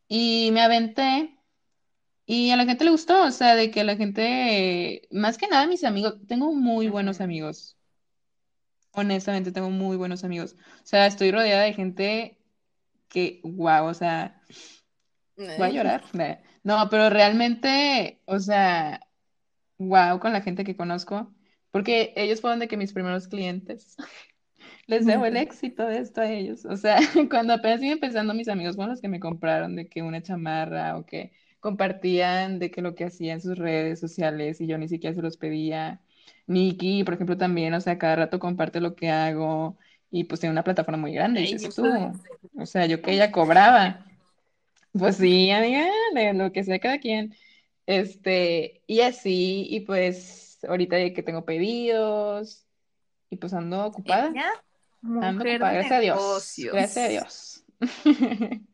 Y 0.06 0.50
me 0.52 0.60
aventé, 0.60 1.36
y 2.24 2.52
a 2.52 2.56
la 2.56 2.66
gente 2.66 2.84
le 2.84 2.92
gustó, 2.92 3.24
o 3.24 3.32
sea, 3.32 3.56
de 3.56 3.72
que 3.72 3.80
a 3.80 3.84
la 3.84 3.96
gente, 3.96 5.08
más 5.10 5.38
que 5.38 5.48
nada 5.48 5.66
mis 5.66 5.82
amigos, 5.82 6.18
tengo 6.28 6.52
muy 6.52 6.88
buenos 6.88 7.20
amigos. 7.20 7.76
Honestamente, 8.92 9.50
tengo 9.50 9.70
muy 9.70 9.96
buenos 9.96 10.22
amigos. 10.22 10.54
O 10.54 10.86
sea, 10.86 11.08
estoy 11.08 11.32
rodeada 11.32 11.64
de 11.64 11.74
gente 11.74 12.38
que, 13.08 13.40
wow, 13.42 13.86
o 13.86 13.94
sea, 13.94 14.40
voy 15.36 15.66
a 15.66 15.70
llorar. 15.70 16.04
No, 16.62 16.88
pero 16.90 17.10
realmente, 17.10 18.22
o 18.26 18.38
sea, 18.38 19.00
wow 19.78 20.20
con 20.20 20.32
la 20.32 20.42
gente 20.42 20.62
que 20.62 20.76
conozco, 20.76 21.34
porque 21.70 22.12
ellos 22.16 22.40
fueron 22.40 22.58
de 22.58 22.68
que 22.68 22.76
mis 22.76 22.92
primeros 22.92 23.28
clientes. 23.28 23.96
Les 24.86 25.06
debo 25.06 25.24
el 25.24 25.36
éxito 25.36 25.86
de 25.86 25.98
esto 25.98 26.20
a 26.20 26.30
ellos. 26.30 26.64
O 26.64 26.76
sea, 26.76 26.98
cuando 27.30 27.54
apenas 27.54 27.82
iba 27.82 27.92
empezando, 27.92 28.34
mis 28.34 28.48
amigos 28.48 28.76
fueron 28.76 28.90
los 28.90 29.00
que 29.00 29.08
me 29.08 29.20
compraron 29.20 29.76
de 29.76 29.88
que 29.88 30.02
una 30.02 30.22
chamarra 30.22 30.96
o 30.96 31.06
que 31.06 31.32
compartían 31.60 32.58
de 32.58 32.70
que 32.70 32.82
lo 32.82 32.94
que 32.94 33.04
hacía 33.04 33.34
en 33.34 33.40
sus 33.40 33.56
redes 33.56 34.00
sociales 34.00 34.60
y 34.60 34.66
yo 34.66 34.78
ni 34.78 34.88
siquiera 34.88 35.14
se 35.14 35.22
los 35.22 35.36
pedía. 35.36 36.00
Nikki, 36.46 37.04
por 37.04 37.14
ejemplo, 37.14 37.36
también, 37.36 37.72
o 37.74 37.80
sea, 37.80 37.98
cada 37.98 38.16
rato 38.16 38.40
comparte 38.40 38.80
lo 38.80 38.96
que 38.96 39.10
hago 39.10 39.78
y 40.10 40.24
pues 40.24 40.40
tiene 40.40 40.52
una 40.52 40.64
plataforma 40.64 41.00
muy 41.00 41.12
grande, 41.12 41.42
dices 41.42 41.74
tú. 41.74 41.84
O 42.56 42.66
sea, 42.66 42.86
yo 42.86 43.00
que 43.00 43.12
ella 43.12 43.30
cobraba. 43.30 44.04
Pues 44.92 45.16
sí, 45.16 45.50
amiga, 45.52 45.86
de 46.14 46.34
lo 46.34 46.50
que 46.50 46.64
sea 46.64 46.80
cada 46.80 46.98
quien. 46.98 47.34
Este, 47.86 48.82
y 48.88 49.02
así, 49.02 49.66
y 49.70 49.80
pues 49.80 50.49
ahorita 50.64 50.96
que 51.12 51.22
tengo 51.22 51.44
pedidos 51.44 52.66
y 53.28 53.36
pues 53.36 53.52
ando 53.54 53.86
ocupada. 53.86 54.32
ando 55.02 55.44
ocupada, 55.44 55.72
gracias 55.72 55.92
a 55.92 56.00
Dios. 56.00 56.54
Gracias 56.72 56.96
a 56.96 57.08
Dios. 57.08 57.64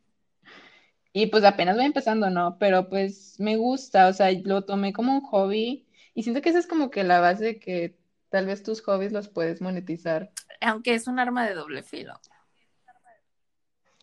Y 1.19 1.29
pues 1.29 1.45
apenas 1.45 1.77
voy 1.77 1.87
empezando, 1.87 2.29
¿no? 2.29 2.59
Pero 2.59 2.91
pues 2.91 3.41
me 3.41 3.57
gusta, 3.57 4.09
o 4.09 4.13
sea, 4.13 4.31
lo 4.45 4.67
tomé 4.67 4.93
como 4.93 5.15
un 5.15 5.23
hobby 5.23 5.89
y 6.13 6.25
siento 6.25 6.43
que 6.43 6.51
esa 6.51 6.59
es 6.59 6.67
como 6.67 6.91
que 6.91 7.05
la 7.05 7.21
base 7.21 7.43
de 7.43 7.59
que 7.59 7.97
tal 8.29 8.45
vez 8.45 8.63
tus 8.63 8.83
hobbies 8.83 9.13
los 9.13 9.31
puedes 9.31 9.63
monetizar. 9.63 10.31
Aunque 10.61 10.93
es 10.93 11.07
un 11.07 11.19
arma 11.19 11.49
de 11.49 11.55
doble 11.55 11.83
filo. 11.83 12.21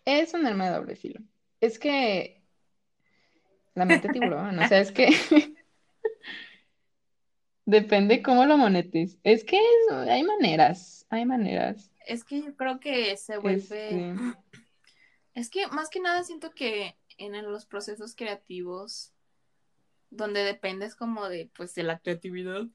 Es 0.05 0.33
un 0.33 0.47
arma 0.47 0.65
de 0.65 0.75
doble 0.75 0.95
filo. 0.95 1.19
Es 1.61 1.77
que 1.77 2.41
la 3.75 3.85
mente 3.85 4.09
tiburón, 4.09 4.57
o 4.57 4.67
sea, 4.67 4.79
es 4.79 4.91
que 4.91 5.05
depende 7.65 8.21
cómo 8.21 8.45
lo 8.45 8.57
monetes. 8.57 9.19
Es 9.23 9.43
que 9.43 9.59
hay 10.07 10.23
maneras, 10.23 11.05
hay 11.09 11.25
maneras. 11.25 11.91
Es 12.05 12.23
que 12.23 12.41
yo 12.41 12.55
creo 12.55 12.79
que 12.79 13.15
se 13.17 13.37
vuelve... 13.37 14.11
Este 14.11 14.15
es 15.35 15.49
que 15.49 15.67
más 15.67 15.89
que 15.89 15.99
nada 15.99 16.23
siento 16.23 16.51
que 16.51 16.97
en 17.17 17.51
los 17.51 17.65
procesos 17.65 18.15
creativos 18.15 19.13
donde 20.09 20.43
dependes 20.43 20.95
como 20.95 21.27
de 21.27 21.49
pues 21.55 21.73
de 21.75 21.83
la 21.83 21.99
creatividad 21.99 22.67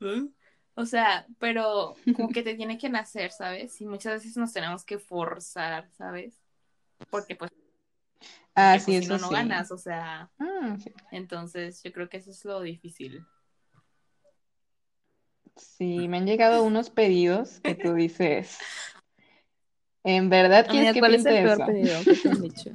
O 0.75 0.87
sea, 0.87 1.27
pero 1.39 1.95
como 2.17 2.31
que 2.31 2.43
te 2.43 2.55
tiene 2.55 2.79
que 2.79 2.89
nacer, 2.89 3.31
¿sabes? 3.31 3.81
Y 3.81 3.87
muchas 3.87 4.15
veces 4.15 4.37
nos 4.37 4.53
tenemos 4.53 4.85
que 4.85 4.99
forzar, 4.99 5.89
¿sabes? 5.93 6.41
Porque 7.11 7.37
pues 7.37 7.53
Ah, 8.55 8.77
porque, 8.77 8.81
sí, 8.81 8.93
pues, 8.93 9.05
si 9.05 9.09
no, 9.09 9.15
eso 9.17 9.25
no 9.25 9.29
sí. 9.29 9.35
ganas, 9.35 9.71
o 9.71 9.79
sea, 9.79 10.33
Ah, 10.41 10.77
sí. 10.83 10.93
entonces 11.13 11.81
yo 11.83 11.93
creo 11.93 12.09
que 12.09 12.17
eso 12.17 12.31
es 12.33 12.45
lo 12.45 12.61
difícil. 12.61 13.25
Sí, 15.59 16.09
me 16.09 16.19
han 16.19 16.27
llegado 16.27 16.63
unos 16.63 16.91
pedidos 16.91 17.61
que 17.61 17.75
tú 17.75 17.95
dices, 17.95 18.59
¿en 20.05 20.31
verdad 20.31 20.67
quieres 20.69 20.95
que 20.95 21.01
¿cuál 21.01 21.15
es 21.15 21.27
el 21.27 21.35
peor 21.35 21.53
eso? 21.53 21.67
pedido 21.67 22.05
que 22.05 22.15
te 22.15 22.29
han 22.29 22.43
dicho? 22.43 22.71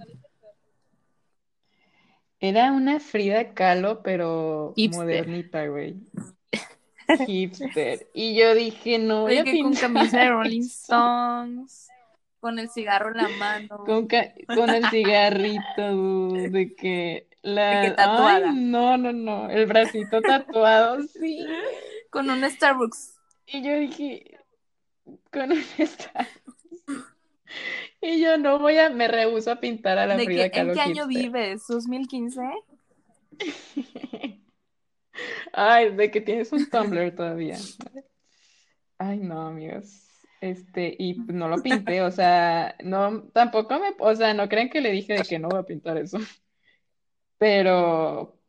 Era 2.40 2.74
una 2.74 3.00
Frida 3.00 3.54
Kahlo, 3.54 4.04
pero 4.04 4.74
Hipster. 4.76 5.00
modernita, 5.02 5.66
güey. 5.68 5.96
Hipster. 7.26 8.10
Y 8.14 8.36
yo 8.36 8.54
dije, 8.54 9.00
no 9.00 9.22
voy 9.22 9.38
a 9.38 9.44
que 9.46 9.62
con 9.62 9.74
camisa 9.74 10.20
de 10.20 10.30
Rolling. 10.30 10.62
Stones, 10.62 11.88
con 12.42 12.60
el 12.60 12.70
cigarro 12.70 13.12
en 13.12 13.18
la 13.18 13.30
mano, 13.30 13.78
Con, 13.86 14.10
con 14.54 14.70
el 14.72 14.90
cigarrito, 14.90 15.92
dude, 15.92 16.50
de 16.50 16.76
que 16.76 17.28
la... 17.44 17.70
de 17.70 17.82
que 17.82 17.88
Ay, 17.88 17.96
tatuada, 17.96 18.52
no, 18.52 18.98
no, 18.98 19.14
no, 19.14 19.50
el 19.50 19.66
bracito 19.66 20.22
tatuado, 20.22 21.02
sí. 21.04 21.48
Con 22.14 22.30
un 22.30 22.48
Starbucks. 22.48 23.20
Y 23.48 23.64
yo 23.64 23.78
dije, 23.78 24.38
con 25.32 25.52
un 25.52 25.62
Starbucks. 25.80 26.34
Y 28.02 28.22
yo 28.22 28.38
no 28.38 28.60
voy 28.60 28.78
a, 28.78 28.90
me 28.90 29.08
rehúso 29.08 29.52
a 29.52 29.60
pintar 29.60 29.98
a 29.98 30.06
la 30.06 30.16
¿De 30.16 30.26
Frida 30.26 30.50
que, 30.50 30.60
en 30.60 30.68
Kahlo 30.68 30.74
qué 30.74 30.82
año 30.82 31.08
vives? 31.08 31.64
¿2015? 31.68 32.52
Ay, 35.54 35.96
de 35.96 36.12
que 36.12 36.22
tienes 36.22 36.52
un 36.52 36.70
Tumblr 36.70 37.16
todavía. 37.16 37.58
Ay, 38.98 39.20
no, 39.20 39.48
amigos. 39.48 40.08
Este, 40.42 40.96
y 41.00 41.14
no 41.14 41.48
lo 41.48 41.62
pinté, 41.64 42.02
o 42.02 42.12
sea, 42.12 42.76
no, 42.84 43.24
tampoco 43.30 43.80
me, 43.80 43.96
o 43.98 44.16
sea, 44.16 44.34
no 44.34 44.50
crean 44.50 44.70
que 44.70 44.82
le 44.82 44.92
dije 44.92 45.14
de 45.14 45.24
que 45.24 45.40
no 45.40 45.48
voy 45.48 45.60
a 45.60 45.64
pintar 45.64 45.98
eso. 45.98 46.20
Pero 47.38 48.43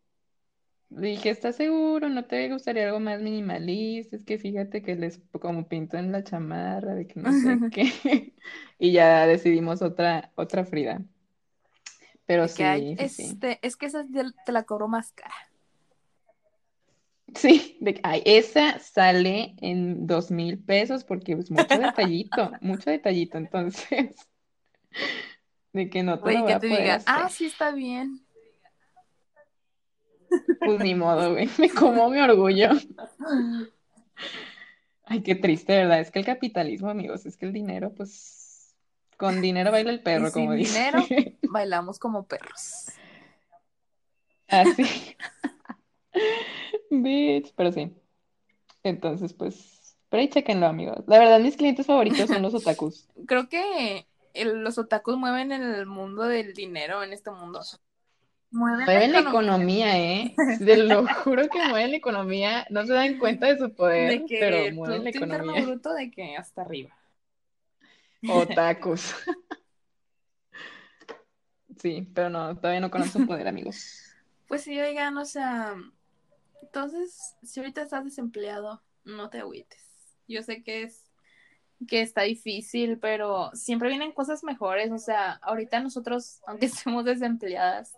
dije, 1.00 1.30
¿estás 1.30 1.56
seguro? 1.56 2.08
¿No 2.08 2.24
te 2.24 2.48
gustaría 2.48 2.86
algo 2.86 3.00
más 3.00 3.20
minimalista? 3.20 4.16
Es 4.16 4.24
que 4.24 4.38
fíjate 4.38 4.82
que 4.82 4.96
les 4.96 5.20
como 5.40 5.68
pinto 5.68 5.96
en 5.96 6.12
la 6.12 6.24
chamarra, 6.24 6.94
de 6.94 7.06
que 7.06 7.20
no 7.20 7.32
sé 7.32 7.58
qué. 7.70 8.32
Y 8.78 8.92
ya 8.92 9.26
decidimos 9.26 9.82
otra, 9.82 10.32
otra 10.34 10.64
Frida. 10.64 11.00
Pero 12.26 12.44
hay, 12.58 12.96
sí, 12.96 13.02
este, 13.02 13.58
es 13.62 13.76
que 13.76 13.86
esa 13.86 14.04
te 14.44 14.52
la 14.52 14.64
cobro 14.64 14.88
más 14.88 15.12
cara. 15.12 15.34
Sí, 17.34 17.78
de 17.80 18.00
ay, 18.02 18.22
esa 18.24 18.78
sale 18.78 19.54
en 19.60 20.06
dos 20.06 20.30
mil 20.30 20.58
pesos 20.58 21.04
porque 21.04 21.32
es 21.32 21.50
mucho 21.50 21.78
detallito, 21.78 22.52
mucho 22.60 22.90
detallito, 22.90 23.38
entonces, 23.38 24.14
de 25.72 25.90
que 25.90 26.02
no 26.02 26.18
te 26.18 26.24
Oye, 26.24 26.36
lo 26.38 26.42
voy 26.42 26.48
que 26.48 26.54
a 26.54 26.60
te 26.60 26.68
poder 26.68 26.82
diga, 26.82 27.00
ah, 27.06 27.28
sí 27.28 27.46
está 27.46 27.72
bien. 27.72 28.23
Pues 30.64 30.80
ni 30.80 30.94
modo, 30.94 31.32
güey, 31.32 31.48
me 31.58 31.68
como 31.70 32.08
mi 32.10 32.18
orgullo. 32.20 32.70
Ay, 35.04 35.22
qué 35.22 35.34
triste, 35.34 35.76
¿verdad? 35.76 36.00
Es 36.00 36.10
que 36.10 36.18
el 36.18 36.24
capitalismo, 36.24 36.88
amigos, 36.88 37.26
es 37.26 37.36
que 37.36 37.46
el 37.46 37.52
dinero, 37.52 37.92
pues, 37.94 38.74
con 39.18 39.42
dinero 39.42 39.70
baila 39.70 39.90
el 39.90 39.96
Y 39.96 40.02
perro, 40.02 40.32
como 40.32 40.52
sin 40.52 40.58
dice. 40.58 40.78
dinero, 40.78 40.98
bailamos 41.42 41.98
como 41.98 42.26
perros. 42.26 42.86
Así, 44.48 44.84
bitch, 46.90 47.52
pero 47.56 47.72
sí. 47.72 47.92
Entonces, 48.82 49.32
pues, 49.32 49.96
pero 50.08 50.20
ahí 50.20 50.28
chequenlo, 50.28 50.66
amigos. 50.66 51.04
La 51.06 51.18
verdad, 51.18 51.40
mis 51.40 51.56
clientes 51.56 51.86
favoritos 51.86 52.28
son 52.28 52.42
los 52.42 52.54
otakus. 52.54 53.08
Creo 53.26 53.48
que 53.48 54.06
el- 54.32 54.62
los 54.62 54.78
otakus 54.78 55.16
mueven 55.16 55.52
el 55.52 55.86
mundo 55.86 56.22
del 56.24 56.54
dinero 56.54 57.02
en 57.02 57.12
este 57.12 57.30
mundo. 57.30 57.60
Mueven 58.54 58.78
la 58.78 58.86
Mueven 58.86 59.12
la 59.12 59.18
economía. 59.20 59.96
economía, 59.96 59.98
¿eh? 59.98 60.34
Te 60.64 60.76
lo 60.76 61.06
juro 61.08 61.48
que 61.48 61.60
mueven 61.64 61.90
la 61.90 61.96
economía. 61.96 62.66
No 62.70 62.86
se 62.86 62.92
dan 62.92 63.18
cuenta 63.18 63.48
de 63.48 63.58
su 63.58 63.68
De 63.68 63.70
poder, 63.70 64.24
que 64.24 64.38
pero 64.38 64.70
mueven 64.70 65.02
la 65.04 65.10
economía. 65.10 65.62
Bruto 65.62 65.92
de 65.92 66.10
que 66.10 66.36
hasta 66.36 66.62
arriba. 66.62 66.96
Otakus. 68.26 69.14
Sí, 71.78 72.08
pero 72.14 72.30
no, 72.30 72.56
todavía 72.56 72.80
no 72.80 72.90
conocen 72.90 73.22
su 73.22 73.26
poder, 73.26 73.48
amigos. 73.48 74.14
Pues 74.46 74.62
sí, 74.62 74.80
oigan, 74.80 75.16
o 75.18 75.24
sea, 75.24 75.74
entonces, 76.62 77.36
si 77.42 77.60
ahorita 77.60 77.82
estás 77.82 78.04
desempleado, 78.04 78.82
no 79.04 79.30
te 79.30 79.38
agüites. 79.40 79.82
Yo 80.28 80.42
sé 80.42 80.62
que 80.62 80.84
es 80.84 81.10
que 81.88 82.00
está 82.02 82.22
difícil, 82.22 82.98
pero 82.98 83.50
siempre 83.54 83.88
vienen 83.88 84.12
cosas 84.12 84.44
mejores. 84.44 84.92
O 84.92 84.98
sea, 84.98 85.32
ahorita 85.42 85.80
nosotros, 85.80 86.40
aunque 86.46 86.66
estemos 86.66 87.04
desempleadas, 87.04 87.92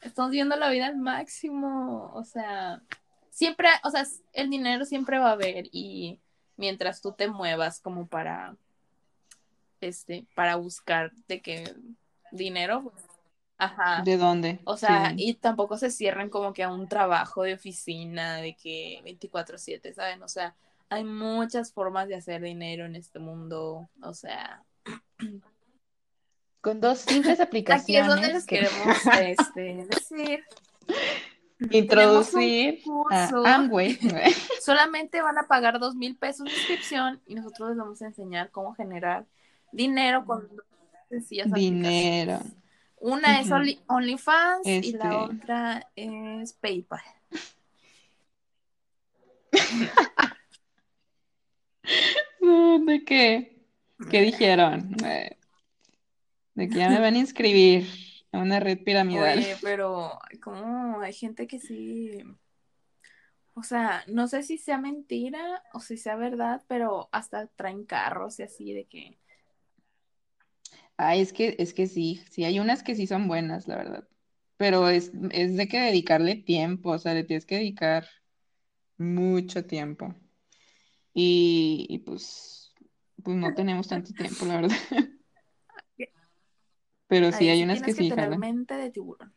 estamos 0.00 0.30
viendo 0.30 0.56
la 0.56 0.70
vida 0.70 0.86
al 0.86 0.96
máximo. 0.96 2.10
O 2.14 2.24
sea, 2.24 2.82
siempre, 3.30 3.68
o 3.82 3.90
sea, 3.90 4.04
el 4.32 4.50
dinero 4.50 4.84
siempre 4.84 5.18
va 5.18 5.30
a 5.30 5.32
haber 5.32 5.66
y 5.72 6.20
mientras 6.56 7.00
tú 7.00 7.12
te 7.12 7.28
muevas 7.28 7.80
como 7.80 8.06
para, 8.06 8.56
este, 9.80 10.26
para 10.34 10.56
buscar 10.56 11.12
de 11.28 11.40
que 11.40 11.74
dinero, 12.32 12.82
pues, 12.82 13.04
ajá. 13.58 14.02
¿De 14.04 14.16
dónde? 14.16 14.60
O 14.64 14.76
sea, 14.76 15.10
Sí. 15.10 15.16
y 15.18 15.34
tampoco 15.34 15.76
se 15.78 15.90
cierran 15.90 16.30
como 16.30 16.52
que 16.52 16.62
a 16.62 16.70
un 16.72 16.88
trabajo 16.88 17.42
de 17.42 17.54
oficina 17.54 18.36
de 18.36 18.54
que 18.54 19.00
24/7, 19.04 19.92
¿saben? 19.94 20.22
O 20.22 20.28
sea, 20.28 20.54
hay 20.90 21.04
muchas 21.04 21.72
formas 21.72 22.08
de 22.08 22.14
hacer 22.16 22.42
dinero 22.42 22.84
en 22.84 22.94
este 22.96 23.18
mundo. 23.18 23.88
O 24.02 24.14
sea, 24.14 24.62
Con 26.64 26.80
dos 26.80 27.00
simples 27.00 27.38
aquí 27.68 27.96
es 27.98 28.06
donde 28.06 28.32
les 28.32 28.46
aplicaciones 28.46 28.46
que 28.46 28.56
queremos 28.60 29.06
este, 29.20 29.86
decir. 29.86 30.44
introducir 31.70 32.82
a. 33.10 33.30
Amway. 33.54 33.98
Solamente 34.62 35.20
van 35.20 35.36
a 35.36 35.46
pagar 35.46 35.78
dos 35.78 35.94
mil 35.94 36.16
pesos 36.16 36.46
de 36.46 36.52
inscripción 36.52 37.20
y 37.26 37.34
nosotros 37.34 37.68
les 37.68 37.78
vamos 37.78 38.00
a 38.00 38.06
enseñar 38.06 38.50
cómo 38.50 38.74
generar 38.74 39.26
dinero 39.72 40.24
con 40.24 40.48
dos 40.56 40.64
sencillas 41.10 41.52
Dinero. 41.52 42.36
aplicaciones. 42.36 42.64
Una 42.96 43.40
es 43.40 43.50
OnlyFans 43.86 44.66
y 44.66 44.92
la 44.92 45.04
Este. 45.04 45.08
otra 45.08 45.88
es 45.96 46.54
PayPal. 46.54 47.02
¿De 52.86 53.04
qué? 53.04 53.62
¿Qué 54.10 54.20
dijeron? 54.22 54.96
Eh, 55.04 55.36
De 56.54 56.68
que 56.68 56.78
ya 56.78 56.88
me 56.88 57.00
van 57.00 57.14
a 57.14 57.18
inscribir 57.18 57.86
a 58.32 58.38
una 58.38 58.60
red 58.60 58.78
piramidal. 58.84 59.38
Oye, 59.38 59.56
pero 59.62 60.18
como 60.42 61.00
hay 61.00 61.12
gente 61.12 61.46
que 61.46 61.58
sí, 61.58 62.22
o 63.54 63.62
sea, 63.62 64.04
no 64.08 64.26
sé 64.28 64.42
si 64.42 64.58
sea 64.58 64.78
mentira 64.78 65.62
o 65.72 65.80
si 65.80 65.96
sea 65.96 66.16
verdad, 66.16 66.62
pero 66.68 67.08
hasta 67.12 67.46
traen 67.48 67.84
carros 67.84 68.38
y 68.38 68.42
así 68.42 68.72
de 68.72 68.86
que, 68.86 69.18
Ay, 70.96 71.20
es 71.20 71.32
que, 71.32 71.56
es 71.58 71.74
que 71.74 71.86
sí, 71.86 72.22
sí, 72.30 72.44
hay 72.44 72.60
unas 72.60 72.82
que 72.82 72.94
sí 72.94 73.06
son 73.06 73.26
buenas, 73.28 73.66
la 73.68 73.76
verdad. 73.76 74.08
Pero 74.56 74.88
es, 74.88 75.12
es 75.30 75.56
de 75.56 75.68
que 75.68 75.80
dedicarle 75.80 76.36
tiempo, 76.36 76.90
o 76.90 76.98
sea, 76.98 77.14
le 77.14 77.24
tienes 77.24 77.46
que 77.46 77.56
dedicar 77.56 78.06
mucho 78.98 79.64
tiempo. 79.66 80.14
Y, 81.14 81.86
y 81.88 81.98
pues, 82.00 82.74
pues 83.22 83.36
no 83.36 83.54
tenemos 83.54 83.88
tanto 83.88 84.12
tiempo, 84.14 84.44
la 84.46 84.60
verdad. 84.62 84.76
Pero 87.06 87.32
sí, 87.32 87.48
hay 87.48 87.62
unas 87.62 87.82
que 87.82 87.92
tienes 87.92 87.96
que 87.96 88.02
sí 88.04 88.08
tener 88.10 88.24
jalan. 88.26 88.40
mente 88.40 88.74
de 88.74 88.90
tiburón. 88.90 89.34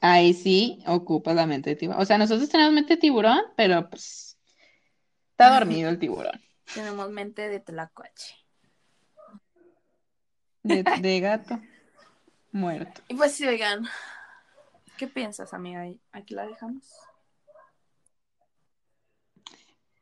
Ahí 0.00 0.34
sí 0.34 0.82
ocupas 0.86 1.34
la 1.34 1.46
mente 1.46 1.70
de 1.70 1.76
tiburón. 1.76 2.00
O 2.00 2.04
sea, 2.04 2.18
nosotros 2.18 2.48
tenemos 2.48 2.72
mente 2.72 2.94
de 2.94 3.00
tiburón, 3.00 3.40
pero 3.56 3.88
pues 3.88 4.38
está 5.30 5.54
dormido 5.54 5.90
el 5.90 5.98
tiburón. 5.98 6.40
Tenemos 6.74 7.10
mente 7.10 7.48
de 7.48 7.60
tlacuache. 7.60 8.34
De, 10.62 10.82
de 11.00 11.20
gato 11.20 11.60
muerto. 12.52 13.02
Y 13.08 13.14
pues 13.14 13.32
sí, 13.32 13.46
oigan, 13.46 13.86
¿qué 14.96 15.08
piensas, 15.08 15.52
amiga? 15.52 15.86
Aquí 16.12 16.34
la 16.34 16.46
dejamos. 16.46 16.86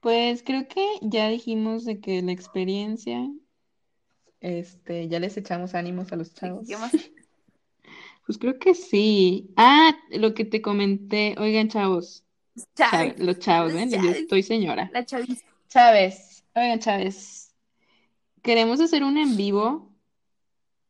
Pues 0.00 0.42
creo 0.42 0.66
que 0.66 0.84
ya 1.02 1.28
dijimos 1.28 1.84
de 1.84 2.00
que 2.00 2.22
la 2.22 2.32
experiencia, 2.32 3.28
este, 4.40 5.08
ya 5.08 5.20
les 5.20 5.36
echamos 5.36 5.74
ánimos 5.74 6.12
a 6.12 6.16
los 6.16 6.34
chavos. 6.34 6.66
¿Qué 6.68 6.76
más? 6.76 6.92
Pues 8.26 8.38
creo 8.38 8.60
que 8.60 8.74
sí. 8.76 9.50
Ah, 9.56 9.92
lo 10.10 10.34
que 10.34 10.44
te 10.44 10.62
comenté, 10.62 11.34
oigan, 11.36 11.68
chavos, 11.68 12.22
Chávez. 12.76 13.18
los 13.18 13.40
chavos, 13.40 13.72
¿ven? 13.72 13.90
Yo 13.90 13.96
Chávez. 13.96 14.18
estoy 14.18 14.44
señora. 14.44 14.88
La 14.92 15.04
chaviza. 15.04 15.44
Chávez, 15.68 16.44
oigan, 16.54 16.78
Chávez, 16.78 17.52
queremos 18.40 18.80
hacer 18.80 19.02
un 19.02 19.18
en 19.18 19.36
vivo 19.36 19.90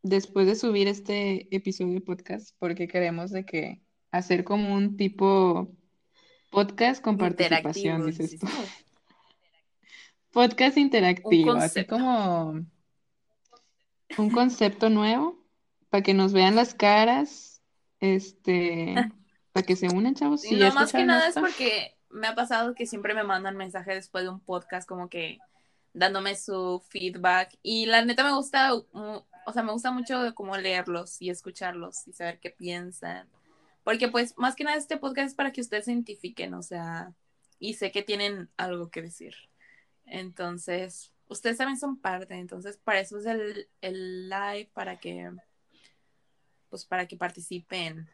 después 0.03 0.47
de 0.49 0.55
subir 0.55 0.87
este 0.87 1.49
episodio 1.55 1.95
de 1.95 2.01
podcast, 2.03 2.55
porque 2.59 2.89
queremos 2.89 3.31
de 3.31 3.47
que 3.47 3.81
hacer 4.11 4.45
como 4.45 4.75
un 4.75 4.99
tipo 4.99 5.75
Podcast 6.51 7.01
con 7.03 7.17
participación, 7.17 8.07
dices 8.07 8.39
tú. 8.39 8.47
Podcast 10.33 10.77
interactivo, 10.77 11.53
así 11.53 11.85
como 11.85 12.67
un 14.19 14.31
concepto 14.31 14.91
nuevo 14.91 15.39
para 15.89 16.03
que 16.03 16.15
nos 16.15 16.33
vean 16.33 16.57
las 16.57 16.75
caras, 16.75 17.63
este, 17.99 18.95
para 19.53 19.67
que 19.67 19.77
se 19.77 19.89
unan, 19.89 20.15
chavos. 20.15 20.43
Sí, 20.43 20.57
no, 20.57 20.73
más 20.73 20.93
que 20.93 21.05
nada 21.05 21.29
es 21.29 21.35
porque 21.35 21.97
me 22.09 22.27
ha 22.27 22.35
pasado 22.35 22.75
que 22.75 22.87
siempre 22.87 23.15
me 23.15 23.25
mandan 23.25 23.57
mensajes 23.57 23.95
después 23.95 24.25
de 24.25 24.31
un 24.31 24.41
podcast 24.41 24.89
como 24.89 25.09
que 25.09 25.39
dándome 25.93 26.37
su 26.37 26.83
feedback 26.89 27.59
y 27.63 27.87
la 27.87 28.05
neta 28.05 28.25
me 28.25 28.33
gusta, 28.33 28.75
o 28.75 29.53
sea, 29.53 29.63
me 29.63 29.73
gusta 29.73 29.91
mucho 29.91 30.35
como 30.35 30.57
leerlos 30.57 31.21
y 31.21 31.31
escucharlos 31.31 32.07
y 32.07 32.13
saber 32.13 32.39
qué 32.41 32.51
piensan. 32.51 33.29
Porque 33.83 34.09
pues 34.09 34.37
más 34.37 34.55
que 34.55 34.65
nada 34.65 34.77
este 34.77 34.99
podcast 34.99 35.29
es 35.29 35.35
para 35.35 35.53
que 35.53 35.61
ustedes 35.61 35.87
se 35.87 35.93
identifiquen, 35.93 36.55
o 36.55 36.63
sea, 36.63 37.13
y 37.59 37.75
sé 37.75 37.91
que 37.91 38.03
tienen 38.03 38.49
algo 38.57 38.91
que 38.91 39.03
decir. 39.03 39.35
Entonces, 40.05 41.13
ustedes 41.31 41.57
también 41.57 41.79
son 41.79 41.99
parte, 41.99 42.35
entonces 42.35 42.77
para 42.77 43.01
eso 43.01 43.19
es 43.19 43.27
el, 43.27 43.69
el 43.81 44.29
live, 44.29 44.71
para 44.75 44.99
que, 44.99 45.31
pues 46.69 46.85
para 46.85 47.07
que 47.07 47.17
participen. 47.17 48.09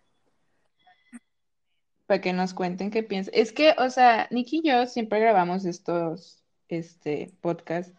Para 2.07 2.21
que 2.21 2.33
nos 2.33 2.55
cuenten 2.55 2.91
qué 2.91 3.03
piensan. 3.03 3.35
Es 3.35 3.53
que, 3.53 3.75
o 3.79 3.91
sea, 3.91 4.29
Nicky 4.31 4.61
y 4.63 4.69
yo 4.69 4.87
siempre 4.87 5.19
grabamos 5.19 5.65
estos 5.65 6.45
este, 6.69 7.33
podcasts 7.41 7.93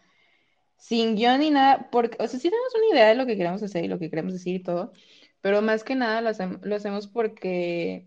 sin 0.78 1.16
guion 1.16 1.40
ni 1.40 1.50
nada, 1.50 1.90
porque, 1.90 2.16
o 2.22 2.26
sea, 2.26 2.38
sí 2.38 2.48
tenemos 2.48 2.72
una 2.76 2.94
idea 2.94 3.08
de 3.08 3.16
lo 3.16 3.26
que 3.26 3.36
queremos 3.36 3.62
hacer 3.62 3.84
y 3.84 3.88
lo 3.88 3.98
que 3.98 4.08
queremos 4.08 4.32
decir 4.32 4.54
y 4.54 4.62
todo, 4.62 4.92
pero 5.40 5.60
más 5.60 5.84
que 5.84 5.94
nada 5.94 6.20
lo, 6.20 6.74
hacemos 6.76 7.08
porque 7.08 8.06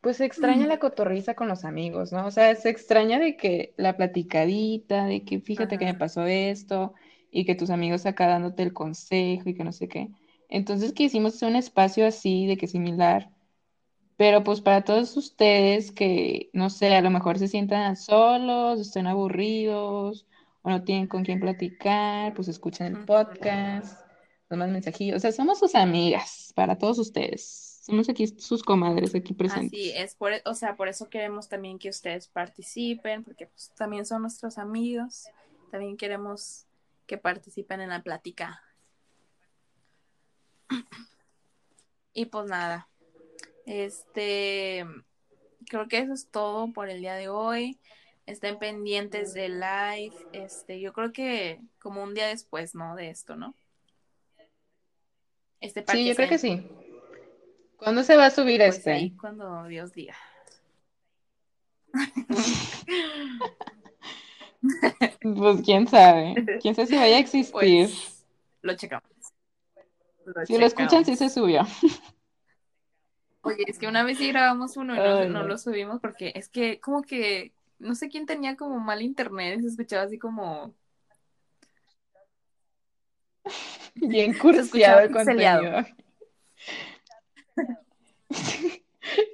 pues 0.00 0.16
se 0.16 0.24
extraña 0.24 0.66
la 0.66 0.78
cotorriza 0.78 1.34
con 1.34 1.48
los 1.48 1.64
amigos, 1.64 2.12
¿no? 2.12 2.26
O 2.26 2.30
sea, 2.30 2.54
se 2.54 2.70
extraña 2.70 3.18
de 3.18 3.36
que 3.36 3.74
la 3.76 3.96
platicadita, 3.96 5.04
de 5.06 5.24
que 5.24 5.40
fíjate 5.40 5.78
que 5.78 5.84
me 5.84 5.94
pasó 5.94 6.24
esto 6.26 6.94
y 7.30 7.44
que 7.44 7.54
tus 7.54 7.70
amigos 7.70 8.06
acá 8.06 8.26
dándote 8.26 8.62
el 8.62 8.72
consejo 8.72 9.48
y 9.48 9.54
que 9.54 9.64
no 9.64 9.72
sé 9.72 9.88
qué. 9.88 10.08
Entonces 10.48 10.92
quisimos 10.92 11.42
un 11.42 11.56
espacio 11.56 12.06
así, 12.06 12.46
de 12.46 12.56
que 12.56 12.66
similar, 12.66 13.30
pero 14.16 14.44
pues 14.44 14.60
para 14.60 14.84
todos 14.84 15.16
ustedes 15.16 15.92
que, 15.92 16.50
no 16.52 16.68
sé, 16.68 16.94
a 16.94 17.00
lo 17.00 17.10
mejor 17.10 17.38
se 17.38 17.48
sientan 17.48 17.96
solos, 17.96 18.80
estén 18.80 19.06
aburridos 19.06 20.26
o 20.62 20.70
no 20.70 20.84
tienen 20.84 21.06
con 21.06 21.24
quién 21.24 21.40
platicar, 21.40 22.34
pues 22.34 22.48
escuchen 22.48 22.88
el 22.88 23.04
podcast 23.06 23.98
más 24.56 24.68
mensajillos. 24.68 25.16
O 25.16 25.20
sea, 25.20 25.32
somos 25.32 25.58
sus 25.58 25.74
amigas 25.74 26.52
para 26.54 26.76
todos 26.76 26.98
ustedes. 26.98 27.69
Somos 27.90 28.08
aquí 28.08 28.28
sus 28.28 28.62
comadres 28.62 29.16
aquí 29.16 29.34
presentes. 29.34 29.72
Así 29.72 29.90
es, 29.90 30.14
por, 30.14 30.32
e, 30.32 30.42
o 30.44 30.54
sea, 30.54 30.76
por 30.76 30.86
eso 30.86 31.10
queremos 31.10 31.48
también 31.48 31.76
que 31.76 31.88
ustedes 31.88 32.28
participen, 32.28 33.24
porque 33.24 33.46
pues, 33.46 33.72
también 33.76 34.06
son 34.06 34.22
nuestros 34.22 34.58
amigos. 34.58 35.26
También 35.72 35.96
queremos 35.96 36.66
que 37.08 37.18
participen 37.18 37.80
en 37.80 37.88
la 37.88 38.04
plática. 38.04 38.62
Y 42.12 42.26
pues 42.26 42.46
nada, 42.46 42.88
este, 43.66 44.86
creo 45.66 45.88
que 45.88 45.98
eso 45.98 46.12
es 46.12 46.28
todo 46.28 46.72
por 46.72 46.88
el 46.88 47.00
día 47.00 47.14
de 47.14 47.28
hoy. 47.28 47.80
Estén 48.24 48.60
pendientes 48.60 49.34
del 49.34 49.58
live. 49.58 50.14
Este, 50.32 50.78
yo 50.78 50.92
creo 50.92 51.10
que 51.10 51.60
como 51.80 52.04
un 52.04 52.14
día 52.14 52.28
después, 52.28 52.76
¿no? 52.76 52.94
De 52.94 53.10
esto, 53.10 53.34
¿no? 53.34 53.56
Este 55.60 55.84
sí, 55.88 56.06
yo 56.06 56.14
creo 56.14 56.28
que 56.28 56.38
sí. 56.38 56.64
¿Cuándo 57.80 58.04
se 58.04 58.16
va 58.16 58.26
a 58.26 58.30
subir 58.30 58.58
pues 58.58 58.76
este? 58.76 58.92
Ahí 58.92 59.16
cuando 59.16 59.64
Dios 59.64 59.92
diga. 59.92 60.14
pues 65.22 65.62
quién 65.64 65.88
sabe. 65.88 66.34
Quién 66.60 66.74
sabe 66.74 66.88
si 66.88 66.96
vaya 66.96 67.16
a 67.16 67.20
existir. 67.20 67.52
Pues, 67.52 68.26
lo 68.60 68.76
checamos. 68.76 69.08
si 70.44 70.58
lo 70.58 70.66
escuchan, 70.66 71.06
sí 71.06 71.16
se 71.16 71.30
subió. 71.30 71.62
Oye, 73.40 73.64
es 73.66 73.78
que 73.78 73.88
una 73.88 74.04
vez 74.04 74.18
sí 74.18 74.28
grabamos 74.28 74.76
uno 74.76 74.94
y 74.94 74.98
no, 74.98 75.24
no, 75.30 75.42
lo 75.44 75.56
subimos 75.56 76.00
porque 76.00 76.32
es 76.34 76.50
que 76.50 76.78
como 76.80 77.00
que 77.00 77.54
no 77.78 77.94
sé 77.94 78.10
quién 78.10 78.26
tenía 78.26 78.56
como 78.56 78.78
mal 78.78 79.00
internet 79.00 79.58
y 79.58 79.62
se 79.62 79.68
escuchaba 79.68 80.02
así 80.02 80.18
como 80.18 80.74
Bien 83.94 84.36
cursiado 84.36 85.00
el 85.00 85.10
contenido. 85.10 85.86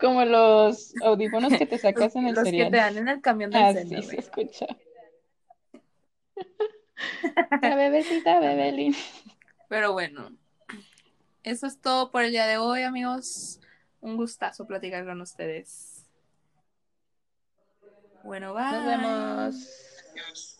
Como 0.00 0.24
los 0.24 0.94
audífonos 1.02 1.52
que 1.52 1.66
te 1.66 1.78
sacas 1.78 2.14
en 2.16 2.28
el 2.28 2.34
Los 2.34 2.44
que 2.44 2.70
te 2.70 2.76
dan 2.76 2.96
en 2.96 3.08
el 3.08 3.20
camión 3.20 3.50
del 3.50 3.62
ah, 3.62 3.74
sí, 3.74 4.02
se 4.02 4.20
escucha. 4.20 4.66
La 7.62 7.76
bebecita 7.76 8.40
Bebelín. 8.40 8.94
Pero 9.68 9.92
bueno, 9.92 10.30
eso 11.42 11.66
es 11.66 11.80
todo 11.80 12.10
por 12.10 12.22
el 12.22 12.30
día 12.30 12.46
de 12.46 12.58
hoy, 12.58 12.82
amigos. 12.82 13.60
Un 14.00 14.16
gustazo 14.16 14.66
platicar 14.66 15.04
con 15.04 15.20
ustedes. 15.20 16.04
Bueno, 18.22 18.54
bye. 18.54 18.72
Nos 18.72 18.86
vemos. 18.86 20.55